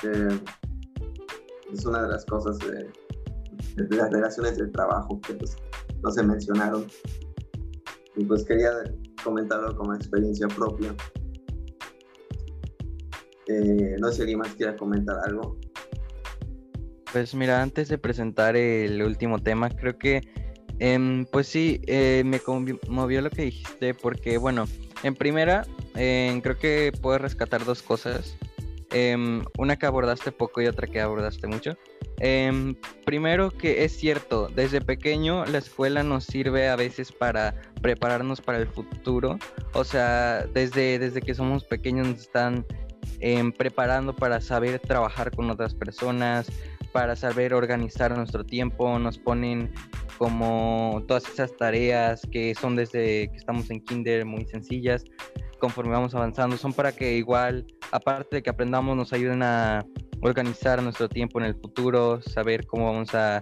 Eh, 0.02 0.38
es 1.72 1.86
una 1.86 2.02
de 2.02 2.08
las 2.08 2.24
cosas 2.26 2.58
de, 2.58 2.90
las 3.96 4.10
relaciones 4.10 4.58
del 4.58 4.70
trabajo 4.70 5.20
que 5.20 5.34
pues, 5.34 5.56
no 6.02 6.10
se 6.10 6.22
mencionaron. 6.22 6.86
Y 8.16 8.24
pues 8.24 8.44
quería 8.44 8.70
comentarlo 9.24 9.74
como 9.76 9.94
experiencia 9.94 10.46
propia. 10.48 10.94
Eh, 13.48 13.96
no 13.98 14.08
sé 14.08 14.14
si 14.14 14.20
alguien 14.22 14.38
más 14.38 14.54
quiera 14.54 14.76
comentar 14.76 15.16
algo. 15.26 15.58
Pues 17.12 17.34
mira, 17.34 17.62
antes 17.62 17.88
de 17.88 17.98
presentar 17.98 18.56
el 18.56 19.02
último 19.02 19.38
tema, 19.38 19.70
creo 19.70 19.98
que, 19.98 20.20
em, 20.78 21.24
pues 21.26 21.46
sí, 21.46 21.80
eh, 21.86 22.22
me 22.24 22.40
conmovió 22.40 23.20
lo 23.20 23.30
que 23.30 23.42
dijiste, 23.42 23.94
porque 23.94 24.38
bueno, 24.38 24.64
en 25.02 25.14
primera, 25.14 25.64
creo 25.94 26.58
que 26.58 26.92
puedes 27.00 27.20
rescatar 27.20 27.64
dos 27.64 27.82
cosas. 27.82 28.36
Em, 28.90 29.42
una 29.58 29.76
que 29.76 29.86
abordaste 29.86 30.30
poco 30.30 30.62
y 30.62 30.66
otra 30.66 30.86
que 30.86 31.00
abordaste 31.00 31.48
mucho. 31.48 31.76
Em, 32.20 32.76
primero 33.04 33.50
que 33.50 33.84
es 33.84 33.96
cierto, 33.96 34.48
desde 34.54 34.80
pequeño 34.80 35.44
la 35.46 35.58
escuela 35.58 36.04
nos 36.04 36.24
sirve 36.24 36.68
a 36.68 36.76
veces 36.76 37.10
para 37.10 37.54
prepararnos 37.82 38.40
para 38.40 38.58
el 38.58 38.68
futuro. 38.68 39.38
O 39.72 39.82
sea, 39.82 40.46
desde, 40.54 41.00
desde 41.00 41.20
que 41.22 41.34
somos 41.34 41.64
pequeños 41.64 42.06
nos 42.06 42.20
están 42.20 42.64
preparando 43.56 44.14
para 44.14 44.40
saber 44.40 44.78
trabajar 44.80 45.30
con 45.30 45.50
otras 45.50 45.74
personas, 45.74 46.50
para 46.92 47.16
saber 47.16 47.54
organizar 47.54 48.16
nuestro 48.16 48.44
tiempo, 48.44 48.98
nos 48.98 49.18
ponen 49.18 49.72
como 50.18 51.02
todas 51.08 51.28
esas 51.28 51.56
tareas 51.56 52.22
que 52.30 52.54
son 52.54 52.76
desde 52.76 53.30
que 53.30 53.36
estamos 53.36 53.70
en 53.70 53.80
kinder 53.80 54.24
muy 54.24 54.44
sencillas, 54.44 55.04
conforme 55.58 55.92
vamos 55.92 56.14
avanzando, 56.14 56.56
son 56.56 56.72
para 56.72 56.92
que 56.92 57.16
igual, 57.16 57.66
aparte 57.90 58.36
de 58.36 58.42
que 58.42 58.50
aprendamos, 58.50 58.96
nos 58.96 59.12
ayuden 59.12 59.42
a 59.42 59.84
organizar 60.20 60.82
nuestro 60.82 61.08
tiempo 61.08 61.40
en 61.40 61.46
el 61.46 61.54
futuro, 61.54 62.20
saber 62.22 62.66
cómo 62.66 62.92
vamos 62.92 63.14
a 63.14 63.40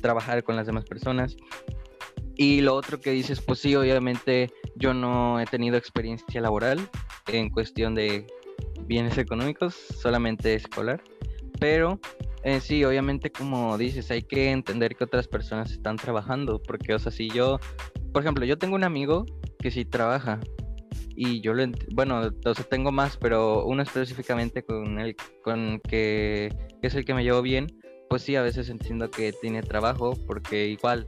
trabajar 0.00 0.42
con 0.42 0.56
las 0.56 0.66
demás 0.66 0.84
personas. 0.84 1.36
Y 2.36 2.62
lo 2.62 2.74
otro 2.74 3.00
que 3.00 3.10
dices, 3.10 3.40
pues 3.40 3.60
sí, 3.60 3.76
obviamente 3.76 4.50
yo 4.74 4.92
no 4.92 5.38
he 5.38 5.46
tenido 5.46 5.76
experiencia 5.76 6.40
laboral 6.40 6.80
en 7.28 7.50
cuestión 7.50 7.94
de 7.94 8.26
bienes 8.86 9.18
económicos, 9.18 9.74
solamente 9.74 10.54
escolar. 10.54 11.02
Pero 11.60 12.00
eh, 12.42 12.60
sí, 12.60 12.84
obviamente 12.84 13.30
como 13.30 13.78
dices, 13.78 14.10
hay 14.10 14.22
que 14.22 14.50
entender 14.50 14.96
que 14.96 15.04
otras 15.04 15.28
personas 15.28 15.70
están 15.70 15.96
trabajando, 15.96 16.60
porque, 16.62 16.94
o 16.94 16.98
sea, 16.98 17.12
si 17.12 17.30
yo, 17.30 17.58
por 18.12 18.22
ejemplo, 18.22 18.44
yo 18.44 18.58
tengo 18.58 18.74
un 18.74 18.84
amigo 18.84 19.24
que 19.58 19.70
sí 19.70 19.84
trabaja 19.84 20.40
y 21.16 21.40
yo 21.40 21.54
lo, 21.54 21.64
bueno, 21.92 22.30
o 22.44 22.54
sea, 22.54 22.64
tengo 22.64 22.90
más, 22.92 23.16
pero 23.16 23.64
uno 23.64 23.82
específicamente 23.82 24.62
con 24.64 24.98
el, 24.98 25.16
con 25.42 25.80
que, 25.88 26.54
que 26.80 26.86
es 26.86 26.94
el 26.94 27.04
que 27.04 27.14
me 27.14 27.22
llevo 27.22 27.40
bien, 27.40 27.66
pues 28.10 28.22
sí, 28.22 28.36
a 28.36 28.42
veces 28.42 28.68
entiendo 28.68 29.10
que 29.10 29.32
tiene 29.32 29.62
trabajo, 29.62 30.14
porque 30.26 30.66
igual 30.68 31.06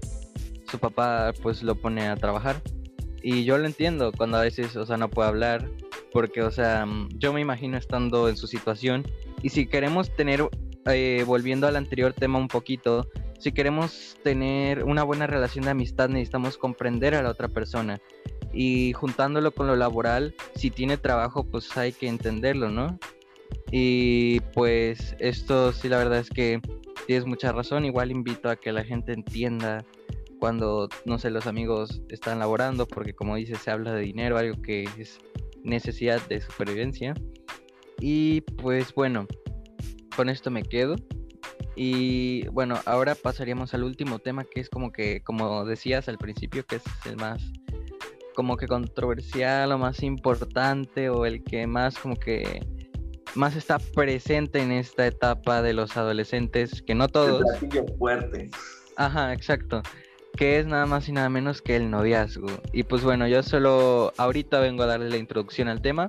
su 0.70 0.79
papá 0.79 1.33
pues 1.43 1.62
lo 1.62 1.74
pone 1.74 2.09
a 2.09 2.16
trabajar. 2.16 2.62
Y 3.22 3.45
yo 3.45 3.59
lo 3.59 3.66
entiendo 3.66 4.12
cuando 4.12 4.39
a 4.39 4.43
veces, 4.43 4.77
o 4.77 4.87
sea, 4.87 4.97
no 4.97 5.11
puede 5.11 5.29
hablar 5.29 5.68
porque, 6.17 6.41
o 6.41 6.51
sea, 6.51 6.87
yo 7.19 7.35
me 7.35 7.43
imagino 7.43 7.77
estando 7.77 8.31
en 8.31 8.39
su 8.39 8.47
situación 8.47 9.05
y 9.43 9.51
si 9.51 9.67
queremos 9.67 10.17
tener, 10.17 10.49
eh, 10.87 11.23
volviendo 11.27 11.67
al 11.67 11.77
anterior 11.77 12.14
tema 12.14 12.39
un 12.39 12.49
poquito, 12.49 13.07
si 13.39 13.53
queremos 13.53 14.17
tener 14.23 14.85
una 14.85 15.03
buena 15.03 15.27
relación 15.27 15.67
de 15.67 15.73
amistad 15.73 16.09
necesitamos 16.09 16.57
comprender 16.57 17.14
a 17.14 17.23
la 17.23 17.29
otra 17.29 17.49
persona 17.49 18.01
y 18.51 18.95
juntándolo 18.95 19.53
con 19.53 19.67
lo 19.67 19.77
laboral, 19.77 20.35
si 20.55 20.71
tiene 20.71 20.97
trabajo 20.97 21.45
pues 21.45 21.77
hay 21.77 21.93
que 21.93 22.09
entenderlo, 22.09 22.71
¿no? 22.71 22.99
Y 23.71 24.41
pues 24.55 25.17
esto 25.19 25.71
sí 25.75 25.91
la 25.91 25.99
verdad 25.99 26.21
es 26.21 26.31
que 26.31 26.62
tienes 27.07 27.27
mucha 27.27 27.53
razón, 27.53 27.85
igual 27.85 28.11
invito 28.11 28.49
a 28.49 28.57
que 28.57 28.73
la 28.73 28.85
gente 28.85 29.12
entienda 29.12 29.85
cuando, 30.39 30.89
no 31.05 31.19
sé, 31.19 31.29
los 31.29 31.47
amigos 31.47 32.01
están 32.09 32.39
laborando, 32.39 32.87
porque 32.89 33.12
como 33.12 33.37
dices, 33.37 33.59
se 33.59 33.71
habla 33.71 33.93
de 33.93 34.01
dinero, 34.01 34.39
algo 34.39 34.62
que 34.62 34.85
es 34.97 35.19
necesidad 35.63 36.21
de 36.29 36.41
supervivencia. 36.41 37.15
Y 37.99 38.43
pues 38.43 38.95
bueno, 38.95 39.27
con 40.15 40.29
esto 40.29 40.51
me 40.51 40.63
quedo. 40.63 40.97
Y 41.75 42.47
bueno, 42.49 42.81
ahora 42.87 43.15
pasaríamos 43.15 43.75
al 43.75 43.85
último 43.85 44.19
tema 44.19 44.45
que 44.45 44.61
es 44.61 44.71
como 44.71 44.93
que, 44.93 45.21
como 45.23 45.65
decías 45.65 46.09
al 46.09 46.19
principio, 46.19 46.65
que 46.65 46.77
es 46.77 46.83
el 47.05 47.17
más 47.17 47.43
como 48.35 48.57
que 48.57 48.67
controversial 48.67 49.73
o 49.73 49.79
más 49.79 50.03
importante 50.03 51.09
o 51.09 51.25
el 51.25 51.43
que 51.43 51.67
más 51.67 51.99
como 51.99 52.17
que 52.17 52.67
más 53.35 53.57
está 53.57 53.79
presente 53.79 54.61
en 54.61 54.73
esta 54.73 55.07
etapa 55.07 55.63
de 55.63 55.73
los 55.73 55.97
adolescentes, 55.97 56.83
que 56.83 56.95
no 56.95 57.09
todos. 57.09 57.43
El 57.63 57.97
fuerte. 57.99 58.51
Ajá, 58.97 59.33
exacto 59.33 59.83
que 60.37 60.59
es 60.59 60.66
nada 60.66 60.87
más 60.87 61.09
y 61.09 61.12
nada 61.12 61.28
menos 61.28 61.62
que 61.62 61.76
el 61.76 61.91
noviazgo. 61.91 62.49
Y 62.72 62.82
pues 62.82 63.03
bueno, 63.03 63.26
yo 63.26 63.43
solo 63.43 64.12
ahorita 64.16 64.61
vengo 64.61 64.82
a 64.82 64.87
darle 64.87 65.09
la 65.09 65.16
introducción 65.16 65.68
al 65.68 65.80
tema. 65.80 66.09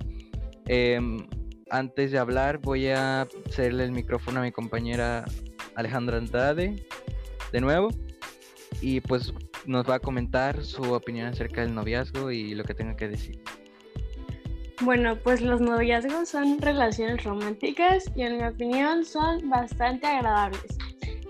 Em, 0.65 1.25
antes 1.69 2.11
de 2.11 2.19
hablar, 2.19 2.59
voy 2.59 2.88
a 2.89 3.28
hacerle 3.47 3.86
el 3.86 3.91
micrófono 3.91 4.41
a 4.41 4.43
mi 4.43 4.51
compañera 4.51 5.25
Alejandra 5.75 6.17
Andrade 6.17 6.86
de 7.51 7.61
nuevo. 7.61 7.89
Y 8.82 9.01
pues 9.01 9.34
nos 9.65 9.89
va 9.89 9.95
a 9.95 9.99
comentar 9.99 10.63
su 10.63 10.93
opinión 10.93 11.28
acerca 11.28 11.61
del 11.61 11.73
noviazgo 11.73 12.32
y 12.32 12.53
lo 12.53 12.63
que 12.63 12.73
tenga 12.73 12.95
que 12.95 13.07
decir. 13.07 13.41
Bueno, 14.82 15.15
pues 15.15 15.41
los 15.41 15.59
noviazgos 15.59 16.30
son 16.30 16.61
relaciones 16.61 17.23
románticas 17.23 18.05
y 18.15 18.21
en 18.21 18.38
mi 18.38 18.43
opinión 18.43 19.03
son 19.05 19.49
bastante 19.49 20.05
agradables. 20.05 20.76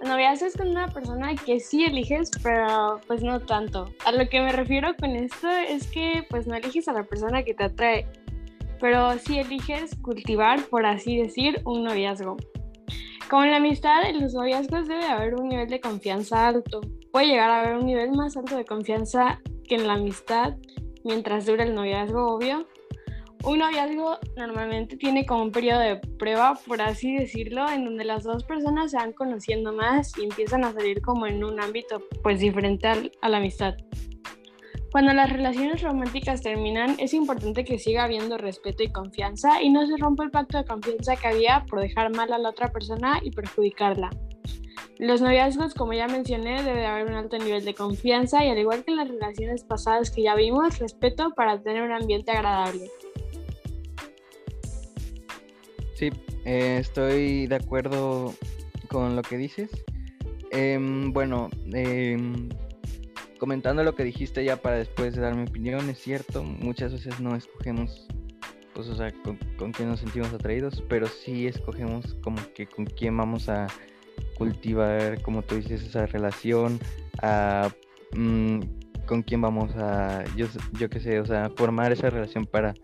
El 0.01 0.09
noviazgo 0.09 0.45
es 0.45 0.55
con 0.55 0.69
una 0.69 0.87
persona 0.87 1.35
que 1.35 1.59
sí 1.59 1.83
eliges, 1.85 2.29
pero 2.43 3.01
pues 3.07 3.23
no 3.23 3.39
tanto. 3.39 3.89
A 4.05 4.11
lo 4.11 4.29
que 4.29 4.41
me 4.41 4.51
refiero 4.51 4.95
con 4.95 5.11
esto 5.11 5.49
es 5.49 5.87
que 5.87 6.25
pues 6.29 6.45
no 6.45 6.55
eliges 6.55 6.87
a 6.87 6.93
la 6.93 7.03
persona 7.03 7.43
que 7.43 7.53
te 7.53 7.63
atrae, 7.63 8.07
pero 8.79 9.17
sí 9.17 9.39
eliges 9.39 9.95
cultivar, 10.01 10.61
por 10.65 10.85
así 10.85 11.17
decir, 11.17 11.61
un 11.65 11.83
noviazgo. 11.83 12.37
Como 13.29 13.43
en 13.43 13.51
la 13.51 13.57
amistad, 13.57 14.07
en 14.07 14.21
los 14.21 14.33
noviazgos 14.33 14.87
debe 14.87 15.05
haber 15.05 15.35
un 15.35 15.49
nivel 15.49 15.67
de 15.67 15.81
confianza 15.81 16.47
alto. 16.47 16.81
Puede 17.11 17.27
llegar 17.27 17.49
a 17.49 17.61
haber 17.61 17.75
un 17.75 17.85
nivel 17.85 18.11
más 18.11 18.37
alto 18.37 18.55
de 18.55 18.65
confianza 18.65 19.41
que 19.67 19.75
en 19.75 19.87
la 19.87 19.93
amistad 19.93 20.53
mientras 21.03 21.45
dura 21.45 21.63
el 21.63 21.73
noviazgo, 21.73 22.35
obvio, 22.35 22.67
un 23.43 23.59
noviazgo 23.59 24.17
normalmente 24.35 24.97
tiene 24.97 25.25
como 25.25 25.43
un 25.43 25.51
periodo 25.51 25.79
de 25.79 25.97
prueba, 25.97 26.59
por 26.67 26.81
así 26.81 27.15
decirlo, 27.15 27.69
en 27.69 27.85
donde 27.85 28.03
las 28.03 28.23
dos 28.23 28.43
personas 28.43 28.91
se 28.91 28.97
van 28.97 29.13
conociendo 29.13 29.73
más 29.73 30.17
y 30.17 30.23
empiezan 30.23 30.63
a 30.63 30.73
salir 30.73 31.01
como 31.01 31.27
en 31.27 31.43
un 31.43 31.59
ámbito 31.61 32.01
pues 32.23 32.39
diferente 32.39 32.87
a 33.21 33.29
la 33.29 33.37
amistad. 33.37 33.75
Cuando 34.91 35.13
las 35.13 35.31
relaciones 35.31 35.81
románticas 35.81 36.41
terminan, 36.41 36.95
es 36.97 37.13
importante 37.13 37.65
que 37.65 37.77
siga 37.77 38.05
habiendo 38.05 38.37
respeto 38.37 38.83
y 38.83 38.91
confianza 38.91 39.61
y 39.61 39.69
no 39.69 39.85
se 39.85 39.97
rompa 39.97 40.23
el 40.23 40.31
pacto 40.31 40.57
de 40.57 40.65
confianza 40.65 41.15
que 41.17 41.27
había 41.27 41.65
por 41.69 41.81
dejar 41.81 42.15
mal 42.15 42.31
a 42.31 42.37
la 42.37 42.49
otra 42.49 42.71
persona 42.71 43.19
y 43.21 43.31
perjudicarla. 43.31 44.09
Los 44.99 45.21
noviazgos, 45.21 45.75
como 45.75 45.93
ya 45.93 46.07
mencioné, 46.07 46.63
debe 46.63 46.87
haber 46.87 47.05
un 47.05 47.13
alto 47.13 47.37
nivel 47.37 47.63
de 47.63 47.75
confianza 47.75 48.43
y 48.43 48.49
al 48.49 48.57
igual 48.57 48.83
que 48.83 48.91
en 48.91 48.97
las 48.97 49.07
relaciones 49.07 49.63
pasadas 49.63 50.09
que 50.09 50.23
ya 50.23 50.33
vimos, 50.33 50.79
respeto 50.79 51.31
para 51.35 51.61
tener 51.61 51.83
un 51.83 51.91
ambiente 51.91 52.31
agradable. 52.31 52.89
Sí, 55.97 56.11
eh, 56.45 56.77
estoy 56.79 57.47
de 57.47 57.55
acuerdo 57.55 58.31
con 58.87 59.15
lo 59.15 59.23
que 59.23 59.35
dices. 59.35 59.71
Em, 60.51 61.11
bueno, 61.11 61.49
em, 61.73 62.49
comentando 63.39 63.83
lo 63.83 63.95
que 63.95 64.03
dijiste 64.03 64.45
ya 64.45 64.57
para 64.57 64.75
después 64.75 65.15
de 65.15 65.21
dar 65.21 65.35
mi 65.35 65.47
opinión, 65.47 65.89
es 65.89 65.97
cierto, 65.97 66.43
muchas 66.43 66.93
veces 66.93 67.19
no 67.19 67.35
escogemos, 67.35 68.05
pues, 68.75 68.89
o 68.89 68.95
sea, 68.95 69.11
con, 69.23 69.39
con 69.57 69.71
quién 69.71 69.89
nos 69.89 70.01
sentimos 70.01 70.31
atraídos, 70.31 70.83
pero 70.87 71.07
sí 71.07 71.47
escogemos 71.47 72.15
como 72.21 72.37
que 72.53 72.67
con 72.67 72.85
quién 72.85 73.17
vamos 73.17 73.49
a 73.49 73.65
cultivar, 74.37 75.19
como 75.23 75.41
tú 75.41 75.55
dices, 75.55 75.81
esa 75.81 76.05
relación, 76.05 76.79
a, 77.23 77.71
mm, 78.15 78.59
con 79.07 79.23
quién 79.23 79.41
vamos 79.41 79.75
a, 79.77 80.23
yo, 80.35 80.45
yo 80.73 80.91
qué 80.91 80.99
sé, 80.99 81.19
o 81.19 81.25
sea, 81.25 81.49
formar 81.57 81.91
esa 81.91 82.11
relación 82.11 82.45
para 82.45 82.75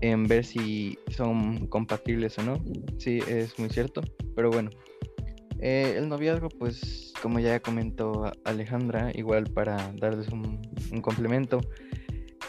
en 0.00 0.26
ver 0.26 0.44
si 0.44 0.98
son 1.08 1.66
compatibles 1.66 2.38
o 2.38 2.42
no. 2.42 2.64
Sí, 2.98 3.20
es 3.28 3.58
muy 3.58 3.68
cierto. 3.70 4.02
Pero 4.34 4.50
bueno, 4.50 4.70
eh, 5.60 5.94
el 5.96 6.08
noviazgo, 6.08 6.48
pues 6.48 7.12
como 7.22 7.40
ya 7.40 7.60
comentó 7.60 8.30
Alejandra, 8.44 9.10
igual 9.14 9.44
para 9.44 9.92
darles 9.96 10.28
un, 10.28 10.60
complemento, 11.00 11.60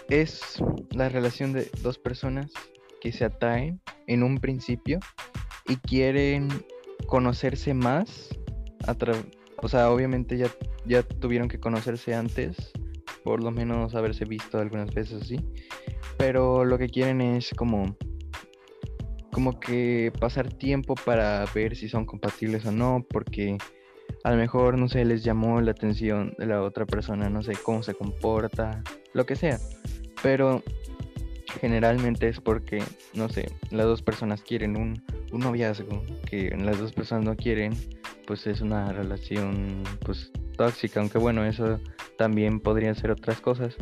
es 0.09 0.61
la 0.91 1.07
relación 1.09 1.53
de 1.53 1.69
dos 1.81 1.97
personas 1.97 2.51
que 2.99 3.11
se 3.11 3.25
atraen 3.25 3.79
en 4.07 4.21
un 4.21 4.37
principio 4.39 4.99
y 5.67 5.77
quieren 5.77 6.49
conocerse 7.07 7.73
más. 7.73 8.29
o 9.61 9.69
sea, 9.69 9.89
obviamente 9.91 10.37
ya, 10.37 10.47
ya 10.85 11.01
tuvieron 11.03 11.47
que 11.47 11.59
conocerse 11.59 12.13
antes, 12.13 12.73
por 13.26 13.43
lo 13.43 13.51
menos 13.51 13.93
haberse 13.93 14.23
visto 14.23 14.59
algunas 14.59 14.93
veces 14.93 15.23
así 15.23 15.38
pero 16.17 16.63
lo 16.63 16.78
que 16.78 16.88
quieren 16.88 17.19
es 17.19 17.51
como 17.57 17.97
como 19.36 19.59
que 19.59 20.13
pasar 20.17 20.53
tiempo 20.53 20.95
para 20.95 21.43
ver 21.53 21.76
si 21.76 21.89
son 21.89 22.05
compatibles 22.05 22.65
o 22.65 22.71
no, 22.71 23.05
porque 23.09 23.57
a 24.23 24.32
lo 24.32 24.38
mejor, 24.38 24.78
no 24.78 24.88
sé, 24.88 25.03
les 25.03 25.26
llamó 25.26 25.59
la 25.59 25.71
atención 25.71 26.34
de 26.38 26.45
la 26.45 26.61
otra 26.61 26.86
persona, 26.86 27.30
no 27.30 27.43
sé 27.43 27.51
cómo 27.61 27.84
se 27.84 27.95
comporta, 27.95 28.82
lo 29.11 29.26
que 29.26 29.36
sea. 29.36 29.59
Pero 30.23 30.63
generalmente 31.59 32.30
es 32.30 32.39
porque, 32.39 32.82
no 33.13 33.28
sé, 33.28 33.51
las 33.71 33.86
dos 33.88 34.01
personas 34.01 34.41
quieren 34.41 34.78
un, 34.78 35.03
un 35.34 35.41
noviazgo, 35.41 36.01
que 36.26 36.55
las 36.57 36.80
dos 36.80 36.93
personas 36.93 37.26
no 37.26 37.36
quieren, 37.36 37.73
pues 38.26 38.47
es 38.47 38.61
una 38.61 38.93
relación 38.93 39.84
pues 40.05 40.32
tóxica, 40.55 41.01
aunque 41.01 41.17
bueno, 41.17 41.43
eso 41.43 41.78
también 42.18 42.59
podrían 42.59 42.95
ser 42.95 43.11
otras 43.11 43.39
cosas 43.41 43.78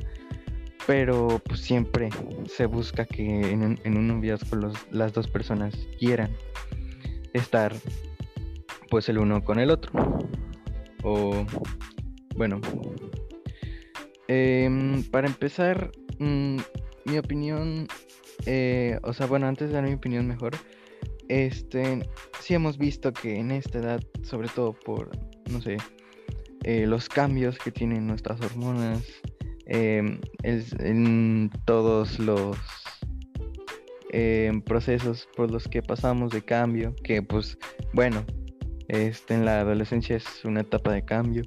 pero 0.86 1.42
pues 1.46 1.62
siempre 1.62 2.10
se 2.46 2.66
busca 2.66 3.06
que 3.06 3.24
en 3.24 3.64
un, 3.64 3.80
en 3.84 3.98
un 3.98 4.08
noviazgo 4.08 4.72
las 4.92 5.14
dos 5.14 5.28
personas 5.28 5.76
quieran 5.98 6.36
estar 7.34 7.74
pues 8.90 9.10
el 9.10 9.18
uno 9.18 9.44
con 9.44 9.60
el 9.60 9.72
otro. 9.72 9.92
O 11.04 11.46
bueno, 12.36 12.62
em, 14.28 15.04
para 15.10 15.28
empezar, 15.28 15.92
mm, 16.20 16.58
mi 17.06 17.18
opinión, 17.18 17.88
eh, 18.46 19.00
o 19.04 19.14
sea, 19.14 19.26
bueno, 19.26 19.48
antes 19.48 19.70
de 19.70 19.76
dar 19.76 19.84
mi 19.84 19.94
opinión 19.94 20.28
mejor, 20.28 20.54
este, 21.28 22.08
sí 22.40 22.54
hemos 22.54 22.78
visto 22.78 23.14
que 23.14 23.40
en 23.40 23.52
esta 23.52 23.80
edad, 23.80 24.02
sobre 24.22 24.50
todo 24.50 24.74
por, 24.74 25.10
no 25.50 25.62
sé, 25.62 25.78
eh, 26.64 26.86
los 26.88 27.10
cambios 27.10 27.58
que 27.58 27.72
tienen 27.72 28.08
nuestras 28.08 28.40
hormonas, 28.42 29.04
Em, 29.66 30.20
en 30.44 31.50
todos 31.64 32.20
los 32.20 32.58
em, 34.10 34.62
procesos 34.62 35.28
por 35.38 35.50
los 35.50 35.68
que 35.68 35.82
pasamos 35.82 36.32
de 36.32 36.42
cambio, 36.42 36.94
que 37.04 37.22
pues 37.22 37.58
bueno, 37.94 38.26
este, 38.90 39.36
en 39.36 39.46
la 39.46 39.62
adolescencia 39.62 40.18
es 40.18 40.44
una 40.44 40.62
etapa 40.62 40.92
de 40.92 41.06
cambio. 41.06 41.44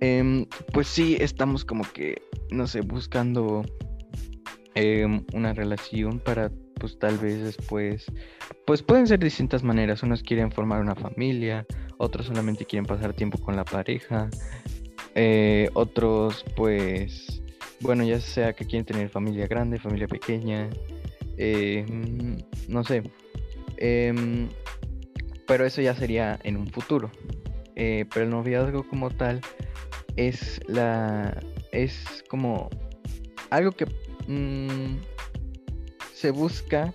Em, 0.00 0.46
pues 0.72 0.86
sí, 0.86 1.16
estamos 1.20 1.64
como 1.64 1.82
que, 1.92 2.22
no 2.50 2.66
sé, 2.66 2.80
buscando 2.80 3.62
una 5.32 5.54
relación 5.54 6.20
para 6.20 6.52
pues 6.78 6.98
tal 6.98 7.16
vez 7.16 7.42
después, 7.42 8.04
pues 8.66 8.82
pueden 8.82 9.06
ser 9.06 9.18
distintas 9.18 9.62
maneras. 9.62 10.02
Unos 10.02 10.22
quieren 10.22 10.52
formar 10.52 10.80
una 10.82 10.94
familia, 10.94 11.66
otros 11.98 12.26
solamente 12.26 12.64
quieren 12.64 12.86
pasar 12.86 13.12
tiempo 13.12 13.38
con 13.38 13.56
la 13.56 13.64
pareja, 13.64 14.28
eh, 15.14 15.70
otros, 15.72 16.44
pues, 16.54 17.42
bueno, 17.80 18.04
ya 18.04 18.20
sea 18.20 18.52
que 18.52 18.66
quieren 18.66 18.84
tener 18.84 19.08
familia 19.08 19.46
grande, 19.46 19.78
familia 19.78 20.06
pequeña, 20.06 20.68
eh, 21.38 21.86
no 22.68 22.84
sé. 22.84 23.02
Em, 23.78 24.48
pero 25.46 25.64
eso 25.64 25.80
ya 25.80 25.94
sería 25.94 26.38
en 26.42 26.56
un 26.56 26.66
futuro. 26.66 27.10
Eh, 27.76 28.06
pero 28.12 28.24
el 28.24 28.30
noviazgo 28.30 28.86
como 28.88 29.10
tal 29.10 29.40
es 30.16 30.60
la. 30.66 31.42
es 31.72 32.24
como 32.28 32.70
algo 33.50 33.72
que 33.72 33.86
mm, 34.26 34.98
se 36.12 36.30
busca. 36.30 36.92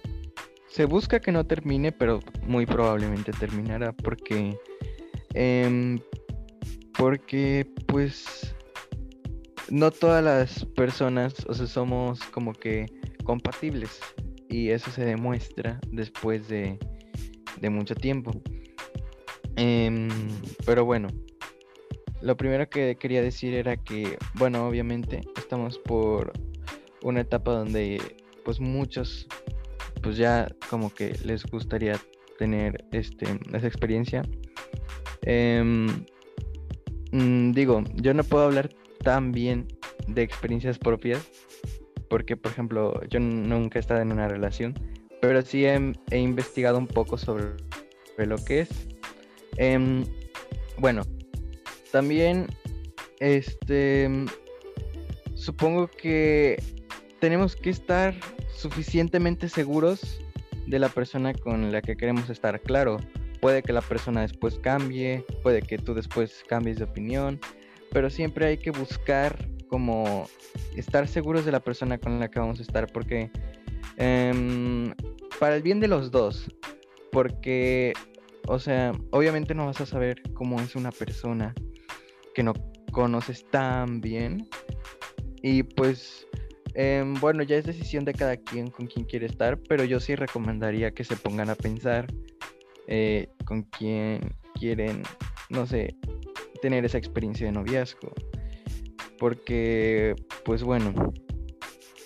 Se 0.67 0.85
busca 0.85 1.19
que 1.19 1.31
no 1.31 1.45
termine, 1.45 1.91
pero 1.91 2.21
muy 2.43 2.65
probablemente 2.65 3.31
terminará 3.33 3.91
porque 3.91 4.57
em, 5.33 5.99
porque 6.97 7.67
pues 7.87 8.55
no 9.69 9.91
todas 9.91 10.23
las 10.23 10.65
personas, 10.65 11.45
o 11.47 11.53
sea, 11.53 11.67
somos 11.67 12.21
como 12.25 12.53
que 12.53 12.85
compatibles 13.23 13.99
y 14.49 14.69
eso 14.69 14.91
se 14.91 15.05
demuestra 15.05 15.79
después 15.87 16.47
de, 16.47 16.77
mucho 17.69 17.95
tiempo. 17.95 18.31
Em, 19.55 20.09
pero 20.65 20.83
bueno, 20.83 21.07
lo 22.21 22.35
primero 22.35 22.69
que 22.69 22.95
quería 22.97 23.21
decir 23.21 23.53
era 23.53 23.77
que, 23.77 24.17
bueno, 24.35 24.67
obviamente 24.67 25.21
estamos 25.37 25.77
por 25.79 26.33
una 27.03 27.21
etapa 27.21 27.51
donde 27.51 27.99
pues 28.43 28.59
muchos 28.59 29.27
pues 30.01 30.17
ya 30.17 30.47
como 30.69 30.93
que 30.93 31.15
les 31.23 31.45
gustaría 31.45 31.99
tener 32.37 32.85
este, 32.91 33.25
esa 33.53 33.67
experiencia. 33.67 34.23
Mm, 35.25 35.87
digo, 37.51 37.83
yo 37.95 38.13
no 38.13 38.23
puedo 38.23 38.45
hablar 38.45 38.69
tan 39.03 39.31
bien 39.31 39.67
de 40.07 40.23
experiencias 40.23 40.77
propias, 40.77 41.27
porque 42.09 42.37
por 42.37 42.51
ejemplo, 42.51 43.01
yo 43.09 43.19
nunca 43.19 43.79
he 43.79 43.81
estado 43.81 44.01
en 44.01 44.11
una 44.11 44.27
relación, 44.27 44.73
pero 45.21 45.41
sí 45.41 45.65
he, 45.65 46.17
investigado 46.17 46.77
un 46.77 46.87
poco 46.87 47.17
sobre, 47.17 47.45
lo 48.17 48.37
que 48.37 48.61
es. 48.61 48.69
Em, 49.57 50.03
bueno, 50.77 51.03
también, 51.91 52.47
este, 53.19 54.09
supongo 55.35 55.87
que 55.87 56.61
tenemos 57.19 57.55
que 57.55 57.69
estar 57.69 58.15
suficientemente 58.55 59.49
seguros 59.49 60.21
de 60.67 60.79
la 60.79 60.89
persona 60.89 61.33
con 61.33 61.71
la 61.71 61.81
que 61.81 61.97
queremos 61.97 62.29
estar. 62.29 62.59
Claro, 62.61 62.97
puede 63.41 63.63
que 63.63 63.73
la 63.73 63.81
persona 63.81 64.21
después 64.21 64.59
cambie, 64.59 65.25
puede 65.41 65.61
que 65.61 65.77
tú 65.77 65.93
después 65.93 66.43
cambies 66.47 66.77
de 66.77 66.85
opinión, 66.85 67.39
pero 67.91 68.09
siempre 68.09 68.45
hay 68.45 68.57
que 68.57 68.71
buscar 68.71 69.35
como 69.67 70.27
estar 70.75 71.07
seguros 71.07 71.43
de 71.43 71.51
la 71.51 71.59
persona 71.59 71.97
con 71.97 72.19
la 72.19 72.29
que 72.29 72.39
vamos 72.39 72.59
a 72.59 72.61
estar, 72.61 72.87
porque 72.87 73.31
em, 73.97 74.93
para 75.39 75.55
el 75.55 75.63
bien 75.63 75.79
de 75.79 75.87
los 75.87 76.11
dos, 76.11 76.53
porque, 77.11 77.93
o 78.47 78.59
sea, 78.59 78.91
obviamente 79.09 79.55
no 79.55 79.65
vas 79.65 79.81
a 79.81 79.85
saber 79.85 80.21
cómo 80.33 80.61
es 80.61 80.75
una 80.75 80.91
persona 80.91 81.53
que 82.35 82.43
no 82.43 82.53
conoces 82.91 83.45
tan 83.49 84.01
bien, 84.01 84.47
y 85.41 85.63
pues, 85.63 86.27
em, 86.75 87.15
bueno, 87.15 87.41
ya 87.41 87.55
es 87.55 87.65
decisión 87.65 88.05
de 88.05 88.13
cada 88.13 88.37
quien 88.37 88.69
con 88.69 88.85
quien 88.85 89.05
quiere 89.05 89.25
estar, 89.25 89.57
pero 89.67 89.83
yo 89.83 89.99
sí 89.99 90.15
recomendaría 90.15 90.91
que 90.91 91.03
se 91.03 91.15
pongan 91.15 91.49
a 91.49 91.55
pensar 91.55 92.07
eh, 92.87 93.29
con 93.45 93.63
quién 93.63 94.35
quieren, 94.53 95.03
no 95.49 95.65
sé, 95.65 95.95
tener 96.61 96.85
esa 96.85 96.97
experiencia 96.97 97.45
de 97.45 97.51
noviazgo. 97.51 98.13
Porque, 99.17 100.15
pues 100.43 100.63
bueno, 100.63 101.13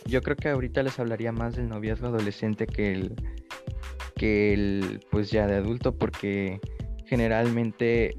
yo 0.06 0.22
creo 0.22 0.36
que 0.36 0.50
ahorita 0.50 0.84
les 0.84 1.00
hablaría 1.00 1.32
más 1.32 1.56
del 1.56 1.70
noviazgo 1.70 2.08
adolescente 2.08 2.68
que 2.68 2.92
el, 2.92 3.16
que 4.16 4.54
el, 4.54 5.00
pues 5.12 5.32
ya 5.32 5.48
de 5.48 5.56
adulto, 5.56 5.98
porque 5.98 6.60
generalmente, 7.06 8.18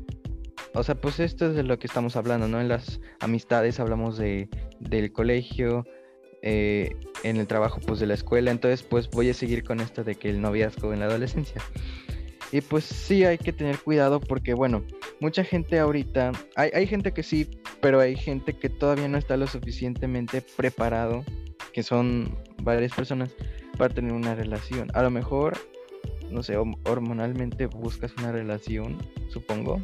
o 0.74 0.82
sea, 0.82 0.94
pues 0.94 1.20
esto 1.20 1.46
es 1.46 1.54
de 1.54 1.62
lo 1.62 1.78
que 1.78 1.86
estamos 1.86 2.16
hablando, 2.16 2.48
¿no? 2.48 2.60
En 2.60 2.68
las 2.68 3.00
amistades 3.20 3.80
hablamos 3.80 4.16
de, 4.18 4.48
del 4.80 5.12
colegio, 5.12 5.84
eh, 6.42 6.90
en 7.24 7.38
el 7.38 7.46
trabajo, 7.46 7.80
pues 7.84 7.98
de 7.98 8.06
la 8.06 8.14
escuela, 8.14 8.50
entonces 8.50 8.82
pues 8.82 9.10
voy 9.10 9.30
a 9.30 9.34
seguir 9.34 9.64
con 9.64 9.80
esto 9.80 10.04
de 10.04 10.14
que 10.14 10.28
el 10.28 10.40
noviazgo 10.40 10.92
en 10.92 11.00
la 11.00 11.06
adolescencia. 11.06 11.60
Y 12.52 12.60
pues 12.60 12.84
sí 12.84 13.24
hay 13.24 13.38
que 13.38 13.52
tener 13.52 13.78
cuidado 13.78 14.20
porque, 14.20 14.54
bueno, 14.54 14.84
mucha 15.20 15.42
gente 15.44 15.78
ahorita, 15.78 16.32
hay, 16.54 16.70
hay 16.72 16.86
gente 16.86 17.12
que 17.12 17.22
sí, 17.22 17.48
pero 17.80 18.00
hay 18.00 18.16
gente 18.16 18.56
que 18.56 18.68
todavía 18.68 19.08
no 19.08 19.18
está 19.18 19.36
lo 19.36 19.46
suficientemente 19.46 20.42
preparado, 20.56 21.24
que 21.72 21.82
son 21.82 22.38
varias 22.62 22.92
personas, 22.92 23.34
para 23.76 23.92
tener 23.92 24.12
una 24.12 24.34
relación. 24.34 24.88
A 24.94 25.02
lo 25.02 25.10
mejor, 25.10 25.58
no 26.30 26.42
sé, 26.42 26.56
hormonalmente 26.56 27.66
buscas 27.66 28.12
una 28.18 28.32
relación, 28.32 28.96
supongo. 29.28 29.80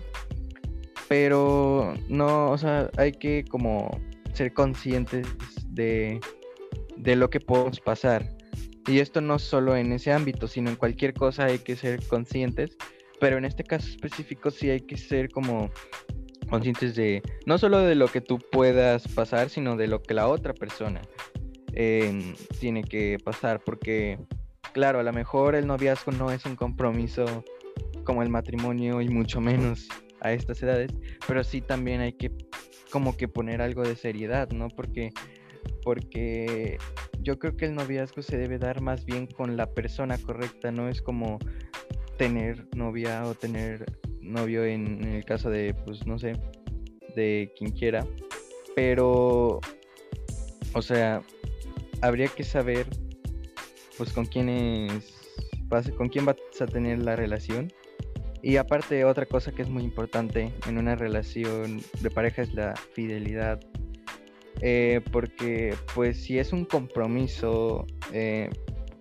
Pero 1.08 1.94
no, 2.08 2.50
o 2.50 2.58
sea, 2.58 2.90
hay 2.96 3.12
que 3.12 3.44
como 3.48 4.00
ser 4.32 4.52
conscientes 4.54 5.26
de, 5.68 6.20
de 6.96 7.16
lo 7.16 7.28
que 7.28 7.40
podemos 7.40 7.80
pasar. 7.80 8.26
Y 8.87 8.99
esto 8.99 9.20
no 9.20 9.39
solo 9.39 9.76
en 9.76 9.93
ese 9.93 10.12
ámbito, 10.12 10.49
sino 10.49 10.70
en 10.70 10.76
cualquier 10.76 11.14
cosa 11.14 11.45
hay 11.47 11.59
que 11.59 11.76
ser 11.76 12.05
conscientes, 12.07 12.76
pero 13.20 13.39
en 13.39 13.45
este 13.45 13.62
caso 13.62 13.89
específico 13.89 14.51
sí 14.51 14.70
hay 14.70 14.80
que 14.80 14.97
ser 14.97 15.30
como 15.30 15.70
conscientes 16.51 16.95
de 16.97 17.22
no 17.47 17.57
solo 17.59 17.78
de 17.78 17.95
lo 17.95 18.09
que 18.09 18.20
tú 18.20 18.39
puedas 18.39 19.07
pasar, 19.09 19.49
sino 19.49 19.76
de 19.76 19.87
lo 19.87 20.03
que 20.03 20.14
la 20.14 20.28
otra 20.28 20.53
persona 20.53 21.01
em, 21.72 22.35
tiene 22.59 22.83
que 22.83 23.18
pasar, 23.24 23.62
porque 23.64 24.18
claro, 24.72 24.99
a 24.99 25.03
lo 25.03 25.12
mejor 25.12 25.55
el 25.55 25.66
noviazgo 25.66 26.12
no 26.12 26.30
es 26.33 26.45
un 26.45 26.57
compromiso 26.57 27.45
como 28.05 28.22
el 28.22 28.28
matrimonio 28.28 29.01
y 29.01 29.09
mucho 29.09 29.41
menos 29.41 29.89
a 30.20 30.33
estas 30.33 30.62
edades, 30.62 30.93
pero 31.26 31.45
sí 31.45 31.61
también 31.61 32.01
hay 32.01 32.12
que 32.14 32.33
como 32.91 33.16
que 33.16 33.28
poner 33.28 33.62
algo 33.62 33.83
de 33.83 33.97
seriedad, 33.97 34.51
¿no? 34.51 34.68
Porque 34.68 35.11
porque 35.83 36.78
yo 37.22 37.38
creo 37.38 37.56
que 37.56 37.66
el 37.66 37.74
noviazgo 37.74 38.22
se 38.22 38.36
debe 38.36 38.58
dar 38.58 38.80
más 38.80 39.04
bien 39.04 39.26
con 39.26 39.56
la 39.56 39.66
persona 39.66 40.18
correcta, 40.18 40.72
no 40.72 40.88
es 40.88 41.00
como 41.00 41.38
tener 42.18 42.66
novia 42.74 43.24
o 43.24 43.34
tener 43.34 43.86
novio 44.20 44.64
en, 44.64 45.02
el 45.04 45.24
caso 45.24 45.50
de, 45.50 45.74
pues 45.74 46.06
no 46.06 46.18
sé, 46.18 46.34
de 47.16 47.52
quien 47.56 47.70
quiera, 47.72 48.06
pero, 48.74 49.60
o 50.72 50.82
sea, 50.82 51.22
habría 52.00 52.28
que 52.28 52.44
saber, 52.44 52.86
pues 53.96 54.12
con 54.12 54.26
quién 54.26 54.48
es, 54.48 55.14
con 55.96 56.08
quién 56.08 56.24
vas 56.24 56.36
a 56.60 56.66
tener 56.66 56.98
la 56.98 57.16
relación. 57.16 57.72
Y 58.44 58.56
aparte, 58.56 59.04
otra 59.04 59.26
cosa 59.26 59.52
que 59.52 59.62
es 59.62 59.68
muy 59.68 59.84
importante 59.84 60.52
en 60.66 60.76
una 60.76 60.96
relación 60.96 61.80
de 62.00 62.10
pareja 62.10 62.42
es 62.42 62.52
la 62.54 62.74
fidelidad 62.92 63.60
eh, 64.62 65.00
porque 65.10 65.74
pues 65.94 66.22
si 66.22 66.38
es 66.38 66.52
un 66.52 66.64
compromiso 66.64 67.84
eh, 68.12 68.48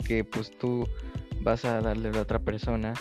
que 0.06 0.24
pues 0.24 0.52
tú 0.58 0.88
vas 1.42 1.66
a 1.66 1.82
darle 1.82 2.10
a 2.10 2.14
la 2.14 2.22
otra 2.22 2.40
persona, 2.40 2.94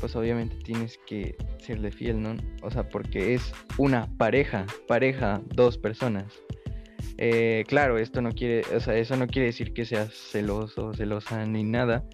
pues 0.00 0.16
obviamente 0.16 0.56
tienes 0.64 0.98
que 1.06 1.36
serle 1.58 1.90
fiel, 1.92 2.22
¿no? 2.22 2.34
O 2.62 2.70
sea, 2.70 2.88
porque 2.88 3.34
es 3.34 3.52
una 3.76 4.08
pareja, 4.16 4.66
pareja, 4.86 5.42
dos 5.54 5.76
personas. 5.76 6.32
Eh, 7.18 7.64
claro, 7.66 7.98
esto 7.98 8.22
no 8.22 8.32
quiere, 8.32 8.62
o 8.74 8.80
sea, 8.80 8.96
eso 8.96 9.16
no 9.16 9.26
quiere 9.26 9.46
decir 9.46 9.74
que 9.74 9.84
seas 9.84 10.14
celoso 10.14 10.94
celosa 10.94 11.44
ni 11.44 11.64
nada, 11.64 12.04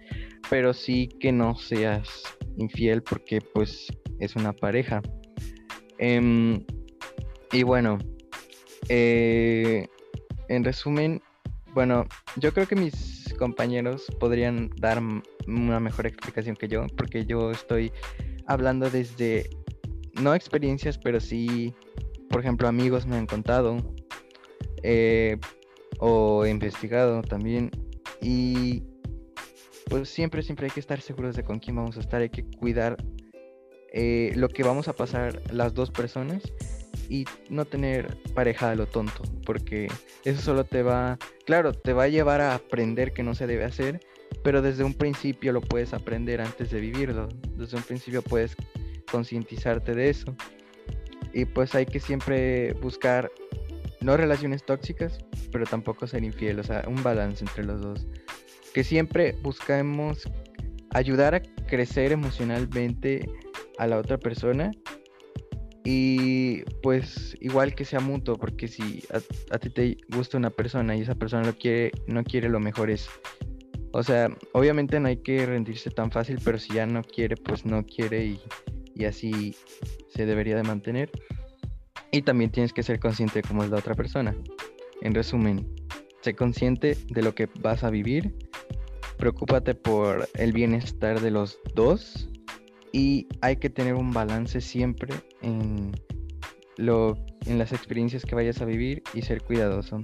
pero 0.50 0.72
sí 0.72 1.08
que 1.20 1.30
no 1.30 1.56
seas 1.56 2.08
infiel 2.56 3.02
porque 3.02 3.40
pues 3.40 3.86
es 4.18 4.34
una 4.34 4.52
pareja. 4.52 5.02
Em, 5.98 6.64
y 7.52 7.62
bueno, 7.62 7.98
eh, 8.88 9.86
en 10.48 10.64
resumen, 10.64 11.22
bueno, 11.72 12.06
yo 12.36 12.52
creo 12.52 12.66
que 12.66 12.76
mis 12.76 13.34
compañeros 13.38 14.06
podrían 14.20 14.70
dar 14.76 15.02
una 15.46 15.80
mejor 15.80 16.06
explicación 16.06 16.56
que 16.56 16.68
yo, 16.68 16.86
porque 16.96 17.26
yo 17.26 17.50
estoy 17.50 17.92
hablando 18.46 18.90
desde, 18.90 19.50
no 20.20 20.34
experiencias, 20.34 20.98
pero 20.98 21.20
sí, 21.20 21.74
por 22.30 22.40
ejemplo, 22.40 22.68
amigos 22.68 23.06
me 23.06 23.16
han 23.16 23.26
contado 23.26 23.76
eh, 24.82 25.38
o 25.98 26.46
investigado 26.46 27.22
también. 27.22 27.70
Y 28.20 28.82
pues 29.86 30.08
siempre, 30.08 30.42
siempre 30.42 30.66
hay 30.66 30.72
que 30.72 30.80
estar 30.80 31.00
seguros 31.00 31.36
de 31.36 31.44
con 31.44 31.58
quién 31.58 31.76
vamos 31.76 31.96
a 31.96 32.00
estar, 32.00 32.20
hay 32.22 32.30
que 32.30 32.44
cuidar 32.44 32.96
eh, 33.92 34.32
lo 34.34 34.48
que 34.48 34.62
vamos 34.62 34.88
a 34.88 34.92
pasar 34.92 35.40
las 35.52 35.74
dos 35.74 35.90
personas 35.90 36.42
y 37.08 37.24
no 37.50 37.64
tener 37.64 38.16
pareja 38.34 38.70
de 38.70 38.76
lo 38.76 38.86
tonto, 38.86 39.22
porque 39.44 39.88
eso 40.24 40.40
solo 40.40 40.64
te 40.64 40.82
va, 40.82 41.18
claro, 41.44 41.72
te 41.72 41.92
va 41.92 42.04
a 42.04 42.08
llevar 42.08 42.40
a 42.40 42.54
aprender 42.54 43.12
que 43.12 43.22
no 43.22 43.34
se 43.34 43.46
debe 43.46 43.64
hacer, 43.64 44.00
pero 44.42 44.62
desde 44.62 44.84
un 44.84 44.94
principio 44.94 45.52
lo 45.52 45.60
puedes 45.60 45.94
aprender 45.94 46.40
antes 46.40 46.70
de 46.70 46.80
vivirlo, 46.80 47.28
desde 47.56 47.76
un 47.76 47.82
principio 47.82 48.22
puedes 48.22 48.56
concientizarte 49.10 49.94
de 49.94 50.10
eso. 50.10 50.34
Y 51.32 51.44
pues 51.46 51.74
hay 51.74 51.86
que 51.86 52.00
siempre 52.00 52.72
buscar 52.74 53.30
no 54.00 54.16
relaciones 54.16 54.64
tóxicas, 54.64 55.18
pero 55.50 55.64
tampoco 55.66 56.06
ser 56.06 56.24
infiel, 56.24 56.60
o 56.60 56.64
sea, 56.64 56.84
un 56.86 57.02
balance 57.02 57.44
entre 57.44 57.64
los 57.64 57.80
dos. 57.80 58.06
Que 58.72 58.84
siempre 58.84 59.36
buscamos 59.42 60.28
ayudar 60.90 61.34
a 61.34 61.42
crecer 61.66 62.12
emocionalmente 62.12 63.28
a 63.78 63.86
la 63.86 63.98
otra 63.98 64.18
persona 64.18 64.70
y 65.84 66.62
pues 66.82 67.36
igual 67.40 67.74
que 67.74 67.84
sea 67.84 68.00
mutuo, 68.00 68.36
porque 68.36 68.68
si 68.68 69.04
a, 69.50 69.58
ti 69.58 69.68
te 69.68 69.98
gusta 70.08 70.38
una 70.38 70.48
persona 70.48 70.96
y 70.96 71.02
esa 71.02 71.14
persona 71.14 71.44
lo 71.44 71.54
quiere, 71.54 71.92
no 72.06 72.24
quiere 72.24 72.48
lo 72.48 72.58
mejor 72.58 72.90
es. 72.90 73.08
O 73.92 74.02
sea, 74.02 74.34
obviamente 74.52 74.98
no 74.98 75.08
hay 75.08 75.18
que 75.18 75.44
rendirse 75.44 75.90
tan 75.90 76.10
fácil, 76.10 76.40
pero 76.42 76.58
si 76.58 76.72
ya 76.72 76.86
no 76.86 77.02
quiere, 77.02 77.36
pues 77.36 77.66
no 77.66 77.84
quiere 77.84 78.24
y, 78.24 78.40
y 78.94 79.04
así 79.04 79.54
se 80.08 80.24
debería 80.24 80.56
de 80.56 80.62
mantener. 80.62 81.10
Y 82.10 82.22
también 82.22 82.50
tienes 82.50 82.72
que 82.72 82.82
ser 82.82 82.98
consciente 82.98 83.42
de 83.42 83.42
cómo 83.42 83.62
es 83.62 83.70
la 83.70 83.76
otra 83.76 83.94
persona. 83.94 84.34
En 85.02 85.14
resumen, 85.14 85.68
sé 86.22 86.34
consciente 86.34 86.96
de 87.10 87.22
lo 87.22 87.34
que 87.34 87.46
vas 87.60 87.84
a 87.84 87.90
vivir, 87.90 88.34
preocúpate 89.18 89.74
por 89.74 90.28
el 90.34 90.52
bienestar 90.52 91.20
de 91.20 91.30
los 91.30 91.58
dos 91.74 92.30
y 92.94 93.26
hay 93.40 93.56
que 93.56 93.70
tener 93.70 93.94
un 93.94 94.12
balance 94.12 94.60
siempre 94.60 95.12
en, 95.42 95.90
lo, 96.76 97.16
en 97.44 97.58
las 97.58 97.72
experiencias 97.72 98.24
que 98.24 98.36
vayas 98.36 98.62
a 98.62 98.66
vivir 98.66 99.02
y 99.12 99.22
ser 99.22 99.42
cuidadoso. 99.42 100.00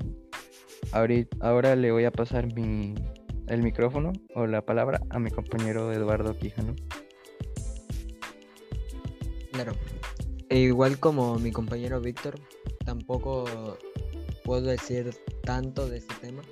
ahora 1.39 1.77
le 1.77 1.93
voy 1.93 2.05
a 2.05 2.11
pasar 2.11 2.53
mi, 2.53 2.97
el 3.47 3.63
micrófono 3.63 4.13
o 4.35 4.49
la 4.49 4.67
palabra 4.67 5.01
a 5.11 5.21
mi 5.21 5.31
compañero 5.31 5.93
Eduardo 5.93 6.37
Quijano. 6.37 6.75
Claro. 9.53 9.73
E 10.49 10.59
igual 10.59 10.99
como 10.99 11.39
mi 11.39 11.53
compañero 11.53 12.01
Víctor, 12.01 12.41
tampoco 12.85 13.79
puedo 14.43 14.63
decir 14.63 15.15
tanto 15.45 15.89
de 15.89 15.99
este 15.99 16.15
tema. 16.17 16.43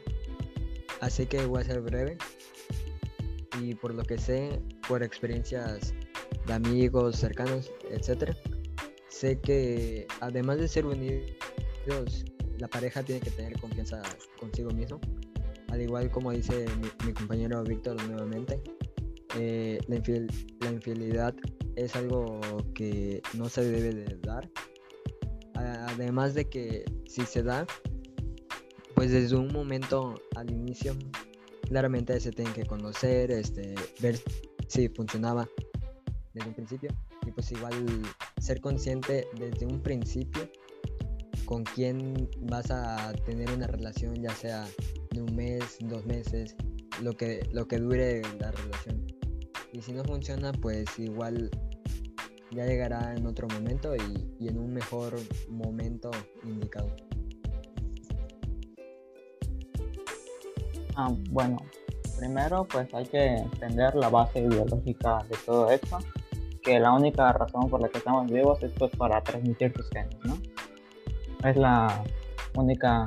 Así 1.01 1.27
que 1.27 1.45
voy 1.47 1.63
a 1.63 1.65
ser 1.65 1.81
breve. 1.81 2.17
Y 3.61 3.75
por 3.75 3.93
lo 3.93 4.05
que 4.05 4.19
sé, 4.19 4.63
por 4.87 5.03
experiencias 5.03 5.93
de 6.49 6.55
amigos 6.55 7.17
cercanos, 7.17 7.71
etcétera. 7.91 8.37
Sé 9.09 9.41
que 9.41 10.09
además 10.21 10.59
de 10.59 10.67
ser 10.67 10.85
unidos, 10.85 12.25
la 12.59 12.67
pareja 12.67 13.05
tiene 13.05 13.21
que 13.21 13.31
tener 13.31 13.59
confianza 13.61 14.03
consigo 14.41 14.71
mismo 14.71 15.01
al 15.69 15.83
igual 15.83 16.11
como 16.11 16.33
dice 16.33 16.67
mi, 17.05 17.13
compañero 17.13 17.63
Víctor 17.63 18.03
nuevamente, 18.09 18.61
eh, 19.37 19.79
la, 19.87 19.97
infidelidad 20.71 21.35
es 21.77 21.95
algo 21.95 22.41
que 22.75 23.23
no 23.35 23.49
se 23.49 23.65
debe 23.65 23.95
de 23.95 24.17
dar. 24.19 24.51
Además 25.55 26.35
de 26.35 26.49
que 26.49 26.85
si 27.07 27.23
se 27.23 27.43
da, 27.43 27.67
pues 28.95 29.11
desde 29.11 29.37
un 29.37 29.53
momento 29.53 30.15
al 30.37 30.51
inicio, 30.51 30.97
claramente 31.63 32.19
se 32.21 32.31
tiene 32.33 32.53
que 32.53 32.65
conocer, 32.65 33.31
este, 33.31 33.75
ver 34.01 34.19
si 34.69 34.89
funcionaba 34.89 35.49
desde 36.39 36.49
un 36.49 36.55
principio 36.55 36.91
y 37.27 37.31
pues 37.31 37.53
igual 37.53 37.75
ser 38.41 38.61
consciente 38.61 39.27
desde 39.39 39.67
un 39.67 39.81
principio 39.83 40.49
con 41.45 41.65
quién 41.65 42.29
vas 42.43 42.71
a 42.71 43.13
tener 43.25 43.51
una 43.51 43.67
relación, 43.67 44.15
ya 44.17 44.35
sea 44.35 44.67
de 45.11 45.23
un 45.23 45.35
mes, 45.35 45.79
dos 45.81 46.05
meses, 46.05 46.55
lo 47.03 47.15
que, 47.15 47.49
lo 47.53 47.67
que 47.67 47.79
dure 47.79 48.23
la 48.39 48.51
relación. 48.51 49.07
Y 49.73 49.81
si 49.81 49.93
no 49.93 50.05
funciona, 50.05 50.53
pues 50.53 50.99
igual 50.99 51.51
ya 52.51 52.67
llegará 52.67 53.15
en 53.15 53.27
otro 53.27 53.49
momento 53.49 53.95
y, 53.97 54.47
en 54.47 54.59
un 54.59 54.73
mejor 54.73 55.15
momento 55.49 56.11
indicado. 56.45 56.95
Ah, 60.97 61.15
bueno, 61.31 61.59
primero 62.19 62.67
pues 62.67 62.93
hay 62.93 63.07
que 63.07 63.37
entender 63.37 63.95
la 63.95 64.09
base 64.09 64.41
ideológica 64.41 65.25
de 65.31 65.37
todo 65.47 65.71
esto, 65.71 65.99
que 66.69 66.79
la 66.79 66.93
única 66.93 67.33
razón 67.33 67.71
por 67.71 67.81
la 67.81 67.89
que 67.89 67.97
estamos 67.97 68.31
vivos 68.31 68.63
es 68.63 68.71
pues 68.73 68.95
para 68.95 69.23
transmitir 69.23 69.73
tus 69.73 69.89
genes, 69.89 70.19
¿no? 70.25 70.37
Es 71.49 71.57
la 71.57 72.05
única 72.57 73.07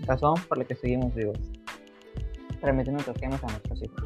razón 0.00 0.34
por 0.48 0.58
la 0.58 0.64
que 0.66 0.74
seguimos 0.74 1.14
vivos. 1.14 1.38
Transmitiendo 2.60 3.02
nuestros 3.02 3.16
genes 3.16 3.42
a 3.42 3.46
nuestros 3.46 3.82
hijos. 3.82 4.04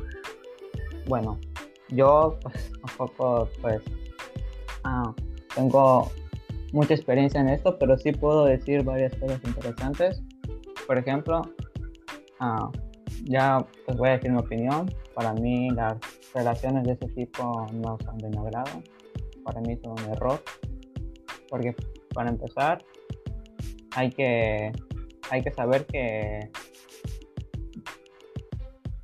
Bueno, 1.09 1.41
yo 1.89 2.39
pues 2.41 2.71
un 2.85 2.97
poco 2.97 3.49
pues 3.61 3.83
ah, 4.85 5.13
tengo 5.53 6.13
mucha 6.73 6.95
experiencia 6.95 7.41
en 7.41 7.49
esto, 7.49 7.77
pero 7.81 7.99
sí 7.99 8.13
puedo 8.13 8.45
decir 8.45 8.85
varias 8.85 9.13
cosas 9.17 9.41
interesantes. 9.45 10.23
Por 10.87 10.99
ejemplo, 10.99 11.43
ah, 12.39 12.71
ya 13.25 13.67
pues 13.87 13.99
voy 13.99 14.11
a 14.11 14.13
decir 14.13 14.31
mi 14.31 14.39
opinión. 14.39 14.89
Para 15.15 15.33
mí 15.33 15.69
las 15.71 15.97
relaciones 16.37 16.85
de 16.85 16.93
ese 16.93 17.07
tipo 17.09 17.67
no 17.73 17.97
son 18.05 18.19
de 18.19 18.29
mi 18.29 18.37
agrado. 18.37 18.83
Para 19.43 19.61
mí 19.63 19.77
son 19.83 19.93
un 19.93 20.13
error. 20.13 20.43
Porque 21.49 21.75
para 22.13 22.29
empezar, 22.31 22.85
hay 23.95 24.11
que, 24.11 24.73
hay 25.31 25.43
que 25.43 25.53
saber 25.53 25.87
que 25.87 26.51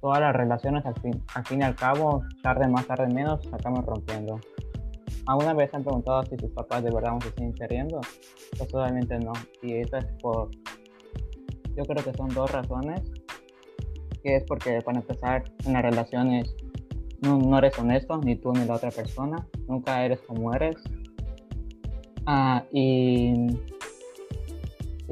todas 0.00 0.20
las 0.20 0.34
relaciones 0.34 0.84
al 0.84 0.94
fin, 1.00 1.22
al 1.34 1.46
fin 1.46 1.60
y 1.60 1.64
al 1.64 1.74
cabo, 1.74 2.22
tarde 2.42 2.68
más, 2.68 2.86
tarde 2.86 3.06
menos, 3.12 3.40
acaban 3.52 3.84
rompiendo. 3.86 4.38
¿Alguna 5.26 5.54
vez 5.54 5.72
han 5.72 5.84
preguntado 5.84 6.24
si 6.24 6.36
sus 6.36 6.50
papás 6.50 6.82
de 6.82 6.90
verdad 6.90 7.18
se 7.22 7.30
siguen 7.30 7.54
queriendo? 7.54 8.00
Pues 8.58 8.74
obviamente 8.74 9.18
no. 9.20 9.32
Y 9.62 9.76
eso 9.76 9.96
es 9.96 10.06
por... 10.20 10.50
Yo 11.76 11.84
creo 11.84 12.04
que 12.04 12.12
son 12.12 12.28
dos 12.28 12.50
razones. 12.50 13.00
Que 14.22 14.36
es 14.36 14.44
porque 14.44 14.80
para 14.82 14.98
empezar 14.98 15.44
en 15.64 15.72
las 15.72 15.82
relaciones 15.82 16.54
no, 17.22 17.38
no 17.38 17.58
eres 17.58 17.78
honesto, 17.78 18.18
ni 18.18 18.36
tú 18.36 18.52
ni 18.52 18.64
la 18.64 18.74
otra 18.74 18.90
persona. 18.90 19.46
Nunca 19.68 20.04
eres 20.04 20.20
como 20.20 20.54
eres. 20.54 20.76
Ah, 22.26 22.62
y 22.72 23.48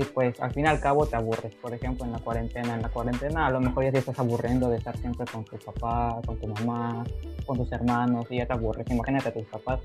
y 0.01 0.05
pues 0.05 0.41
al 0.41 0.51
fin 0.53 0.65
y 0.65 0.69
al 0.69 0.81
cabo 0.81 1.07
te 1.07 1.17
aburres. 1.17 1.55
Por 1.57 1.75
ejemplo, 1.75 2.07
en 2.07 2.13
la 2.13 2.19
cuarentena, 2.19 2.75
en 2.75 2.83
la 2.83 2.89
cuarentena 2.89 3.47
a 3.47 3.51
lo 3.51 3.61
mejor 3.61 3.85
ya 3.85 3.93
te 3.93 3.99
estás 3.99 4.19
aburriendo 4.19 4.71
de 4.71 4.79
estar 4.79 4.97
siempre 4.97 5.27
con 5.31 5.45
tu 5.45 5.59
papá, 5.59 6.21
con 6.25 6.39
tu 6.39 6.47
mamá, 6.47 7.05
con 7.45 7.59
tus 7.59 7.71
hermanos 7.73 8.27
y 8.31 8.39
ya 8.39 8.47
te 8.47 8.55
aburres. 8.55 8.87
Imagínate 8.91 9.29
a 9.29 9.35
tus 9.35 9.45
papás, 9.45 9.81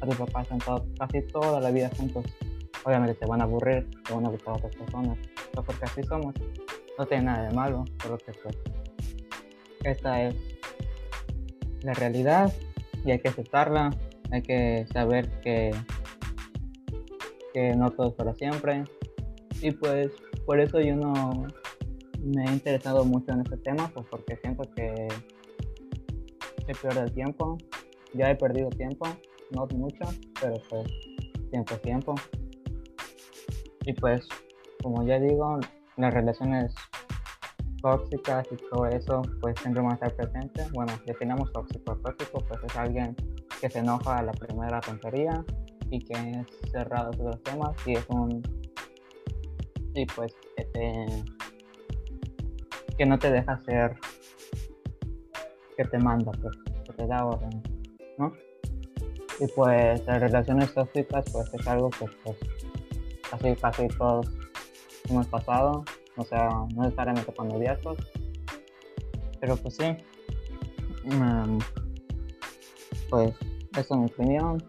a 0.00 0.06
tus 0.06 0.16
papás 0.16 0.50
estado 0.50 0.86
casi 0.98 1.22
toda 1.22 1.60
la 1.60 1.70
vida 1.70 1.90
juntos. 1.96 2.24
Obviamente 2.84 3.14
te 3.14 3.26
van 3.26 3.42
a 3.42 3.44
aburrir, 3.44 3.86
te 4.06 4.14
van 4.14 4.24
a 4.24 4.30
gustar 4.30 4.54
otras 4.54 4.74
personas, 4.74 5.18
porque 5.52 5.84
así 5.84 6.02
somos. 6.04 6.34
No 6.98 7.06
tiene 7.06 7.24
nada 7.24 7.48
de 7.48 7.54
malo, 7.54 7.84
solo 8.02 8.16
que 8.16 8.32
pues 8.42 8.56
esta 9.84 10.22
es 10.22 10.34
la 11.82 11.94
realidad 11.94 12.52
y 13.04 13.10
hay 13.10 13.18
que 13.20 13.28
aceptarla, 13.28 13.90
hay 14.30 14.42
que 14.42 14.86
saber 14.92 15.28
que, 15.40 15.70
que 17.54 17.74
no 17.74 17.90
todo 17.90 18.08
es 18.08 18.14
para 18.14 18.34
siempre, 18.34 18.84
y 19.62 19.70
pues 19.72 20.10
por 20.46 20.60
eso 20.60 20.80
yo 20.80 20.96
no 20.96 21.46
me 22.22 22.44
he 22.44 22.52
interesado 22.52 23.04
mucho 23.04 23.32
en 23.32 23.40
este 23.40 23.56
tema, 23.58 23.90
pues 23.94 24.06
porque 24.10 24.36
siento 24.36 24.62
que 24.74 25.08
se 26.66 26.74
pierde 26.74 27.00
el 27.00 27.12
tiempo. 27.12 27.58
Ya 28.14 28.30
he 28.30 28.36
perdido 28.36 28.68
tiempo, 28.70 29.06
no 29.52 29.66
mucho, 29.66 30.04
pero 30.40 30.54
pues 30.68 30.90
tiempo 31.50 31.74
es 31.74 31.82
tiempo. 31.82 32.14
Y 33.86 33.92
pues, 33.94 34.26
como 34.82 35.06
ya 35.06 35.18
digo, 35.18 35.58
las 35.96 36.12
relaciones 36.12 36.74
tóxicas 37.80 38.46
y 38.50 38.56
todo 38.56 38.86
eso, 38.86 39.22
pues 39.40 39.58
siempre 39.60 39.82
van 39.82 39.92
a 39.92 39.94
estar 39.94 40.14
presentes. 40.14 40.70
Bueno, 40.72 40.92
definamos 41.06 41.52
tóxico. 41.52 41.96
Tóxico, 41.96 42.44
pues 42.48 42.60
es 42.64 42.76
alguien 42.76 43.16
que 43.60 43.68
se 43.68 43.80
enoja 43.80 44.18
a 44.18 44.22
la 44.22 44.32
primera 44.32 44.80
tontería 44.80 45.44
y 45.90 45.98
que 45.98 46.12
es 46.12 46.70
cerrado 46.70 47.12
sobre 47.12 47.30
los 47.30 47.42
temas 47.42 47.76
y 47.86 47.92
es 47.94 48.06
un 48.08 48.42
y 49.94 50.06
pues 50.06 50.34
que 50.56 50.64
te 50.66 51.06
que 52.96 53.06
no 53.06 53.18
te 53.18 53.30
deja 53.30 53.52
hacer 53.52 53.96
que 55.76 55.84
te 55.84 55.98
manda 55.98 56.30
pues 56.40 56.56
que 56.86 56.92
te 56.92 57.06
da 57.06 57.26
orden 57.26 57.62
¿no? 58.18 58.32
y 59.40 59.46
pues 59.48 60.06
las 60.06 60.20
relaciones 60.20 60.72
tóxicas 60.72 61.24
pues 61.32 61.52
es 61.52 61.66
algo 61.66 61.90
que 61.90 62.06
pues 62.24 62.36
casi 63.28 63.56
casi 63.56 63.88
todos 63.88 64.26
hemos 65.08 65.26
pasado 65.26 65.84
o 66.20 66.24
sea 66.24 66.48
no 66.74 66.82
necesariamente 66.82 67.32
con 67.32 67.48
noviazgos 67.48 67.98
pero 69.40 69.56
pues 69.56 69.76
sí 69.76 69.96
mm, 71.04 71.58
pues 73.08 73.34
eso 73.76 73.94
es 73.94 74.00
mi 74.00 74.06
opinión 74.06 74.62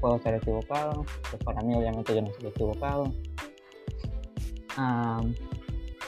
puedo 0.00 0.18
ser 0.20 0.34
equivocado 0.34 1.04
pues 1.30 1.42
para 1.44 1.60
mí 1.62 1.74
obviamente 1.74 2.14
yo 2.14 2.22
no 2.22 2.28
estoy 2.28 2.48
equivocado 2.48 3.12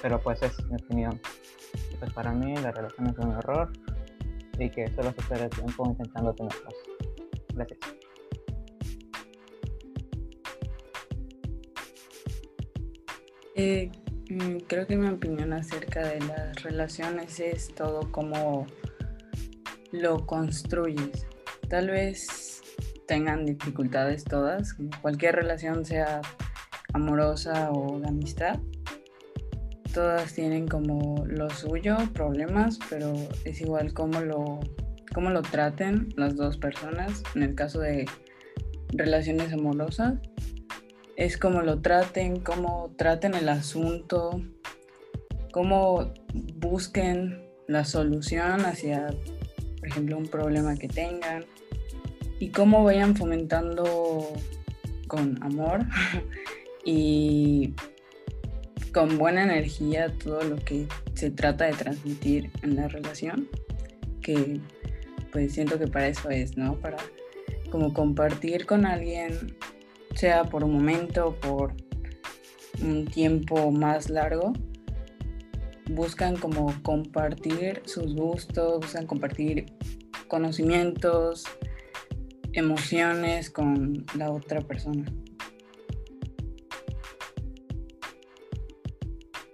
pero 0.03 0.21
pues 0.21 0.43
es 0.43 0.53
mi 0.67 0.77
opinión. 0.77 1.21
Pues 1.99 2.13
para 2.13 2.33
mí 2.33 2.55
la 2.57 2.73
relación 2.73 3.09
es 3.09 3.19
un 3.19 3.33
error 3.33 3.71
y 4.59 4.71
que 4.71 4.89
solo 4.95 5.13
se 5.13 5.23
pierde 5.23 5.49
tiempo 5.51 5.87
intentando 5.87 6.33
tenerlas. 6.35 6.75
Gracias. 7.55 7.79
Eh, 13.55 13.91
creo 14.67 14.87
que 14.87 14.97
mi 14.97 15.09
opinión 15.09 15.53
acerca 15.53 16.07
de 16.07 16.21
las 16.21 16.63
relaciones 16.63 17.41
es 17.41 17.75
todo 17.75 18.11
como 18.13 18.67
lo 19.93 20.27
construyes. 20.27 21.27
Tal 21.69 21.89
vez 21.89 22.63
tengan 23.07 23.45
dificultades 23.45 24.25
todas, 24.25 24.77
cualquier 25.03 25.37
relación 25.37 25.85
sea 25.85 26.21
amorosa 26.93 27.71
o 27.73 27.99
de 27.99 28.09
amistad. 28.09 28.59
Todas 29.93 30.33
tienen 30.35 30.69
como 30.69 31.25
lo 31.27 31.51
suyo, 31.51 31.97
problemas, 32.15 32.79
pero 32.89 33.13
es 33.45 33.61
igual 33.61 33.93
como 33.93 34.21
lo, 34.21 34.61
cómo 35.13 35.31
lo 35.31 35.43
traten 35.43 36.09
las 36.17 36.37
dos 36.37 36.57
personas. 36.57 37.25
En 37.35 37.43
el 37.43 37.57
caso 37.57 37.81
de 37.81 38.07
relaciones 38.93 39.53
amorosas, 39.53 40.15
es 41.21 41.37
como 41.37 41.61
lo 41.61 41.81
traten, 41.83 42.41
cómo 42.41 42.95
traten 42.97 43.35
el 43.35 43.51
asunto, 43.51 44.41
cómo 45.53 46.15
busquen 46.57 47.47
la 47.69 47.85
solución 47.85 48.65
hacia, 48.65 49.09
por 49.79 49.89
ejemplo, 49.89 50.17
un 50.17 50.29
problema 50.29 50.77
que 50.77 50.89
tengan 50.89 51.45
y 52.39 52.49
cómo 52.49 52.85
vayan 52.85 53.15
fomentando 53.15 54.33
con 55.09 55.43
amor 55.43 55.81
y 56.87 57.75
con 58.95 59.19
buena 59.19 59.43
energía 59.43 60.15
todo 60.25 60.43
lo 60.43 60.57
que 60.57 60.87
se 61.13 61.31
trata 61.31 61.67
de 61.67 61.75
transmitir 61.75 62.51
en 62.63 62.77
la 62.77 62.89
relación, 62.89 63.47
que 64.23 64.59
pues 65.33 65.53
siento 65.53 65.79
que 65.79 65.87
para 65.87 66.09
eso 66.09 66.31
es, 66.31 66.57
¿no? 66.57 66.77
Para 66.77 66.97
como 67.71 67.93
compartir 67.93 68.65
con 68.65 68.87
alguien, 68.87 69.55
sea 70.21 70.45
por 70.45 70.65
un 70.65 70.75
momento, 70.75 71.35
por 71.41 71.73
un 72.83 73.07
tiempo 73.07 73.71
más 73.71 74.11
largo, 74.11 74.53
buscan 75.89 76.37
como 76.37 76.75
compartir 76.83 77.81
sus 77.87 78.15
gustos, 78.15 78.81
buscan 78.81 79.07
compartir 79.07 79.65
conocimientos, 80.29 81.45
emociones 82.53 83.49
con 83.49 84.05
la 84.15 84.31
otra 84.31 84.61
persona. 84.61 85.07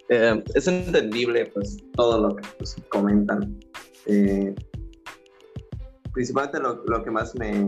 eh, 0.09 0.43
es 0.55 0.67
entendible 0.67 1.47
pues 1.47 1.79
todo 1.93 2.29
lo 2.29 2.37
que 2.37 2.43
pues, 2.59 2.77
comentan. 2.89 3.59
Eh, 4.07 4.53
principalmente 6.13 6.59
lo, 6.59 6.85
lo, 6.87 7.05
que 7.05 7.11
más 7.13 7.35
me... 7.37 7.67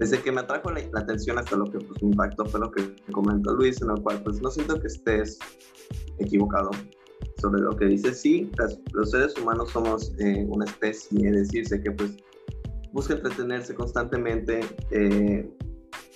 Desde 0.00 0.22
que 0.22 0.32
me 0.32 0.40
atrajo 0.40 0.70
la, 0.70 0.80
atención 0.98 1.38
hasta 1.38 1.56
lo 1.56 1.66
que 1.66 1.78
pues, 1.78 2.02
me 2.02 2.08
impactó 2.08 2.46
fue 2.46 2.58
lo 2.58 2.70
que 2.70 2.96
comentó 3.12 3.54
Luis, 3.54 3.82
en 3.82 3.90
el 3.90 4.02
cual 4.02 4.22
pues 4.22 4.40
no 4.40 4.50
siento 4.50 4.80
que 4.80 4.86
estés 4.86 5.38
equivocado 6.18 6.70
sobre 7.36 7.60
lo 7.60 7.76
que 7.76 7.84
dice. 7.84 8.14
Sí, 8.14 8.50
los 8.94 9.10
seres 9.10 9.36
humanos 9.36 9.70
somos 9.72 10.14
eh, 10.18 10.46
una 10.48 10.64
especie, 10.64 11.30
decirse 11.30 11.82
que 11.82 11.90
pues 11.90 12.16
busca 12.92 13.12
entretenerse 13.12 13.74
constantemente 13.74 14.60
eh, 14.90 15.46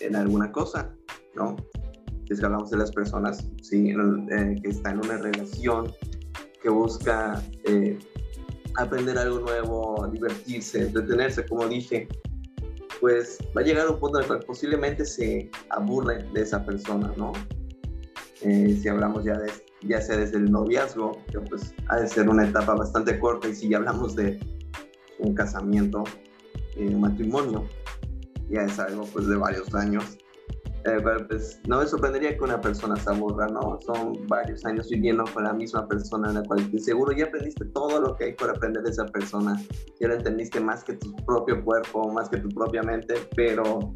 en 0.00 0.16
alguna 0.16 0.50
cosa, 0.50 0.90
¿no? 1.34 1.54
Si 2.26 2.32
es 2.32 2.40
que 2.40 2.46
hablamos 2.46 2.70
de 2.70 2.78
las 2.78 2.90
personas, 2.90 3.46
sí, 3.60 3.90
eh, 3.90 4.56
que 4.62 4.70
están 4.70 4.94
en 4.94 5.04
una 5.04 5.18
relación, 5.18 5.92
que 6.62 6.70
busca 6.70 7.42
aprender 8.76 9.18
algo 9.18 9.40
nuevo, 9.40 10.08
divertirse, 10.10 10.86
entretenerse, 10.86 11.44
como 11.44 11.68
dije, 11.68 12.08
pues 13.04 13.36
va 13.54 13.60
a 13.60 13.64
llegar 13.64 13.86
un 13.86 14.00
punto 14.00 14.16
en 14.16 14.22
el 14.22 14.28
cual 14.28 14.40
posiblemente 14.46 15.04
se 15.04 15.50
aburre 15.68 16.22
de 16.32 16.40
esa 16.40 16.64
persona, 16.64 17.12
¿no? 17.18 17.34
si 18.40 18.88
hablamos 18.88 19.24
ya 19.24 19.38
de 19.38 19.52
ya 19.82 20.00
sea 20.00 20.16
desde 20.16 20.38
el 20.38 20.50
noviazgo, 20.50 21.22
que 21.30 21.38
pues 21.40 21.74
ha 21.88 21.96
de 22.00 22.08
ser 22.08 22.30
una 22.30 22.48
etapa 22.48 22.74
bastante 22.74 23.18
corta, 23.18 23.46
y 23.48 23.54
si 23.54 23.68
ya 23.68 23.76
hablamos 23.76 24.16
de 24.16 24.40
un 25.18 25.34
casamiento, 25.34 26.04
eh, 26.76 26.88
un 26.88 27.02
matrimonio, 27.02 27.68
ya 28.48 28.62
es 28.62 28.78
algo 28.78 29.04
pues 29.12 29.26
de 29.26 29.36
varios 29.36 29.74
años. 29.74 30.16
Eh, 30.86 31.00
pues 31.28 31.60
no 31.66 31.78
me 31.78 31.86
sorprendería 31.86 32.36
que 32.36 32.44
una 32.44 32.60
persona 32.60 32.94
se 32.96 33.08
aburra, 33.08 33.46
¿no? 33.46 33.78
Son 33.80 34.12
varios 34.28 34.66
años 34.66 34.90
viviendo 34.90 35.24
con 35.32 35.44
la 35.44 35.54
misma 35.54 35.88
persona 35.88 36.28
en 36.28 36.34
la 36.34 36.42
cual 36.42 36.70
seguro 36.78 37.12
ya 37.12 37.24
aprendiste 37.24 37.64
todo 37.66 38.02
lo 38.02 38.14
que 38.14 38.24
hay 38.24 38.32
por 38.34 38.50
aprender 38.50 38.82
de 38.82 38.90
esa 38.90 39.06
persona, 39.06 39.58
ya 39.98 40.08
lo 40.08 40.14
entendiste 40.14 40.60
más 40.60 40.84
que 40.84 40.92
tu 40.94 41.16
propio 41.24 41.64
cuerpo, 41.64 42.12
más 42.12 42.28
que 42.28 42.36
tu 42.36 42.50
propia 42.50 42.82
mente, 42.82 43.14
pero 43.34 43.94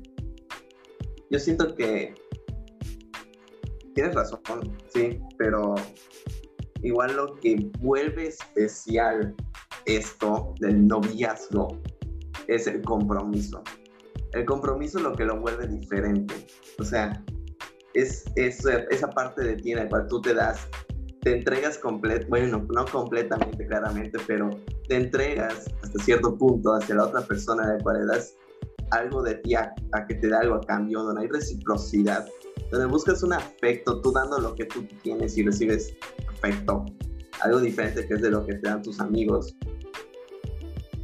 yo 1.30 1.39
siento 1.39 1.74
que 1.74 2.14
tienes 3.95 4.14
razón, 4.14 4.41
sí, 4.89 5.20
pero 5.36 5.74
igual 6.82 7.16
lo 7.16 7.34
que 7.34 7.70
vuelve 7.80 8.28
especial 8.28 9.34
esto 9.84 10.55
del 10.61 10.86
noviazgo 10.86 11.68
es 12.47 12.66
el 12.66 12.80
compromiso. 12.80 13.62
El 14.33 14.45
compromiso 14.45 14.99
lo 15.01 15.14
que 15.14 15.24
lo 15.24 15.41
vuelve 15.41 15.66
diferente. 15.66 16.47
O 16.79 16.85
sea, 16.85 17.24
es, 17.95 18.24
esa 18.37 19.11
parte 19.11 19.43
de 19.43 19.57
ti 19.57 19.72
en 19.72 19.79
la 19.79 19.89
cual 19.89 20.07
tú 20.09 20.20
te 20.20 20.35
das, 20.35 20.68
te 21.22 21.37
entregas 21.37 21.79
completo, 21.79 22.26
bueno, 22.29 22.66
no 22.74 22.85
completamente 22.87 23.66
claramente, 23.66 24.18
pero 24.26 24.51
te 24.89 24.97
entregas 24.97 25.66
hasta 25.83 26.03
cierto 26.05 26.37
punto 26.37 26.74
hacia 26.74 26.97
la 26.97 27.05
otra 27.05 27.22
persona 27.22 27.66
de 27.66 27.79
la 27.79 27.83
cual 27.83 28.01
le 28.01 28.07
das 28.07 28.35
algo 28.91 29.22
de 29.22 29.35
ti 29.37 29.55
a, 29.55 29.74
a 29.93 30.07
que 30.07 30.14
te 30.14 30.29
da 30.29 30.41
algo 30.41 30.55
a 30.55 30.61
cambio, 30.61 31.03
donde 31.03 31.22
hay 31.22 31.29
reciprocidad 31.29 32.26
donde 32.70 32.87
buscas 32.87 33.22
un 33.22 33.33
afecto, 33.33 34.01
tú 34.01 34.12
dando 34.12 34.39
lo 34.39 34.55
que 34.55 34.66
tú 34.66 34.87
tienes 35.03 35.37
y 35.37 35.43
recibes 35.45 35.95
afecto, 36.29 36.85
algo 37.41 37.61
diferente 37.61 38.07
que 38.07 38.14
es 38.14 38.22
de 38.22 38.31
lo 38.31 38.45
que 38.45 38.55
te 38.55 38.68
dan 38.68 38.83
tus 38.83 39.01
amigos. 39.01 39.57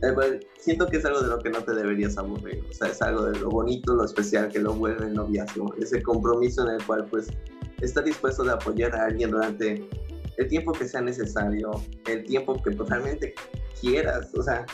Eh, 0.04 0.40
siento 0.58 0.86
que 0.86 0.98
es 0.98 1.04
algo 1.04 1.20
de 1.22 1.28
lo 1.28 1.38
que 1.38 1.50
no 1.50 1.62
te 1.62 1.74
deberías 1.74 2.18
aburrir, 2.18 2.64
o 2.68 2.72
sea, 2.72 2.88
es 2.88 3.00
algo 3.00 3.24
de 3.24 3.38
lo 3.38 3.48
bonito, 3.48 3.94
lo 3.94 4.04
especial 4.04 4.48
que 4.48 4.58
lo 4.58 4.74
vuelve 4.74 5.06
el 5.06 5.14
noviazgo, 5.14 5.74
ese 5.80 6.02
compromiso 6.02 6.66
en 6.68 6.74
el 6.74 6.86
cual 6.86 7.06
pues 7.10 7.28
está 7.80 8.02
dispuesto 8.02 8.44
de 8.44 8.52
apoyar 8.52 8.94
a 8.94 9.06
alguien 9.06 9.30
durante 9.30 9.88
el 10.36 10.48
tiempo 10.48 10.72
que 10.72 10.86
sea 10.86 11.00
necesario, 11.00 11.70
el 12.06 12.24
tiempo 12.24 12.60
que 12.62 12.72
totalmente 12.72 13.34
quieras, 13.80 14.30
o 14.34 14.42
sea, 14.42 14.66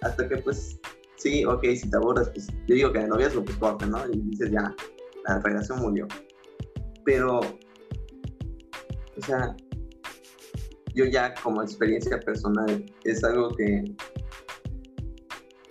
hasta 0.00 0.28
que 0.28 0.38
pues 0.38 0.78
sí, 1.16 1.44
ok, 1.44 1.64
si 1.74 1.90
te 1.90 1.96
aburres, 1.96 2.28
pues 2.30 2.46
yo 2.66 2.74
digo 2.74 2.92
que 2.92 3.00
el 3.00 3.08
noviazgo 3.08 3.44
pues 3.44 3.56
corte, 3.58 3.86
¿no? 3.86 3.98
Y 4.10 4.20
dices 4.30 4.50
ya, 4.50 4.74
la 5.26 5.40
relación 5.40 5.80
murió 5.80 6.06
pero, 7.08 7.40
o 7.40 9.22
sea, 9.24 9.56
yo 10.94 11.06
ya 11.06 11.32
como 11.42 11.62
experiencia 11.62 12.20
personal 12.20 12.84
es 13.04 13.24
algo 13.24 13.48
que, 13.56 13.96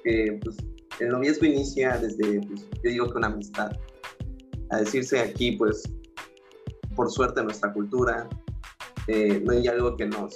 que 0.07 0.39
pues, 0.43 0.57
el 0.99 1.09
noviazgo 1.09 1.45
inicia 1.45 1.97
desde, 1.97 2.41
pues, 2.47 2.67
yo 2.83 2.89
digo 2.89 3.09
que 3.09 3.17
una 3.17 3.27
amistad. 3.27 3.71
A 4.69 4.77
decirse 4.77 5.19
aquí, 5.19 5.53
pues, 5.53 5.83
por 6.95 7.11
suerte 7.11 7.43
nuestra 7.43 7.73
cultura, 7.73 8.27
eh, 9.07 9.41
no 9.45 9.51
hay 9.51 9.67
algo 9.67 9.95
que 9.95 10.07
nos 10.07 10.35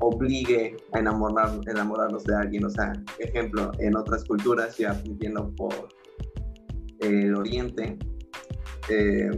obligue 0.00 0.76
a 0.92 1.00
enamorar, 1.00 1.60
enamorarnos 1.66 2.24
de 2.24 2.36
alguien. 2.36 2.64
O 2.64 2.70
sea, 2.70 2.92
ejemplo, 3.18 3.72
en 3.78 3.96
otras 3.96 4.24
culturas, 4.24 4.76
ya 4.78 5.00
viendo 5.04 5.54
por 5.56 5.88
el 7.00 7.34
oriente, 7.34 7.98
eh, 8.88 9.30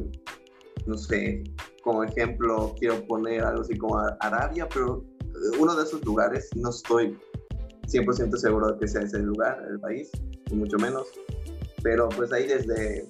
no 0.87 0.97
sé, 0.97 1.43
como 1.83 2.05
ejemplo 2.05 2.75
quiero 2.79 3.05
poner 3.07 3.43
algo 3.43 3.63
así 3.63 3.77
como 3.77 3.99
Arabia, 4.21 4.69
pero 4.73 5.05
uno 5.59 5.75
de 5.75 5.85
esos 5.85 6.05
lugares, 6.05 6.49
no 6.55 6.71
estoy 6.71 7.17
100% 7.91 8.37
seguro 8.37 8.73
de 8.73 8.79
que 8.79 8.89
sea 8.89 9.03
ese 9.03 9.19
lugar, 9.19 9.63
el 9.71 9.81
país, 9.81 10.11
ni 10.51 10.57
mucho 10.57 10.77
menos, 10.79 11.09
pero 11.83 12.09
pues 12.11 12.33
ahí 12.33 12.47
desde 12.47 13.07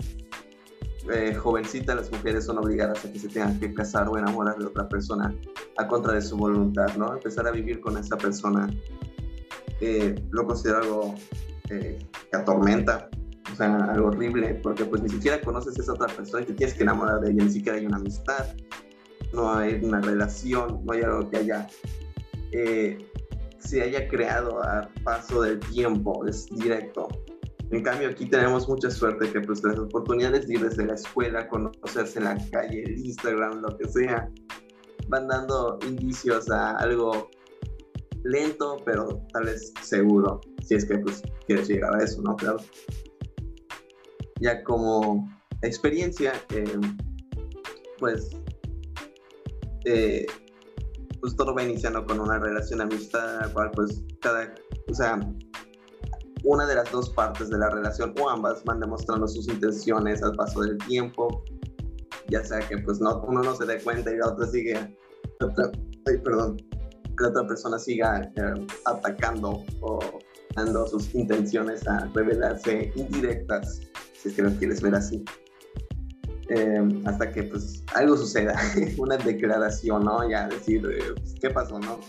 eh, 1.13 1.35
jovencita 1.35 1.95
las 1.95 2.11
mujeres 2.11 2.45
son 2.45 2.59
obligadas 2.59 3.05
a 3.05 3.13
que 3.13 3.19
se 3.19 3.29
tengan 3.29 3.59
que 3.59 3.73
casar 3.75 4.09
o 4.09 4.17
enamorar 4.17 4.59
de 4.59 4.67
otra 4.67 4.89
persona 4.89 5.35
a 5.77 5.89
contra 5.89 6.15
de 6.15 6.23
su 6.23 6.37
voluntad, 6.37 6.95
¿no? 6.97 7.13
Empezar 7.13 7.47
a 7.47 7.51
vivir 7.51 7.81
con 7.81 7.97
esa 7.99 8.17
persona 8.17 8.69
eh, 9.81 10.15
lo 10.31 10.47
considero 10.47 10.79
algo 10.79 11.15
eh, 11.71 11.99
que 12.31 12.37
atormenta 12.37 13.09
o 13.53 13.57
sea, 13.57 13.75
algo 13.77 14.09
horrible, 14.09 14.55
porque 14.63 14.85
pues 14.85 15.03
ni 15.03 15.09
siquiera 15.09 15.41
conoces 15.41 15.79
a 15.79 15.83
esa 15.83 15.93
otra 15.93 16.07
persona 16.07 16.43
y 16.43 16.47
te 16.47 16.55
tienes 16.55 16.75
que 16.75 16.83
enamorar 16.83 17.21
de 17.21 17.31
ella, 17.31 17.45
ni 17.45 17.51
siquiera 17.51 17.79
hay 17.79 17.87
una 17.87 17.97
amistad, 17.97 18.47
no 19.33 19.53
hay 19.53 19.81
una 19.83 20.01
relación, 20.01 20.85
no 20.85 20.93
hay 20.93 21.03
algo 21.03 21.29
que 21.31 21.39
haya, 21.39 21.67
eh, 22.53 23.10
se 23.61 23.83
haya 23.83 24.09
creado 24.09 24.63
a 24.63 24.89
paso 25.05 25.43
del 25.43 25.61
tiempo, 25.61 26.27
es 26.27 26.47
directo. 26.47 27.09
En 27.71 27.83
cambio, 27.85 28.09
aquí 28.09 28.27
tenemos 28.27 28.69
mucha 28.69 28.91
suerte 28.91 29.31
que 29.31 29.41
pues 29.41 29.63
las 29.63 29.79
oportunidades 29.79 30.49
de 30.49 30.55
ir 30.55 30.61
desde 30.61 30.87
la 30.87 30.95
escuela, 30.95 31.49
conocerse 31.49 32.19
en 32.19 32.25
la 32.25 32.37
calle, 32.51 32.83
el 32.83 32.99
Instagram, 32.99 33.61
lo 33.61 33.77
que 33.79 33.89
sea, 33.89 34.29
van 35.09 35.29
dando 35.29 35.79
indicios 35.87 36.51
a 36.51 36.77
algo 36.79 37.31
lento, 38.25 38.77
pero 38.85 39.23
tal 39.33 39.45
vez 39.45 39.73
seguro, 39.83 40.41
si 40.67 40.75
es 40.75 40.85
que 40.85 40.99
pues 40.99 41.23
quieres 41.47 41.69
llegar 41.69 41.95
a 41.95 42.03
eso, 42.03 42.21
¿no? 42.23 42.35
Claro 42.35 42.59
ya 44.41 44.65
como 44.65 45.31
experiencia, 45.63 46.33
eh, 46.55 46.81
pues, 47.99 48.31
eh, 49.85 50.27
pues 51.21 51.37
todo 51.37 51.55
va 51.55 51.63
iniciando 51.63 52.05
con 52.05 52.21
una 52.21 52.39
relación 52.39 52.81
amistad, 52.81 53.41
la 53.41 53.49
cual 53.53 53.71
pues 53.73 54.03
cada, 54.21 54.55
o 54.89 54.95
sea, 54.95 55.21
una 56.45 56.67
de 56.67 56.75
las 56.75 56.91
dos 56.91 57.11
partes 57.11 57.51
de 57.51 57.59
la 57.59 57.69
relación 57.71 58.15
o 58.21 58.29
ambas 58.29 58.65
van 58.65 58.81
demostrando 58.81 59.29
sus 59.29 59.49
intenciones 59.49 60.23
al 60.23 60.35
paso 60.35 60.63
del 60.63 60.79
tiempo, 60.79 61.45
ya 62.29 62.43
sea 62.45 62.61
que 62.61 62.79
pues 62.79 63.01
no, 63.01 63.23
uno 63.27 63.43
no 63.43 63.55
se 63.55 63.67
dé 63.67 63.81
cuenta 63.83 64.11
y 64.13 64.17
la 64.17 64.29
otra 64.29 64.47
sigue, 64.47 64.77
ay, 64.77 66.19
perdón, 66.25 66.57
la 67.19 67.29
otra 67.29 67.47
persona 67.47 67.79
siga 67.79 68.23
eh, 68.37 68.67
atacando 68.87 69.63
o 69.83 69.99
dando 70.57 70.87
sus 70.87 71.15
intenciones 71.15 71.87
a 71.87 72.07
revelarse 72.15 72.93
indirectas 72.97 73.81
si 74.15 74.29
es 74.29 74.35
que 74.35 74.43
lo 74.43 74.51
quieres 74.53 74.81
ver 74.81 74.95
así. 74.95 75.25
Em, 76.51 77.07
hasta 77.07 77.31
que 77.31 77.45
pues 77.45 77.85
algo 77.95 78.17
suceda, 78.17 78.59
una 78.99 79.17
declaración, 79.17 80.05
¿no? 80.05 80.29
Ya 80.29 80.49
decir, 80.49 80.85
eh, 80.85 81.15
pues, 81.15 81.35
¿qué 81.41 81.49
pasó, 81.49 81.79
no? 81.79 82.01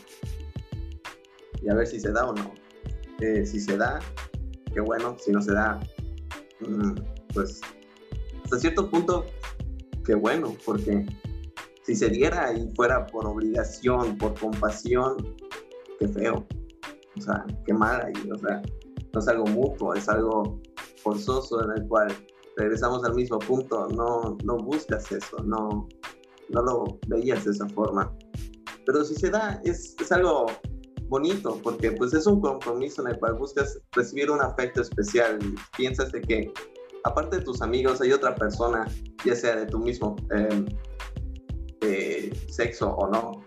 Y 1.61 1.69
a 1.69 1.75
ver 1.75 1.85
si 1.85 1.99
se 1.99 2.11
da 2.11 2.25
o 2.25 2.33
no. 2.33 2.51
Eh, 3.19 3.45
si 3.45 3.59
se 3.59 3.77
da, 3.77 3.99
qué 4.73 4.81
bueno, 4.81 5.15
si 5.19 5.31
no 5.31 5.43
se 5.43 5.53
da, 5.53 5.79
mm, 6.59 6.95
pues 7.35 7.61
hasta 8.43 8.57
cierto 8.57 8.89
punto, 8.89 9.27
qué 10.03 10.15
bueno, 10.15 10.55
porque 10.65 11.05
si 11.83 11.95
se 11.95 12.09
diera 12.09 12.51
y 12.51 12.67
fuera 12.73 13.05
por 13.05 13.27
obligación, 13.27 14.17
por 14.17 14.39
compasión, 14.39 15.35
qué 15.99 16.07
feo. 16.07 16.47
O 17.15 17.21
sea, 17.21 17.45
qué 17.67 17.75
mal 17.75 18.01
ahí, 18.01 18.31
o 18.31 18.37
sea, 18.39 18.59
no 19.13 19.19
es 19.19 19.27
algo 19.27 19.45
mutuo, 19.45 19.93
es 19.93 20.09
algo 20.09 20.59
forzoso 21.03 21.63
en 21.63 21.77
el 21.79 21.87
cual 21.87 22.11
regresamos 22.61 23.03
al 23.03 23.15
mismo 23.15 23.39
punto, 23.39 23.87
no, 23.89 24.37
no 24.43 24.57
buscas 24.57 25.11
eso, 25.11 25.37
no, 25.43 25.87
no 26.49 26.61
lo 26.61 26.99
veías 27.07 27.43
de 27.45 27.51
esa 27.51 27.67
forma. 27.69 28.13
Pero 28.85 29.03
si 29.03 29.15
se 29.15 29.29
da, 29.31 29.59
es, 29.63 29.95
es 29.99 30.11
algo 30.11 30.45
bonito, 31.07 31.59
porque 31.63 31.91
pues 31.91 32.13
es 32.13 32.27
un 32.27 32.39
compromiso 32.39 33.01
en 33.01 33.09
el 33.09 33.19
cual 33.19 33.33
buscas 33.33 33.79
recibir 33.93 34.29
un 34.29 34.41
afecto 34.41 34.81
especial 34.81 35.39
y 35.41 35.55
piensas 35.75 36.11
que 36.11 36.53
aparte 37.03 37.37
de 37.37 37.43
tus 37.43 37.61
amigos 37.61 37.99
hay 38.01 38.11
otra 38.11 38.35
persona, 38.35 38.87
ya 39.25 39.35
sea 39.35 39.55
de 39.55 39.65
tu 39.65 39.79
mismo 39.79 40.15
em, 40.29 40.65
eh, 41.81 42.31
sexo 42.47 42.91
o 42.91 43.09
no, 43.09 43.43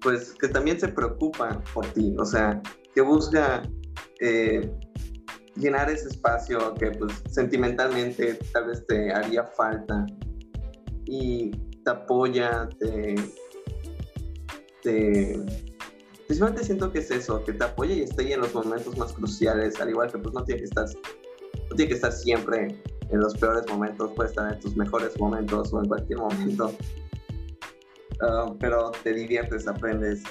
pues 0.00 0.34
que 0.34 0.48
también 0.48 0.78
se 0.78 0.88
preocupa 0.88 1.62
por 1.72 1.86
ti, 1.86 2.14
o 2.18 2.24
sea, 2.24 2.60
que 2.94 3.00
busca 3.00 3.62
eh, 4.20 4.70
llenar 5.58 5.90
ese 5.90 6.08
espacio 6.08 6.74
que 6.74 6.90
pues 6.92 7.12
sentimentalmente 7.30 8.38
tal 8.52 8.68
vez 8.68 8.86
te 8.86 9.12
haría 9.12 9.44
falta 9.44 10.06
y 11.04 11.50
te 11.84 11.90
apoya, 11.90 12.68
te... 12.78 13.14
te 14.82 15.40
Principalmente 16.26 16.66
siento 16.66 16.92
que 16.92 16.98
es 16.98 17.10
eso, 17.10 17.42
que 17.42 17.54
te 17.54 17.64
apoya 17.64 17.94
y 17.94 18.02
está 18.02 18.20
ahí 18.20 18.34
en 18.34 18.40
los 18.40 18.52
momentos 18.52 18.98
más 18.98 19.14
cruciales, 19.14 19.80
al 19.80 19.88
igual 19.88 20.12
que 20.12 20.18
pues 20.18 20.34
no 20.34 20.44
tiene 20.44 20.60
que 20.60 20.66
estar, 20.66 20.84
no 20.84 21.74
tiene 21.74 21.88
que 21.88 21.94
estar 21.94 22.12
siempre 22.12 22.82
en 23.08 23.18
los 23.18 23.34
peores 23.34 23.66
momentos, 23.66 24.12
puede 24.14 24.28
estar 24.28 24.52
en 24.52 24.60
tus 24.60 24.76
mejores 24.76 25.18
momentos 25.18 25.72
o 25.72 25.80
en 25.80 25.88
cualquier 25.88 26.18
momento. 26.18 26.74
Ah, 28.20 28.52
pero 28.60 28.90
te 29.02 29.14
diviertes, 29.14 29.66
aprendes 29.66 30.22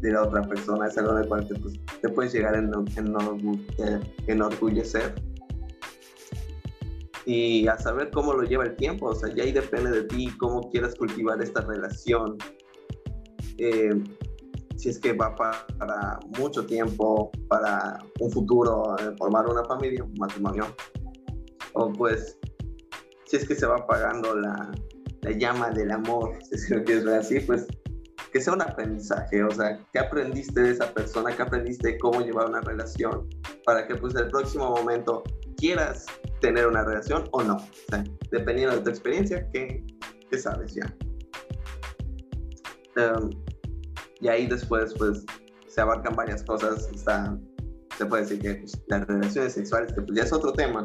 de 0.00 0.12
la 0.12 0.22
otra 0.22 0.42
persona, 0.42 0.86
es 0.86 0.96
algo 0.98 1.14
de 1.14 1.26
cual 1.26 1.46
te, 1.46 1.54
pues, 1.56 1.74
te 2.00 2.08
puedes 2.08 2.32
llegar 2.32 2.54
a 2.54 2.58
en, 2.58 2.72
en, 2.96 4.00
enorgullecer 4.26 5.14
y 7.26 7.66
a 7.68 7.76
saber 7.76 8.10
cómo 8.10 8.32
lo 8.32 8.42
lleva 8.42 8.64
el 8.64 8.76
tiempo, 8.76 9.06
o 9.06 9.14
sea, 9.14 9.32
ya 9.34 9.42
ahí 9.42 9.52
depende 9.52 9.90
de 9.90 10.04
ti 10.04 10.28
cómo 10.38 10.70
quieras 10.70 10.94
cultivar 10.94 11.42
esta 11.42 11.60
relación. 11.60 12.38
Eh, 13.58 14.02
si 14.76 14.88
es 14.88 14.98
que 14.98 15.12
va 15.12 15.34
para 15.34 16.18
mucho 16.38 16.64
tiempo, 16.64 17.30
para 17.48 17.98
un 18.20 18.30
futuro, 18.30 18.96
eh, 18.98 19.14
formar 19.18 19.46
una 19.46 19.64
familia, 19.64 20.06
matrimonio, 20.18 20.66
o 21.74 21.92
pues 21.92 22.38
si 23.26 23.36
es 23.36 23.46
que 23.46 23.54
se 23.54 23.66
va 23.66 23.76
apagando 23.76 24.34
la, 24.34 24.70
la 25.22 25.30
llama 25.32 25.70
del 25.70 25.90
amor, 25.90 26.38
si 26.48 26.54
es 26.54 26.82
que 26.86 26.94
lo 26.94 27.14
así, 27.14 27.40
pues 27.40 27.66
que 28.32 28.40
sea 28.40 28.52
un 28.52 28.62
aprendizaje, 28.62 29.42
o 29.42 29.50
sea, 29.50 29.78
¿qué 29.92 29.98
aprendiste 29.98 30.60
de 30.60 30.70
esa 30.72 30.92
persona? 30.92 31.34
¿Qué 31.34 31.42
aprendiste 31.42 31.92
de 31.92 31.98
cómo 31.98 32.20
llevar 32.20 32.48
una 32.48 32.60
relación? 32.60 33.28
Para 33.64 33.86
que 33.86 33.94
pues 33.94 34.14
el 34.14 34.28
próximo 34.28 34.70
momento 34.70 35.22
quieras 35.56 36.06
tener 36.40 36.66
una 36.66 36.84
relación 36.84 37.24
o 37.32 37.42
no. 37.42 37.56
O 37.56 37.90
sea, 37.90 38.04
dependiendo 38.30 38.76
de 38.76 38.82
tu 38.82 38.90
experiencia, 38.90 39.48
¿qué, 39.52 39.84
qué 40.30 40.38
sabes 40.38 40.74
ya? 40.74 40.94
Um, 42.96 43.30
y 44.20 44.28
ahí 44.28 44.46
después 44.46 44.94
pues 44.94 45.24
se 45.66 45.80
abarcan 45.80 46.14
varias 46.14 46.42
cosas. 46.42 46.88
Está, 46.94 47.38
se 47.96 48.06
puede 48.06 48.22
decir 48.22 48.40
que 48.40 48.54
pues, 48.56 48.80
las 48.88 49.06
relaciones 49.06 49.52
sexuales, 49.54 49.92
que 49.92 50.02
pues 50.02 50.16
ya 50.16 50.24
es 50.24 50.32
otro 50.32 50.52
tema, 50.52 50.84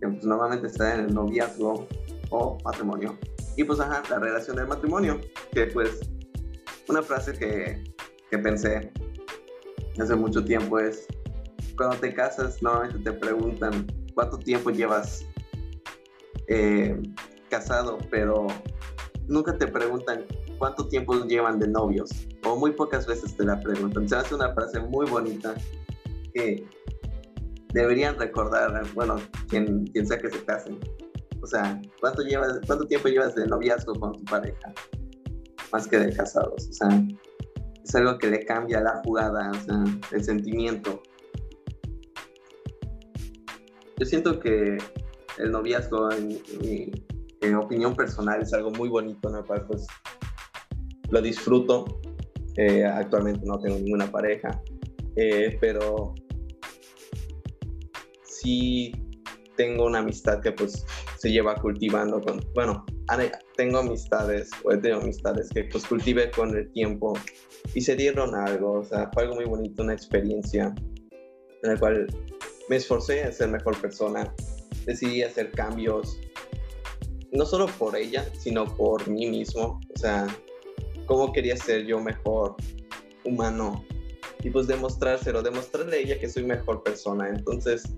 que 0.00 0.08
pues 0.08 0.24
normalmente 0.24 0.66
está 0.66 0.94
en 0.94 1.00
el 1.06 1.14
noviazgo 1.14 1.86
o 2.30 2.58
matrimonio. 2.64 3.16
Y 3.56 3.64
pues 3.64 3.80
ajá, 3.80 4.02
la 4.10 4.18
relación 4.18 4.56
del 4.56 4.66
matrimonio, 4.66 5.20
que 5.52 5.66
pues 5.66 6.00
una 6.88 7.02
frase 7.02 7.32
que, 7.32 7.82
que 8.30 8.38
pensé 8.38 8.92
hace 10.00 10.14
mucho 10.14 10.44
tiempo 10.44 10.78
es, 10.78 11.06
cuando 11.76 11.96
te 11.96 12.14
casas 12.14 12.62
normalmente 12.62 12.98
te 13.10 13.12
preguntan 13.12 13.86
cuánto 14.14 14.38
tiempo 14.38 14.70
llevas 14.70 15.24
eh, 16.48 17.00
casado, 17.50 17.98
pero 18.10 18.46
nunca 19.28 19.56
te 19.56 19.66
preguntan 19.66 20.24
cuánto 20.58 20.88
tiempo 20.88 21.24
llevan 21.24 21.58
de 21.58 21.68
novios, 21.68 22.10
o 22.44 22.56
muy 22.56 22.72
pocas 22.72 23.06
veces 23.06 23.36
te 23.36 23.44
la 23.44 23.60
preguntan. 23.60 24.08
Se 24.08 24.16
hace 24.16 24.34
una 24.34 24.52
frase 24.54 24.80
muy 24.80 25.06
bonita 25.08 25.54
que 26.34 26.66
deberían 27.72 28.18
recordar, 28.18 28.82
bueno, 28.94 29.16
quien, 29.48 29.86
quien 29.88 30.06
sea 30.06 30.18
que 30.18 30.30
se 30.30 30.44
casen. 30.44 30.78
O 31.42 31.46
sea, 31.46 31.80
¿cuánto, 32.00 32.22
llevas, 32.22 32.60
¿cuánto 32.66 32.86
tiempo 32.86 33.08
llevas 33.08 33.34
de 33.34 33.46
noviazgo 33.46 33.94
con 33.94 34.12
tu 34.12 34.24
pareja? 34.24 34.72
Más 35.72 35.88
que 35.88 35.98
de 35.98 36.14
casados. 36.14 36.68
O 36.68 36.72
sea, 36.72 37.02
es 37.82 37.94
algo 37.94 38.18
que 38.18 38.28
le 38.28 38.44
cambia 38.44 38.80
la 38.80 39.00
jugada, 39.04 39.50
o 39.50 39.54
sea, 39.54 39.84
el 40.12 40.22
sentimiento. 40.22 41.02
Yo 43.98 44.06
siento 44.06 44.38
que 44.38 44.78
el 45.38 45.50
noviazgo, 45.50 46.10
en, 46.12 46.28
mi 46.28 47.54
opinión 47.54 47.94
personal, 47.94 48.42
es 48.42 48.52
algo 48.52 48.70
muy 48.70 48.88
bonito, 48.88 49.28
¿no? 49.28 49.44
pues 49.44 49.86
lo 51.10 51.20
disfruto. 51.20 51.84
Eh, 52.56 52.84
actualmente 52.84 53.46
no 53.46 53.58
tengo 53.58 53.78
ninguna 53.78 54.10
pareja, 54.10 54.60
eh, 55.16 55.56
pero 55.58 56.14
sí 58.24 58.92
tengo 59.56 59.86
una 59.86 60.00
amistad 60.00 60.40
que 60.40 60.52
pues 60.52 60.84
se 61.16 61.30
lleva 61.30 61.54
cultivando 61.54 62.20
con, 62.20 62.40
bueno, 62.54 62.84
tengo 63.56 63.78
amistades 63.78 64.50
o 64.64 64.72
he 64.72 64.92
amistades 64.92 65.48
que 65.50 65.64
pues 65.64 65.86
cultivé 65.86 66.30
con 66.30 66.56
el 66.56 66.70
tiempo 66.72 67.14
y 67.74 67.80
se 67.80 67.96
dieron 67.96 68.34
algo, 68.34 68.80
o 68.80 68.84
sea, 68.84 69.10
fue 69.12 69.24
algo 69.24 69.36
muy 69.36 69.44
bonito, 69.44 69.82
una 69.82 69.92
experiencia 69.94 70.74
en 71.62 71.70
la 71.70 71.78
cual 71.78 72.06
me 72.68 72.76
esforcé 72.76 73.22
a 73.24 73.32
ser 73.32 73.48
mejor 73.48 73.80
persona, 73.80 74.32
decidí 74.84 75.22
hacer 75.22 75.50
cambios, 75.52 76.18
no 77.32 77.46
solo 77.46 77.66
por 77.78 77.96
ella, 77.96 78.26
sino 78.38 78.64
por 78.76 79.08
mí 79.08 79.26
mismo, 79.26 79.80
o 79.94 79.98
sea, 79.98 80.26
cómo 81.06 81.32
quería 81.32 81.56
ser 81.56 81.84
yo 81.86 82.00
mejor 82.00 82.56
humano 83.24 83.84
y 84.42 84.50
pues 84.50 84.66
demostrárselo, 84.66 85.42
demostrarle 85.42 85.96
a 85.96 86.00
ella 86.00 86.18
que 86.18 86.28
soy 86.28 86.44
mejor 86.44 86.82
persona, 86.82 87.28
entonces 87.28 87.94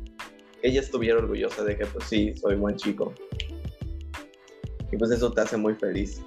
ella 0.63 0.81
estuviera 0.81 1.19
orgullosa 1.19 1.65
de 1.65 1.77
que 1.77 1.87
pues 1.87 2.07
sí, 2.07 2.35
soy 2.37 2.57
buen 2.57 2.77
chico. 2.77 3.13
Y 4.95 4.97
pues 4.97 5.11
eso 5.11 5.33
te 5.33 5.41
hace 5.41 5.57
muy 5.57 5.75
feliz. 5.75 6.23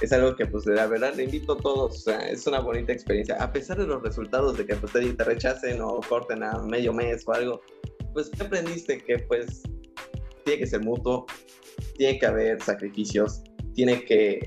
Es 0.00 0.12
algo 0.12 0.34
que 0.34 0.46
pues 0.46 0.66
la 0.66 0.88
verdad 0.88 1.14
le 1.14 1.22
invito 1.22 1.52
a 1.52 1.58
todos, 1.58 1.96
o 1.96 2.00
sea, 2.00 2.18
es 2.28 2.44
una 2.48 2.58
bonita 2.58 2.92
experiencia. 2.92 3.36
A 3.36 3.52
pesar 3.52 3.78
de 3.78 3.86
los 3.86 4.02
resultados 4.02 4.58
de 4.58 4.66
que 4.66 4.74
pues 4.74 4.92
te 4.92 5.24
rechacen 5.24 5.80
o 5.80 6.00
corten 6.08 6.42
a 6.42 6.58
medio 6.58 6.92
mes 6.92 7.22
o 7.28 7.32
algo, 7.32 7.60
pues 8.12 8.30
¿qué 8.30 8.42
aprendiste? 8.42 8.98
Que 8.98 9.20
pues 9.20 9.62
tiene 10.44 10.58
que 10.58 10.66
ser 10.66 10.82
mutuo, 10.82 11.24
tiene 11.96 12.18
que 12.18 12.26
haber 12.26 12.60
sacrificios, 12.60 13.44
tiene 13.74 14.04
que 14.04 14.40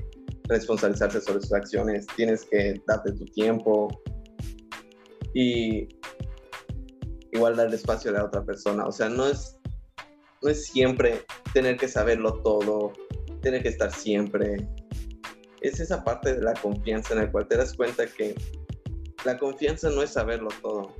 responsabilizarse 0.46 1.22
sobre 1.22 1.40
sus 1.40 1.54
acciones, 1.54 2.06
tienes 2.16 2.44
que 2.44 2.78
darte 2.86 3.12
tu 3.12 3.24
tiempo 3.24 3.88
y 5.32 5.88
igual 7.32 7.56
darle 7.56 7.76
espacio 7.76 8.10
a 8.10 8.14
la 8.14 8.24
otra 8.26 8.44
persona. 8.44 8.84
O 8.84 8.92
sea, 8.92 9.08
no 9.08 9.26
es, 9.26 9.58
no 10.42 10.50
es 10.50 10.66
siempre 10.66 11.24
tener 11.54 11.78
que 11.78 11.88
saberlo 11.88 12.42
todo, 12.42 12.92
tener 13.46 13.62
que 13.62 13.68
estar 13.68 13.92
siempre. 13.92 14.56
Es 15.60 15.78
esa 15.78 16.02
parte 16.02 16.34
de 16.34 16.42
la 16.42 16.52
confianza 16.54 17.14
en 17.14 17.20
la 17.20 17.30
cual 17.30 17.46
te 17.46 17.56
das 17.56 17.74
cuenta 17.74 18.04
que 18.04 18.34
la 19.24 19.38
confianza 19.38 19.88
no 19.88 20.02
es 20.02 20.10
saberlo 20.10 20.48
todo, 20.62 20.92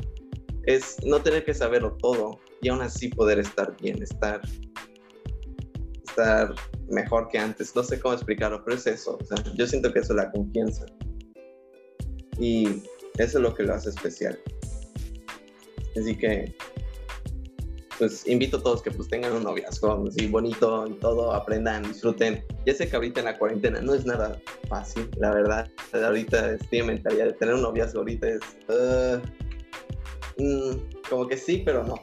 es 0.63 0.97
no 1.05 1.21
tener 1.21 1.45
que 1.45 1.53
saberlo 1.55 1.97
todo 1.97 2.39
y 2.63 2.69
aún 2.69 2.83
así 2.83 3.09
poder 3.09 3.41
estar 3.41 3.77
bien, 3.83 4.01
estar, 4.01 4.41
estar 6.07 6.55
mejor 6.89 7.27
que 7.29 7.39
antes. 7.39 7.75
No 7.75 7.83
sé 7.83 7.99
cómo 7.99 8.15
explicarlo, 8.15 8.63
pero 8.65 8.77
es 8.77 8.87
eso. 8.87 9.19
O 9.21 9.25
sea, 9.25 9.37
yo 9.57 9.67
siento 9.67 9.93
que 9.93 9.99
eso 9.99 10.13
es 10.13 10.17
la 10.17 10.31
confianza. 10.31 10.87
Y 12.39 12.81
eso 13.19 13.39
es 13.39 13.43
lo 13.43 13.55
que 13.55 13.65
lo 13.65 13.75
hace 13.75 13.89
especial. 13.89 14.39
Así 15.99 16.17
que, 16.17 16.55
pues 17.99 18.27
invito 18.27 18.59
a 18.59 18.63
todos 18.63 18.83
que 18.83 18.91
pues 18.91 19.09
tengan 19.09 19.33
un 19.33 19.45
noviazgo 19.45 20.05
así 20.09 20.27
bonito 20.27 20.87
y 20.87 20.95
todo, 20.95 21.33
aprendan, 21.33 21.83
disfruten. 21.83 22.45
Ya 22.65 22.75
sé 22.75 22.89
que 22.89 22.97
ahorita 22.97 23.21
en 23.21 23.27
la 23.27 23.39
cuarentena 23.39 23.81
no 23.81 23.95
es 23.95 24.05
nada 24.07 24.41
fácil, 24.69 25.11
la 25.19 25.31
verdad. 25.33 25.71
Ahorita 25.93 26.53
estoy 26.53 26.81
en 26.81 26.87
mentalidad 26.87 27.27
de 27.27 27.33
tener 27.35 27.55
un 27.55 27.63
noviazgo 27.63 28.01
ahorita 28.01 28.29
es... 28.29 28.41
Uh, 28.69 29.19
mm, 30.43 30.81
como 31.09 31.27
que 31.27 31.37
sí, 31.37 31.63
pero 31.65 31.85
no. 31.85 31.95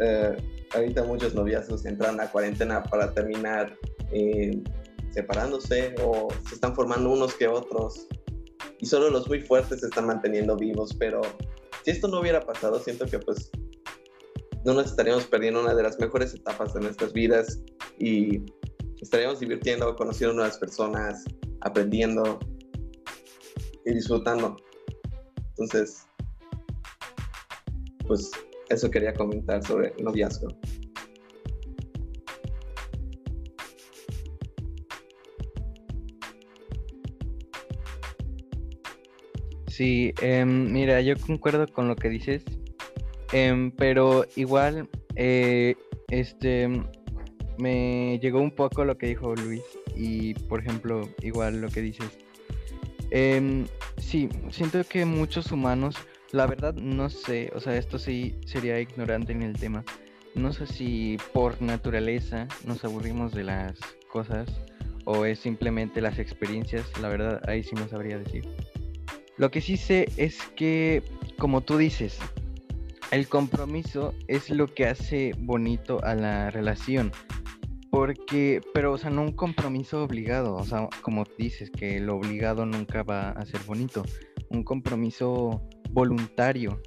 uh, 0.00 0.36
ahorita 0.74 1.04
muchos 1.04 1.34
noviazgos 1.34 1.84
entran 1.84 2.20
a 2.20 2.30
cuarentena 2.30 2.82
para 2.82 3.12
terminar 3.12 3.76
eh, 4.12 4.62
separándose 5.10 5.94
o 6.02 6.28
se 6.48 6.54
están 6.54 6.74
formando 6.74 7.10
unos 7.10 7.34
que 7.34 7.48
otros 7.48 8.06
y 8.80 8.86
solo 8.86 9.10
los 9.10 9.28
muy 9.28 9.40
fuertes 9.40 9.80
se 9.80 9.86
están 9.86 10.06
manteniendo 10.06 10.56
vivos, 10.56 10.94
pero 10.98 11.20
si 11.88 11.92
esto 11.92 12.06
no 12.06 12.20
hubiera 12.20 12.44
pasado, 12.44 12.78
siento 12.80 13.06
que 13.06 13.18
pues 13.18 13.50
no 14.66 14.74
nos 14.74 14.90
estaríamos 14.90 15.24
perdiendo 15.24 15.62
una 15.62 15.74
de 15.74 15.82
las 15.82 15.98
mejores 15.98 16.34
etapas 16.34 16.74
de 16.74 16.80
nuestras 16.80 17.14
vidas 17.14 17.62
y 17.98 18.42
estaríamos 19.00 19.40
divirtiendo, 19.40 19.96
conociendo 19.96 20.34
nuevas 20.34 20.58
personas, 20.58 21.24
aprendiendo 21.62 22.40
y 23.86 23.94
disfrutando. 23.94 24.54
Entonces, 25.56 26.06
pues 28.06 28.30
eso 28.68 28.90
quería 28.90 29.14
comentar 29.14 29.64
sobre 29.64 29.94
el 29.96 30.04
noviazgo. 30.04 30.48
Sí, 39.78 40.12
em, 40.22 40.72
mira, 40.72 41.00
yo 41.02 41.14
concuerdo 41.16 41.68
con 41.68 41.86
lo 41.86 41.94
que 41.94 42.08
dices, 42.08 42.42
em, 43.32 43.70
pero 43.70 44.24
igual, 44.34 44.88
eh, 45.14 45.76
este, 46.08 46.68
me 47.58 48.18
llegó 48.20 48.40
un 48.40 48.50
poco 48.50 48.84
lo 48.84 48.98
que 48.98 49.06
dijo 49.06 49.36
Luis 49.36 49.62
y, 49.94 50.34
por 50.34 50.58
ejemplo, 50.58 51.08
igual 51.22 51.60
lo 51.60 51.68
que 51.68 51.80
dices. 51.80 52.10
Em, 53.12 53.66
sí, 53.98 54.28
siento 54.50 54.82
que 54.82 55.04
muchos 55.04 55.52
humanos, 55.52 55.94
la 56.32 56.46
verdad 56.48 56.74
no 56.74 57.08
sé, 57.08 57.52
o 57.54 57.60
sea, 57.60 57.76
esto 57.76 58.00
sí 58.00 58.34
sería 58.46 58.80
ignorante 58.80 59.30
en 59.30 59.42
el 59.42 59.52
tema. 59.52 59.84
No 60.34 60.52
sé 60.52 60.66
si 60.66 61.18
por 61.32 61.62
naturaleza 61.62 62.48
nos 62.66 62.84
aburrimos 62.84 63.32
de 63.32 63.44
las 63.44 63.78
cosas 64.10 64.48
o 65.04 65.24
es 65.24 65.38
simplemente 65.38 66.00
las 66.00 66.18
experiencias, 66.18 66.84
la 67.00 67.08
verdad 67.08 67.40
ahí 67.48 67.62
sí 67.62 67.76
no 67.76 67.88
sabría 67.88 68.18
decir. 68.18 68.44
Lo 69.38 69.50
que 69.50 69.60
sí 69.60 69.76
sé 69.76 70.08
es 70.16 70.42
que, 70.56 71.02
como 71.38 71.60
tú 71.60 71.76
dices, 71.76 72.18
el 73.10 73.28
compromiso 73.28 74.12
es 74.26 74.50
lo 74.50 74.66
que 74.66 74.86
hace 74.86 75.32
bonito 75.38 76.02
a 76.04 76.14
la 76.14 76.50
relación. 76.50 77.12
Porque, 77.90 78.60
pero, 78.74 78.92
o 78.92 78.98
sea, 78.98 79.10
no 79.10 79.22
un 79.22 79.32
compromiso 79.32 80.02
obligado, 80.02 80.56
o 80.56 80.64
sea, 80.64 80.88
como 81.02 81.24
dices, 81.38 81.70
que 81.70 82.00
lo 82.00 82.16
obligado 82.16 82.66
nunca 82.66 83.02
va 83.02 83.30
a 83.30 83.46
ser 83.46 83.60
bonito. 83.66 84.02
Un 84.50 84.62
compromiso 84.62 85.62
voluntario. 85.90 86.82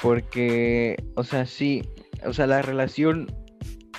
Porque, 0.00 0.96
o 1.16 1.24
sea, 1.24 1.44
sí, 1.44 1.82
o 2.24 2.32
sea, 2.32 2.46
la 2.46 2.62
relación 2.62 3.26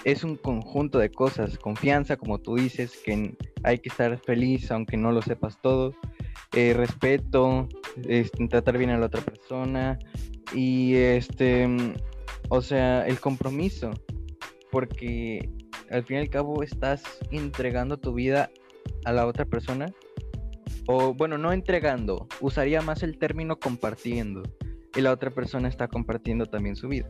es 0.05 0.23
un 0.23 0.37
conjunto 0.37 0.99
de 0.99 1.11
cosas. 1.11 1.57
Confianza, 1.57 2.17
como 2.17 2.39
tú 2.39 2.55
dices, 2.55 2.99
que 3.03 3.35
hay 3.63 3.79
que 3.79 3.89
estar 3.89 4.17
feliz 4.19 4.71
aunque 4.71 4.95
no 4.95 5.11
lo 5.11 5.21
sepas 5.21 5.59
todo. 5.61 5.93
Eh, 6.53 6.73
respeto, 6.73 7.67
este, 8.07 8.47
tratar 8.47 8.77
bien 8.77 8.89
a 8.91 8.97
la 8.97 9.07
otra 9.07 9.21
persona. 9.21 9.99
Y 10.53 10.95
este, 10.95 11.67
o 12.49 12.61
sea, 12.61 13.07
el 13.07 13.19
compromiso. 13.19 13.91
Porque 14.71 15.49
al 15.89 16.03
fin 16.03 16.17
y 16.17 16.19
al 16.19 16.29
cabo 16.29 16.63
estás 16.63 17.03
entregando 17.31 17.97
tu 17.97 18.13
vida 18.13 18.51
a 19.05 19.13
la 19.13 19.25
otra 19.25 19.45
persona. 19.45 19.87
O 20.87 21.13
bueno, 21.13 21.37
no 21.37 21.53
entregando, 21.53 22.27
usaría 22.41 22.81
más 22.81 23.03
el 23.03 23.17
término 23.17 23.59
compartiendo. 23.59 24.43
Y 24.95 25.01
la 25.01 25.11
otra 25.11 25.29
persona 25.29 25.67
está 25.67 25.87
compartiendo 25.87 26.47
también 26.47 26.75
su 26.75 26.87
vida. 26.87 27.07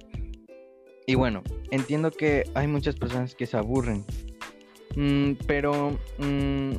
Y 1.07 1.15
bueno, 1.15 1.43
entiendo 1.71 2.11
que 2.11 2.43
hay 2.53 2.67
muchas 2.67 2.95
personas 2.95 3.35
que 3.35 3.45
se 3.45 3.57
aburren. 3.57 4.05
Mm, 4.95 5.33
pero 5.47 5.97
mm, 6.19 6.71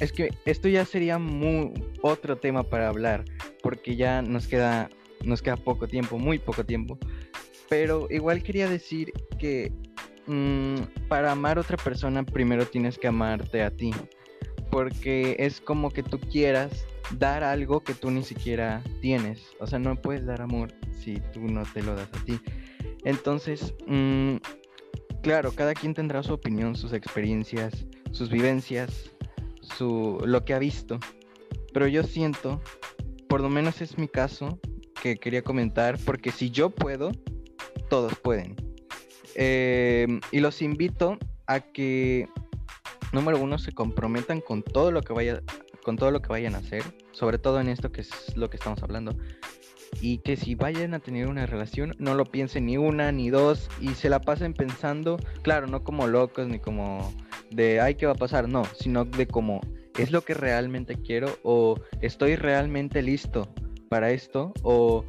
es 0.00 0.12
que 0.12 0.30
esto 0.44 0.68
ya 0.68 0.84
sería 0.84 1.18
muy 1.18 1.72
otro 2.02 2.36
tema 2.36 2.62
para 2.62 2.88
hablar. 2.88 3.24
Porque 3.62 3.96
ya 3.96 4.22
nos 4.22 4.48
queda, 4.48 4.90
nos 5.24 5.42
queda 5.42 5.56
poco 5.56 5.86
tiempo, 5.86 6.18
muy 6.18 6.38
poco 6.38 6.64
tiempo. 6.64 6.98
Pero 7.68 8.06
igual 8.10 8.42
quería 8.42 8.68
decir 8.68 9.12
que 9.38 9.72
Mm, 10.26 10.76
para 11.08 11.32
amar 11.32 11.58
a 11.58 11.62
otra 11.62 11.76
persona 11.76 12.22
primero 12.24 12.64
tienes 12.66 12.98
que 12.98 13.08
amarte 13.08 13.62
a 13.62 13.70
ti. 13.70 13.92
Porque 14.70 15.36
es 15.38 15.60
como 15.60 15.90
que 15.90 16.02
tú 16.02 16.18
quieras 16.18 16.86
dar 17.18 17.44
algo 17.44 17.82
que 17.82 17.94
tú 17.94 18.10
ni 18.10 18.22
siquiera 18.22 18.82
tienes. 19.00 19.50
O 19.60 19.66
sea, 19.66 19.78
no 19.78 19.96
puedes 19.96 20.24
dar 20.24 20.40
amor 20.40 20.72
si 20.98 21.20
tú 21.32 21.40
no 21.40 21.62
te 21.74 21.82
lo 21.82 21.94
das 21.94 22.08
a 22.12 22.24
ti. 22.24 22.40
Entonces, 23.04 23.74
mm, 23.86 24.36
claro, 25.22 25.52
cada 25.52 25.74
quien 25.74 25.92
tendrá 25.92 26.22
su 26.22 26.32
opinión, 26.32 26.76
sus 26.76 26.92
experiencias, 26.92 27.84
sus 28.12 28.30
vivencias, 28.30 29.10
lo 29.80 30.44
que 30.44 30.54
ha 30.54 30.58
visto. 30.58 30.98
Pero 31.72 31.86
yo 31.88 32.02
siento, 32.02 32.60
por 33.28 33.40
lo 33.40 33.48
menos 33.48 33.80
es 33.80 33.98
mi 33.98 34.08
caso, 34.08 34.58
que 35.02 35.16
quería 35.16 35.42
comentar, 35.42 35.98
porque 36.04 36.30
si 36.30 36.50
yo 36.50 36.70
puedo, 36.70 37.10
todos 37.90 38.16
pueden. 38.18 38.56
Em, 39.34 40.20
y 40.30 40.40
los 40.40 40.62
invito 40.62 41.18
a 41.46 41.60
que, 41.60 42.28
número 43.12 43.40
uno, 43.40 43.58
se 43.58 43.72
comprometan 43.72 44.40
con 44.40 44.62
todo 44.62 44.92
lo 44.92 45.02
que 45.02 45.12
vaya, 45.12 45.42
con 45.82 45.96
todo 45.96 46.10
lo 46.10 46.22
que 46.22 46.28
vayan 46.28 46.54
a 46.54 46.58
hacer, 46.58 46.84
sobre 47.12 47.38
todo 47.38 47.60
en 47.60 47.68
esto 47.68 47.90
que 47.90 48.02
es 48.02 48.36
lo 48.36 48.48
que 48.48 48.56
estamos 48.56 48.82
hablando. 48.82 49.16
Y 50.00 50.18
que 50.18 50.36
si 50.36 50.54
vayan 50.54 50.94
a 50.94 51.00
tener 51.00 51.26
una 51.26 51.46
relación, 51.46 51.94
no 51.98 52.14
lo 52.14 52.24
piensen 52.24 52.66
ni 52.66 52.76
una 52.76 53.12
ni 53.12 53.30
dos 53.30 53.68
y 53.80 53.88
se 53.88 54.08
la 54.08 54.20
pasen 54.20 54.54
pensando, 54.54 55.18
claro, 55.42 55.66
no 55.66 55.84
como 55.84 56.06
locos 56.06 56.48
ni 56.48 56.58
como 56.58 57.12
de, 57.54 57.80
ay, 57.80 57.94
¿qué 57.94 58.06
va 58.06 58.12
a 58.12 58.16
pasar? 58.16 58.48
No, 58.48 58.64
sino 58.78 59.04
de 59.04 59.26
como, 59.26 59.60
¿es 59.98 60.10
lo 60.10 60.22
que 60.22 60.34
realmente 60.34 60.96
quiero? 60.96 61.38
¿O 61.42 61.80
estoy 62.00 62.36
realmente 62.36 63.02
listo 63.02 63.52
para 63.88 64.10
esto? 64.10 64.52
¿O 64.62 65.04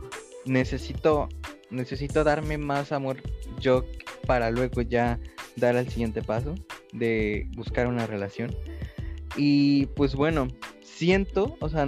necesito, 0.45 1.29
necesito 1.69 2.23
darme 2.23 2.57
más 2.57 2.91
amor 2.91 3.17
yo 3.59 3.85
para 4.25 4.51
luego 4.51 4.81
ya 4.81 5.19
dar 5.55 5.75
el 5.75 5.87
siguiente 5.89 6.21
paso 6.21 6.55
de 6.91 7.47
buscar 7.55 7.87
una 7.87 8.07
relación. 8.07 8.55
Y 9.35 9.87
pues 9.87 10.15
bueno, 10.15 10.47
siento, 10.81 11.57
o 11.59 11.69
sea, 11.69 11.87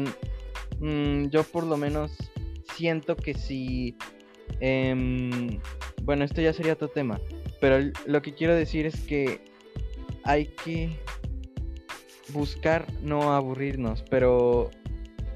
mm, 0.80 1.28
yo 1.30 1.44
por 1.44 1.66
lo 1.66 1.78
menos 1.78 2.12
siento 2.76 3.16
que 3.16 3.34
si... 3.34 3.96
Em, 4.60 5.60
bueno, 6.04 6.24
esto 6.24 6.42
ya 6.42 6.54
sería 6.54 6.74
otro 6.74 6.88
tema, 6.88 7.20
pero 7.60 7.92
lo 8.06 8.22
que 8.22 8.34
quiero 8.34 8.56
decir 8.56 8.86
es 8.86 9.02
que 9.02 9.42
hay 10.26 10.48
que 10.64 11.00
buscar 12.34 12.86
no 13.02 13.34
aburrirnos, 13.34 14.04
pero... 14.10 14.72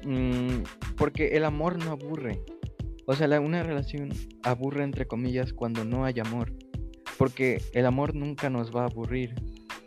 Mm, 0.04 0.62
porque 0.96 1.36
el 1.36 1.44
amor 1.44 1.78
no 1.82 1.92
aburre. 1.92 2.40
O 3.06 3.14
sea, 3.14 3.40
una 3.40 3.62
relación 3.62 4.10
aburre 4.42 4.84
entre 4.84 5.06
comillas 5.06 5.52
cuando 5.52 5.84
no 5.84 6.04
hay 6.04 6.20
amor 6.20 6.52
porque 7.20 7.60
el 7.74 7.84
amor 7.84 8.14
nunca 8.14 8.48
nos 8.48 8.74
va 8.74 8.84
a 8.84 8.86
aburrir. 8.86 9.34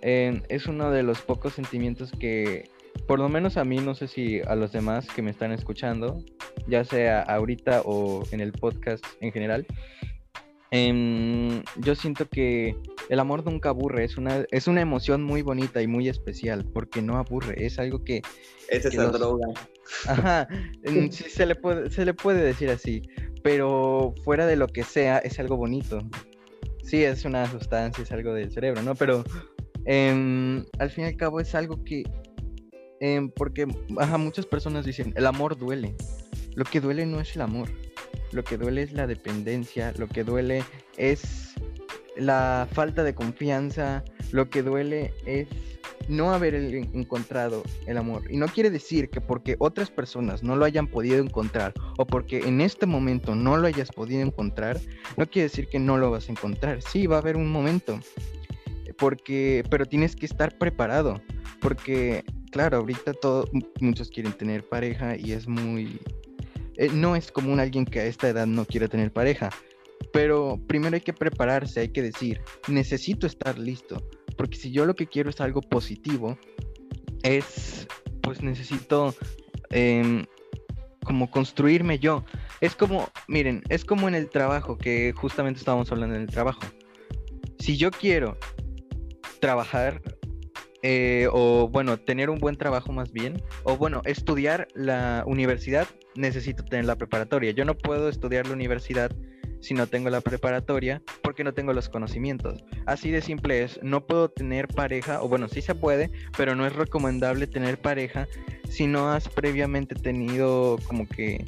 es 0.04 0.68
uno 0.68 0.92
de 0.92 1.02
los 1.02 1.20
pocos 1.22 1.54
sentimientos 1.54 2.12
que, 2.12 2.70
por 3.08 3.18
lo 3.18 3.28
menos 3.28 3.58
a 3.58 3.64
mí, 3.64 3.78
no 3.78 3.96
sé 3.96 4.08
si 4.08 4.40
a 4.42 4.54
los 4.54 4.72
demás 4.72 5.08
que 5.08 5.24
me 5.24 5.32
están 5.32 5.52
escuchando, 5.52 6.24
ya 6.68 6.84
sea 6.84 7.24
ahorita 7.24 7.82
o 7.86 8.24
en 8.30 8.40
el 8.40 8.52
podcast 8.52 9.04
en 9.20 9.32
general, 9.32 9.66
em, 10.70 11.64
yo 11.78 11.96
siento 11.96 12.30
que 12.30 12.76
el 13.10 13.20
amor 13.20 13.46
nunca 13.46 13.70
aburre, 13.70 14.04
es 14.04 14.18
una, 14.18 14.46
es 14.52 14.68
una 14.68 14.82
emoción 14.82 15.24
muy 15.24 15.42
bonita 15.42 15.82
y 15.82 15.88
muy 15.88 16.10
especial, 16.10 16.66
porque 16.74 17.02
no 17.02 17.18
aburre, 17.18 17.66
es 17.66 17.80
algo 17.80 18.04
que... 18.04 18.22
Esa 18.70 18.88
es 18.88 18.96
la 18.96 19.08
droga. 19.08 19.48
Ajá, 20.08 20.48
sí 21.12 21.30
se 21.30 21.46
le, 21.46 21.56
puede, 21.56 21.90
se 21.90 22.06
le 22.06 22.14
puede 22.14 22.42
decir 22.42 22.70
así, 22.70 23.02
pero 23.44 24.14
fuera 24.24 24.46
de 24.46 24.56
lo 24.56 24.68
que 24.68 24.84
sea, 24.84 25.20
es 25.20 25.40
algo 25.40 25.58
bonito 25.58 26.00
sí 26.84 27.04
es 27.04 27.26
una 27.26 27.50
sustancia, 27.50 28.04
es 28.04 28.12
algo 28.12 28.34
del 28.34 28.52
cerebro, 28.52 28.82
¿no? 28.84 28.96
Pero 28.96 29.24
em, 29.86 30.66
al 30.80 30.90
fin 30.90 31.06
y 31.06 31.08
al 31.08 31.16
cabo 31.16 31.40
es 31.40 31.56
algo 31.56 31.84
que, 31.84 32.04
em, 33.00 33.30
porque 33.32 33.66
muchas 33.66 34.46
personas 34.46 34.86
dicen, 34.86 35.14
el 35.16 35.26
amor 35.26 35.58
duele. 35.58 35.96
Lo 36.56 36.66
que 36.66 36.80
duele 36.80 37.06
no 37.06 37.20
es 37.20 37.36
el 37.36 37.42
amor, 37.42 37.70
lo 38.32 38.44
que 38.44 38.58
duele 38.58 38.84
es 38.84 38.94
la 38.94 39.08
dependencia, 39.08 39.92
lo 39.98 40.08
que 40.08 40.24
duele 40.24 40.64
es 40.98 41.56
la 42.18 42.68
falta 42.72 43.04
de 43.04 43.16
confianza, 43.16 44.04
lo 44.32 44.50
que 44.50 44.64
duele 44.64 45.14
es 45.26 45.48
no 46.08 46.34
haber 46.34 46.56
encontrado 46.56 47.64
el 47.88 47.98
amor. 47.98 48.24
Y 48.30 48.38
no 48.38 48.48
quiere 48.48 48.70
decir 48.70 49.10
que 49.10 49.22
porque 49.22 49.56
otras 49.60 49.90
personas 49.90 50.44
no 50.44 50.56
lo 50.56 50.66
hayan 50.66 50.88
podido 50.88 51.24
encontrar 51.24 51.74
o 51.98 52.06
porque 52.06 52.40
en 52.40 52.62
este 52.62 52.86
momento 52.86 53.36
no 53.36 53.58
lo 53.58 53.68
hayas 53.68 53.92
podido 53.92 54.22
encontrar, 54.22 54.80
no 55.18 55.26
quiere 55.28 55.50
decir 55.50 55.68
que 55.68 55.80
no 55.80 55.98
lo 55.98 56.12
vas 56.12 56.30
a 56.30 56.32
encontrar. 56.32 56.82
Sí, 56.82 57.08
va 57.08 57.18
a 57.18 57.20
haber 57.20 57.38
un 57.38 57.52
momento. 57.52 58.00
Porque, 58.98 59.64
pero 59.70 59.86
tienes 59.86 60.16
que 60.16 60.26
estar 60.26 60.58
preparado. 60.58 61.22
Porque, 61.60 62.24
claro, 62.52 62.78
ahorita 62.78 63.14
todos, 63.14 63.50
muchos 63.80 64.10
quieren 64.10 64.34
tener 64.34 64.68
pareja 64.68 65.18
y 65.18 65.32
es 65.32 65.48
muy... 65.48 66.00
Eh, 66.76 66.90
no 66.92 67.16
es 67.16 67.32
común 67.32 67.60
alguien 67.60 67.86
que 67.86 68.00
a 68.00 68.06
esta 68.06 68.30
edad 68.30 68.48
no 68.48 68.66
quiera 68.66 68.88
tener 68.88 69.12
pareja. 69.12 69.50
Pero 70.14 70.58
primero 70.68 70.96
hay 70.96 71.02
que 71.02 71.12
prepararse, 71.12 71.82
hay 71.82 71.90
que 71.90 72.02
decir, 72.02 72.40
necesito 72.70 73.28
estar 73.28 73.60
listo 73.60 73.98
porque 74.36 74.58
si 74.58 74.72
yo 74.72 74.86
lo 74.86 74.96
que 74.96 75.08
quiero 75.08 75.30
es 75.30 75.40
algo 75.42 75.62
positivo, 75.62 76.38
es, 77.24 77.88
pues 78.22 78.42
necesito 78.42 79.16
em, 79.70 80.26
como 81.04 81.30
construirme 81.30 82.00
yo. 82.00 82.26
Es 82.62 82.76
como, 82.76 83.10
miren, 83.28 83.64
es 83.70 83.86
como 83.86 84.08
en 84.08 84.16
el 84.16 84.30
trabajo, 84.30 84.78
que 84.78 85.14
justamente 85.16 85.60
estábamos 85.60 85.92
hablando 85.92 86.16
en 86.16 86.22
el 86.22 86.28
trabajo. 86.28 86.62
Si 87.60 87.78
yo 87.78 87.92
quiero 87.92 88.38
trabajar, 89.40 90.02
eh, 90.82 91.28
o 91.32 91.70
bueno, 91.70 91.98
tener 91.98 92.30
un 92.30 92.40
buen 92.40 92.58
trabajo 92.58 92.92
más 92.92 93.12
bien, 93.12 93.42
o 93.64 93.78
bueno, 93.78 94.02
estudiar 94.06 94.68
la 94.74 95.24
universidad, 95.26 95.88
necesito 96.16 96.64
tener 96.64 96.86
la 96.86 96.98
preparatoria. 96.98 97.52
Yo 97.52 97.66
no 97.66 97.76
puedo 97.78 98.10
estudiar 98.10 98.48
la 98.48 98.54
universidad 98.54 99.12
si 99.64 99.74
no 99.74 99.88
tengo 99.88 100.10
la 100.10 100.22
preparatoria 100.22 101.02
porque 101.22 101.44
no 101.44 101.54
tengo 101.54 101.74
los 101.74 101.90
conocimientos. 101.90 102.64
Así 102.86 103.10
de 103.12 103.22
simple 103.22 103.64
es, 103.64 103.82
no 103.82 104.06
puedo 104.06 104.30
tener 104.30 104.68
pareja, 104.68 105.24
o 105.24 105.30
bueno, 105.30 105.48
sí 105.48 105.62
se 105.62 105.74
puede, 105.74 106.12
pero 106.38 106.54
no 106.54 106.68
es 106.68 106.74
recomendable 106.74 107.48
tener 107.48 107.80
pareja 107.80 108.28
si 108.70 108.88
no 108.88 109.10
has 109.10 109.30
previamente 109.30 109.96
tenido 109.96 110.78
como 110.86 111.08
que, 111.08 111.46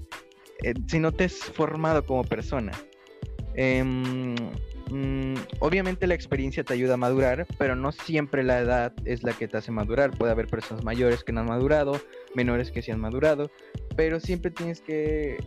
eh, 0.64 0.74
si 0.88 1.00
no 1.00 1.12
te 1.12 1.26
has 1.26 1.34
formado 1.34 2.06
como 2.06 2.24
persona. 2.24 2.72
Em, 3.56 4.36
mm, 4.90 5.36
obviamente 5.60 6.08
la 6.08 6.14
experiencia 6.14 6.64
te 6.64 6.74
ayuda 6.74 6.96
a 6.96 6.98
madurar, 6.98 7.46
pero 7.58 7.76
no 7.76 7.92
siempre 7.92 8.44
la 8.44 8.60
edad 8.60 8.94
es 9.06 9.24
la 9.24 9.34
que 9.34 9.48
te 9.48 9.58
hace 9.58 9.72
madurar. 9.72 10.12
Puede 10.12 10.32
haber 10.32 10.48
personas 10.48 10.84
mayores 10.84 11.24
que 11.24 11.34
no 11.34 11.42
han 11.42 11.48
madurado, 11.48 12.00
menores 12.34 12.72
que 12.72 12.82
sí 12.82 12.92
han 12.92 13.00
madurado, 13.00 13.52
pero 13.98 14.20
siempre 14.20 14.52
tienes 14.52 14.82
que... 14.82 15.38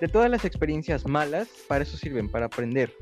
De 0.00 0.08
todas 0.08 0.30
las 0.30 0.44
experiencias 0.44 1.06
malas, 1.06 1.48
para 1.68 1.84
eso 1.84 1.96
sirven, 1.96 2.28
para 2.28 2.46
aprender, 2.46 2.92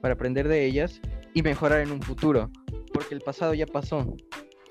para 0.00 0.14
aprender 0.14 0.48
de 0.48 0.64
ellas 0.64 1.00
y 1.34 1.42
mejorar 1.42 1.80
en 1.80 1.92
un 1.92 2.02
futuro, 2.02 2.50
porque 2.92 3.14
el 3.14 3.20
pasado 3.20 3.54
ya 3.54 3.66
pasó. 3.66 4.16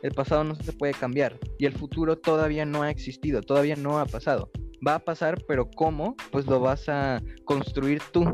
El 0.01 0.11
pasado 0.13 0.43
no 0.43 0.55
se 0.55 0.71
puede 0.73 0.93
cambiar 0.93 1.37
y 1.57 1.65
el 1.65 1.73
futuro 1.73 2.17
todavía 2.17 2.65
no 2.65 2.83
ha 2.83 2.89
existido, 2.89 3.41
todavía 3.41 3.75
no 3.75 3.99
ha 3.99 4.05
pasado. 4.05 4.49
Va 4.85 4.95
a 4.95 4.99
pasar, 4.99 5.43
pero 5.47 5.69
¿cómo? 5.69 6.15
Pues 6.31 6.45
lo 6.45 6.59
vas 6.59 6.87
a 6.87 7.21
construir 7.45 8.01
tú. 8.11 8.31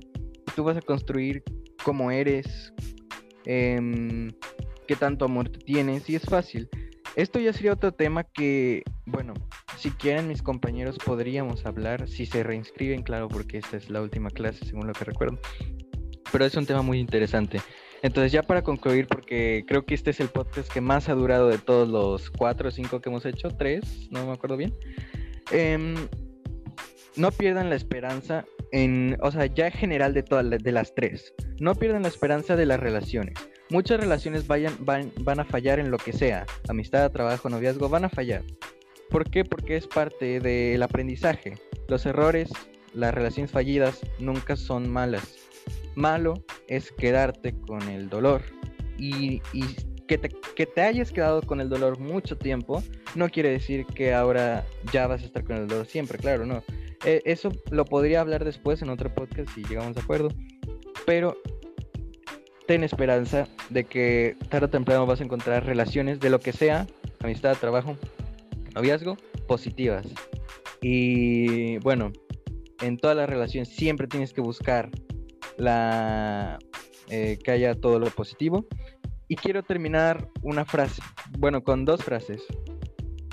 Tú 0.55 0.63
vas 0.63 0.77
a 0.77 0.81
construir 0.81 1.43
cómo 1.83 2.11
eres, 2.11 2.73
em, 3.45 4.31
qué 4.87 4.95
tanto 4.95 5.25
amor 5.25 5.49
te 5.49 5.59
tienes 5.59 6.09
y 6.09 6.15
es 6.15 6.23
fácil. 6.23 6.69
Esto 7.15 7.39
ya 7.39 7.53
sería 7.53 7.73
otro 7.73 7.93
tema 7.93 8.25
que, 8.25 8.83
bueno, 9.05 9.33
si 9.77 9.91
quieren 9.91 10.27
mis 10.27 10.41
compañeros 10.41 10.97
podríamos 10.97 11.65
hablar, 11.65 12.09
si 12.09 12.25
se 12.25 12.43
reinscriben, 12.43 13.03
claro, 13.03 13.29
porque 13.29 13.57
esta 13.57 13.77
es 13.77 13.89
la 13.89 14.01
última 14.01 14.29
clase, 14.29 14.65
según 14.65 14.87
lo 14.87 14.93
que 14.93 15.05
recuerdo. 15.05 15.39
Pero 16.31 16.43
es 16.43 16.55
un 16.55 16.65
tema 16.65 16.81
muy 16.81 16.99
interesante. 16.99 17.61
Entonces 18.01 18.33
ya 18.33 18.43
para 18.43 18.63
concluir, 18.63 19.07
porque 19.07 19.63
creo 19.65 19.85
que 19.85 19.95
este 19.95 20.11
es 20.11 20.19
el 20.19 20.27
podcast 20.27 20.71
que 20.71 20.81
más 20.81 21.07
ha 21.07 21.13
durado 21.13 21.47
de 21.47 21.57
todos 21.57 21.87
los 21.87 22.29
cuatro 22.29 22.67
o 22.67 22.71
cinco 22.71 22.99
que 22.99 23.09
hemos 23.09 23.25
hecho, 23.25 23.47
tres, 23.49 24.09
no 24.11 24.25
me 24.25 24.33
acuerdo 24.33 24.57
bien. 24.57 24.73
Em, 25.51 25.95
no 27.15 27.31
pierdan 27.31 27.69
la 27.69 27.75
esperanza 27.75 28.43
en, 28.73 29.17
o 29.21 29.31
sea, 29.31 29.45
ya 29.45 29.67
en 29.67 29.73
general 29.73 30.13
de 30.13 30.23
todas 30.23 30.49
de 30.49 30.71
las 30.73 30.93
tres. 30.93 31.33
No 31.61 31.75
pierdan 31.75 32.01
la 32.01 32.09
esperanza 32.09 32.57
de 32.57 32.65
las 32.65 32.79
relaciones. 32.79 33.35
Muchas 33.69 33.99
relaciones 33.99 34.47
vayan, 34.47 34.75
van, 34.79 35.11
van 35.21 35.39
a 35.39 35.45
fallar 35.45 35.79
en 35.79 35.91
lo 35.91 35.97
que 35.97 36.13
sea, 36.13 36.45
amistad, 36.67 37.11
trabajo, 37.11 37.49
noviazgo, 37.49 37.89
van 37.89 38.05
a 38.05 38.09
fallar. 38.09 38.43
¿Por 39.09 39.29
qué? 39.29 39.43
Porque 39.43 39.75
es 39.75 39.87
parte 39.87 40.39
del 40.39 40.81
aprendizaje. 40.83 41.55
Los 41.87 42.05
errores, 42.05 42.49
las 42.93 43.13
relaciones 43.13 43.51
fallidas 43.51 44.01
nunca 44.19 44.55
son 44.55 44.89
malas 44.91 45.35
Malo 45.95 46.43
es 46.67 46.91
quedarte 46.91 47.55
con 47.61 47.81
el 47.89 48.09
dolor. 48.09 48.41
Y, 48.97 49.41
que, 50.07 50.17
te, 50.17 50.81
hayas 50.81 51.11
quedado 51.11 51.41
con 51.41 51.59
el 51.59 51.67
dolor 51.67 51.99
mucho 51.99 52.37
tiempo 52.37 52.83
no 53.15 53.29
quiere 53.29 53.49
decir 53.49 53.85
que 53.85 54.13
ahora 54.13 54.65
ya 54.91 55.07
vas 55.07 55.23
a 55.23 55.25
estar 55.25 55.43
con 55.43 55.57
el 55.57 55.67
dolor 55.67 55.85
siempre, 55.85 56.17
claro, 56.17 56.45
no. 56.45 56.63
E, 57.05 57.21
eso 57.25 57.51
lo 57.71 57.85
podría 57.85 58.21
hablar 58.21 58.45
después 58.45 58.81
en 58.81 58.89
otro 58.89 59.13
podcast 59.13 59.49
si 59.55 59.63
llegamos 59.63 59.95
de 59.95 60.01
acuerdo. 60.01 60.29
Pero 61.05 61.37
ten 62.67 62.83
esperanza 62.83 63.47
de 63.69 63.83
que 63.83 64.35
tarde 64.49 64.65
o 64.65 64.69
temprano 64.69 65.05
vas 65.05 65.21
a 65.21 65.23
encontrar 65.23 65.65
relaciones 65.65 66.19
de 66.19 66.29
lo 66.29 66.39
que 66.39 66.51
sea, 66.51 66.87
amistad, 67.21 67.57
trabajo, 67.57 67.97
noviazgo, 68.73 69.17
positivas. 69.47 70.05
Y 70.81 71.77
bueno, 71.79 72.11
en 72.81 72.97
todas 72.97 73.15
las 73.15 73.29
relaciones 73.29 73.69
siempre 73.69 74.07
tienes 74.07 74.33
que 74.33 74.41
buscar 74.41 74.89
la, 75.57 76.59
eh, 77.09 77.37
que 77.43 77.51
haya 77.51 77.75
todo 77.75 77.99
lo 77.99 78.07
positivo. 78.07 78.65
Y 79.27 79.35
quiero 79.35 79.63
terminar 79.63 80.29
una 80.43 80.65
frase, 80.65 81.01
bueno, 81.39 81.63
con 81.63 81.85
dos 81.85 82.03
frases. 82.03 82.43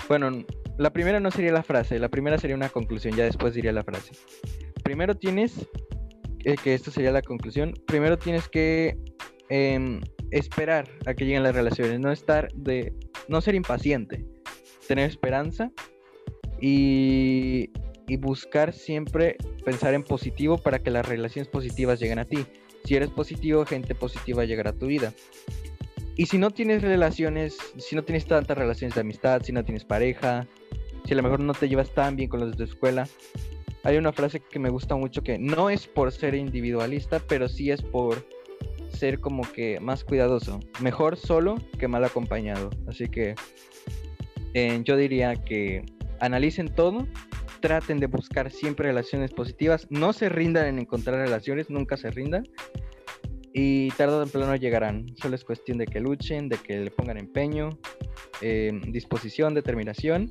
Bueno, 0.07 0.43
la 0.77 0.91
primera 0.91 1.19
no 1.19 1.29
sería 1.29 1.51
la 1.51 1.61
frase, 1.63 1.99
la 1.99 2.09
primera 2.09 2.37
sería 2.37 2.55
una 2.55 2.69
conclusión, 2.69 3.15
ya 3.15 3.25
después 3.25 3.53
diría 3.53 3.71
la 3.71 3.83
frase. 3.83 4.13
Primero 4.83 5.15
tienes, 5.15 5.67
eh, 6.43 6.55
que 6.63 6.73
esto 6.73 6.91
sería 6.91 7.11
la 7.11 7.21
conclusión, 7.21 7.73
primero 7.85 8.17
tienes 8.17 8.47
que 8.47 8.97
em, 9.49 10.01
esperar 10.31 10.89
a 11.05 11.13
que 11.13 11.25
lleguen 11.25 11.43
las 11.43 11.55
relaciones, 11.55 11.99
no 11.99 12.11
estar 12.11 12.51
de, 12.53 12.93
no 13.27 13.41
ser 13.41 13.55
impaciente, 13.55 14.25
tener 14.87 15.09
esperanza 15.09 15.71
y 16.61 17.69
y 18.07 18.17
buscar 18.17 18.73
siempre 18.73 19.37
pensar 19.63 19.93
en 19.93 20.03
positivo 20.03 20.57
para 20.57 20.79
que 20.79 20.91
las 20.91 21.07
relaciones 21.07 21.47
positivas 21.47 21.99
lleguen 21.99 22.19
a 22.19 22.25
ti. 22.25 22.45
Si 22.85 22.95
eres 22.95 23.09
positivo, 23.09 23.65
gente 23.65 23.95
positiva 23.95 24.45
llegará 24.45 24.71
a 24.71 24.73
tu 24.73 24.87
vida. 24.87 25.13
Y 26.15 26.25
si 26.25 26.37
no 26.37 26.51
tienes 26.51 26.81
relaciones, 26.81 27.57
si 27.77 27.95
no 27.95 28.03
tienes 28.03 28.25
tantas 28.25 28.57
relaciones 28.57 28.93
de 28.95 29.01
amistad, 29.01 29.41
si 29.41 29.51
no 29.51 29.63
tienes 29.63 29.85
pareja, 29.85 30.47
si 31.05 31.13
a 31.13 31.17
lo 31.17 31.23
mejor 31.23 31.39
no 31.39 31.53
te 31.53 31.67
llevas 31.67 31.93
tan 31.93 32.15
bien 32.15 32.29
con 32.29 32.39
los 32.41 32.51
de 32.51 32.57
tu 32.57 32.63
escuela, 32.63 33.07
hay 33.83 33.97
una 33.97 34.13
frase 34.13 34.39
que 34.39 34.59
me 34.59 34.69
gusta 34.69 34.95
mucho 34.95 35.23
que 35.23 35.37
no 35.37 35.69
es 35.69 35.87
por 35.87 36.11
ser 36.11 36.35
individualista, 36.35 37.19
pero 37.27 37.47
sí 37.47 37.71
es 37.71 37.81
por 37.81 38.25
ser 38.89 39.19
como 39.19 39.43
que 39.51 39.79
más 39.79 40.03
cuidadoso. 40.03 40.59
Mejor 40.81 41.17
solo 41.17 41.55
que 41.77 41.87
mal 41.87 42.03
acompañado. 42.03 42.69
Así 42.87 43.09
que 43.09 43.35
eh, 44.53 44.81
yo 44.83 44.95
diría 44.95 45.35
que 45.35 45.83
analicen 46.19 46.73
todo 46.73 47.07
traten 47.63 48.01
de 48.01 48.07
buscar 48.07 48.51
siempre 48.51 48.89
relaciones 48.89 49.31
positivas, 49.31 49.87
no 49.89 50.11
se 50.11 50.27
rindan 50.27 50.65
en 50.65 50.79
encontrar 50.79 51.15
relaciones, 51.15 51.69
nunca 51.69 51.95
se 51.95 52.11
rindan 52.11 52.43
y 53.53 53.89
tarde 53.91 54.15
o 54.15 54.23
temprano 54.23 54.53
llegarán. 54.57 55.05
Solo 55.15 55.35
es 55.35 55.45
cuestión 55.45 55.77
de 55.77 55.85
que 55.85 56.01
luchen, 56.01 56.49
de 56.49 56.57
que 56.57 56.79
le 56.79 56.91
pongan 56.91 57.17
empeño, 57.17 57.69
em, 58.41 58.81
disposición, 58.91 59.53
determinación. 59.53 60.29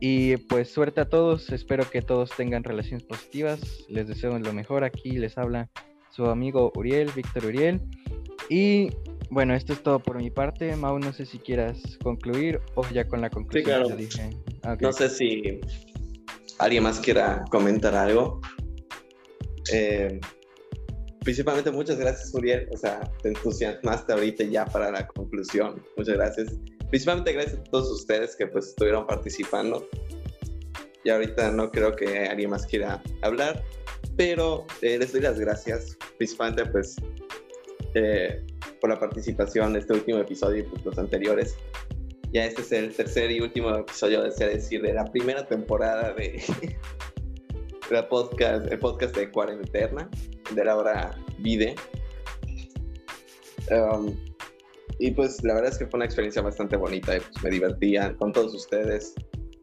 Y 0.00 0.36
pues 0.36 0.70
suerte 0.70 1.00
a 1.00 1.08
todos, 1.08 1.50
espero 1.50 1.88
que 1.88 2.02
todos 2.02 2.30
tengan 2.36 2.64
relaciones 2.64 3.04
positivas, 3.04 3.60
les 3.88 4.06
deseo 4.06 4.38
lo 4.38 4.52
mejor, 4.52 4.84
aquí 4.84 5.12
les 5.12 5.38
habla 5.38 5.70
su 6.10 6.26
amigo 6.26 6.72
Uriel, 6.76 7.10
Víctor 7.14 7.46
Uriel. 7.46 7.80
Y 8.48 8.90
bueno, 9.30 9.54
esto 9.54 9.72
es 9.72 9.82
todo 9.82 10.00
por 10.00 10.18
mi 10.18 10.30
parte. 10.30 10.76
Mau, 10.76 10.98
no 10.98 11.12
sé 11.12 11.26
si 11.26 11.38
quieras 11.38 11.78
concluir 12.02 12.60
o 12.74 12.86
ya 12.90 13.06
con 13.08 13.20
la 13.20 13.30
conclusión. 13.30 13.98
Sí, 13.98 14.08
claro. 14.08 14.36
Ah, 14.62 14.76
no 14.80 14.92
sé 14.92 15.08
si 15.08 15.60
alguien 16.58 16.82
más 16.82 17.00
quiera 17.00 17.44
comentar 17.50 17.94
algo. 17.94 18.40
Eh, 19.72 20.20
principalmente 21.24 21.70
muchas 21.70 21.98
gracias, 21.98 22.32
Uriel. 22.34 22.68
O 22.72 22.76
sea, 22.76 23.00
te 23.22 23.30
entusiasmaste 23.30 24.12
ahorita 24.12 24.44
ya 24.44 24.66
para 24.66 24.90
la 24.90 25.06
conclusión. 25.08 25.82
Muchas 25.96 26.14
gracias. 26.14 26.54
Principalmente 26.94 27.32
gracias 27.32 27.58
a 27.58 27.64
todos 27.64 27.90
ustedes 27.90 28.36
que 28.36 28.46
pues 28.46 28.68
estuvieron 28.68 29.04
participando. 29.04 29.88
Y 31.02 31.10
ahorita 31.10 31.50
no 31.50 31.72
creo 31.72 31.96
que 31.96 32.20
alguien 32.26 32.50
más 32.50 32.66
quiera 32.66 33.02
hablar, 33.22 33.64
pero 34.16 34.64
eh, 34.80 34.96
les 34.96 35.10
doy 35.10 35.22
las 35.22 35.40
gracias, 35.40 35.98
principalmente 36.18 36.64
pues 36.66 36.94
eh, 37.94 38.46
por 38.80 38.90
la 38.90 39.00
participación 39.00 39.70
en 39.70 39.76
este 39.78 39.94
último 39.94 40.20
episodio 40.20 40.60
y 40.60 40.62
pues, 40.62 40.84
los 40.84 40.96
anteriores. 40.96 41.56
Ya 42.32 42.44
este 42.44 42.62
es 42.62 42.70
el 42.70 42.94
tercer 42.94 43.28
y 43.32 43.40
último 43.40 43.74
episodio, 43.74 44.22
desea 44.22 44.46
decir, 44.46 44.80
de 44.80 44.92
la 44.92 45.04
primera 45.06 45.44
temporada 45.48 46.12
de, 46.12 46.40
la 47.90 48.08
podcast, 48.08 48.70
el 48.70 48.78
podcast 48.78 49.16
de 49.16 49.32
Cuarentena, 49.32 50.08
de 50.54 50.64
la 50.64 50.76
hora 50.76 51.18
Vide. 51.40 51.74
Um, 53.68 54.14
y 54.98 55.10
pues 55.10 55.42
la 55.42 55.54
verdad 55.54 55.72
es 55.72 55.78
que 55.78 55.86
fue 55.86 55.98
una 55.98 56.04
experiencia 56.04 56.42
bastante 56.42 56.76
bonita, 56.76 57.16
y 57.16 57.20
pues 57.20 57.42
me 57.42 57.50
divertía 57.50 58.16
con 58.16 58.32
todos 58.32 58.54
ustedes. 58.54 59.14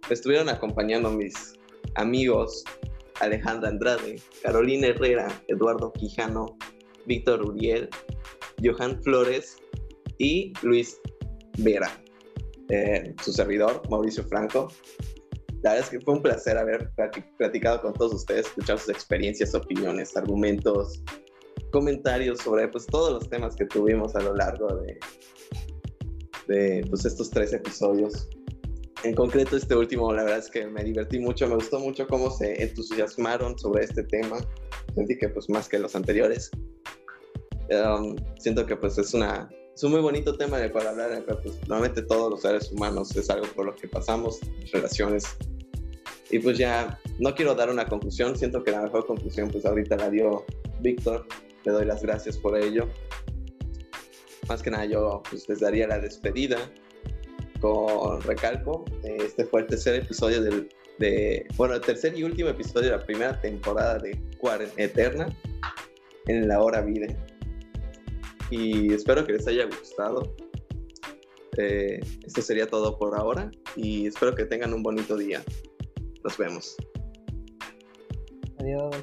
Estuvieron 0.10 0.50
acompañando 0.50 1.12
mis 1.12 1.54
amigos 1.96 2.64
Alejandra 3.22 3.70
Andrade, 3.70 4.22
Carolina 4.44 4.88
Herrera, 4.88 5.28
Eduardo 5.48 5.94
Quijano, 5.94 6.58
Víctor 7.06 7.44
Uriel, 7.44 7.90
Johan 8.64 9.02
Flores 9.04 9.58
y 10.18 10.54
Luis 10.62 11.00
Vera. 11.60 11.92
Eh, 12.70 13.14
su 13.22 13.32
servidor, 13.32 13.82
Mauricio 13.90 14.24
Franco. 14.24 14.70
La 15.62 15.74
verdad 15.74 15.86
es 15.86 15.90
que 15.92 16.02
fue 16.02 16.16
un 16.16 16.22
placer 16.24 16.58
haber 16.58 16.92
platicado 17.38 17.82
con 17.82 17.94
todos 17.94 18.14
ustedes, 18.14 18.48
escuchar 18.48 18.80
sus 18.80 18.90
experiencias, 18.90 19.54
opiniones, 19.54 20.18
argumentos, 20.18 21.04
comentarios 21.72 22.40
sobre 22.40 22.68
pues, 22.68 22.86
todos 22.86 23.12
los 23.12 23.30
temas 23.30 23.56
que 23.56 23.66
tuvimos 23.66 24.16
a 24.16 24.22
lo 24.22 24.36
largo 24.36 24.68
de, 24.76 25.00
de 26.48 26.86
pues, 26.90 27.06
estos 27.06 27.30
tres 27.30 27.54
episodios. 27.54 28.30
En 29.04 29.16
concreto, 29.16 29.58
este 29.58 29.76
último, 29.76 30.14
la 30.14 30.24
verdad 30.24 30.40
es 30.40 30.52
que 30.52 30.68
me 30.68 30.84
divertí 30.84 31.18
mucho, 31.18 31.48
me 31.48 31.56
gustó 31.56 31.80
mucho 31.80 32.06
cómo 32.08 32.30
se 32.30 32.62
entusiasmaron 32.62 33.58
sobre 33.58 33.86
este 33.86 34.04
tema. 34.04 34.38
Sentí 34.94 35.18
que, 35.18 35.30
pues, 35.30 35.50
más 35.50 35.68
que 35.68 35.80
los 35.80 35.96
anteriores. 35.96 36.52
Um, 37.72 38.16
siento 38.38 38.66
que, 38.66 38.76
pues, 38.76 38.98
es 39.00 39.14
una 39.14 39.50
es 39.82 39.84
un 39.84 39.92
muy 39.92 40.02
bonito 40.02 40.38
tema 40.38 40.60
de 40.60 40.72
cual 40.72 40.88
hablar, 40.88 41.24
pues 41.42 41.60
normalmente 41.62 42.02
todos 42.04 42.30
los 42.30 42.42
seres 42.42 42.72
humanos 42.72 43.16
es 43.16 43.30
algo 43.30 43.48
por 43.56 43.66
lo 43.66 43.76
que 43.76 43.88
pasamos, 43.88 44.40
relaciones. 44.72 45.26
Y 46.30 46.40
pues 46.40 46.58
ya, 46.58 47.00
no 47.20 47.34
quiero 47.34 47.56
dar 47.56 47.70
una 47.70 47.88
conclusión, 47.88 48.38
siento 48.38 48.64
que 48.64 48.72
la 48.72 48.82
mejor 48.82 49.06
conclusión 49.06 49.50
pues 49.50 49.66
ahorita 49.66 49.98
la 49.98 50.10
dio 50.10 50.46
Víctor, 50.82 51.26
le 51.66 51.72
doy 51.72 51.86
las 51.86 52.02
gracias 52.02 52.38
por 52.38 52.58
ello. 52.58 52.88
Más 54.48 54.62
que 54.62 54.72
nada 54.72 54.86
yo 54.86 55.22
pues 55.30 55.48
les 55.48 55.60
daría 55.60 55.88
la 55.88 56.00
despedida 56.00 56.58
con 57.60 58.22
recalco. 58.22 58.86
Este 59.04 59.46
fue 59.46 59.62
el 59.62 59.68
tercer 59.68 59.96
episodio 59.96 60.42
del, 60.42 60.70
de, 61.00 61.46
bueno, 61.56 61.76
el 61.76 61.82
tercer 61.82 62.18
y 62.18 62.24
último 62.24 62.50
episodio 62.50 62.92
de 62.92 62.98
la 62.98 63.06
primera 63.06 63.40
temporada 63.40 63.98
de 64.00 64.20
Cuarentena 64.38 64.84
Eterna 64.84 65.38
en 66.28 66.48
la 66.48 66.62
hora 66.62 66.82
vida. 66.82 67.08
y 68.50 68.94
espero 68.94 69.26
que 69.26 69.34
les 69.34 69.48
haya 69.48 69.66
gustado. 69.66 70.36
Eh, 71.58 72.00
esto 72.26 72.42
sería 72.42 72.66
todo 72.68 72.98
por 72.98 73.18
ahora 73.18 73.52
y 73.76 74.08
espero 74.08 74.36
que 74.36 74.46
tengan 74.46 74.74
un 74.74 74.84
bonito 74.84 75.18
día. 75.18 75.44
Nos 76.24 76.38
vemos. 76.38 76.76
Adiós. 78.60 78.96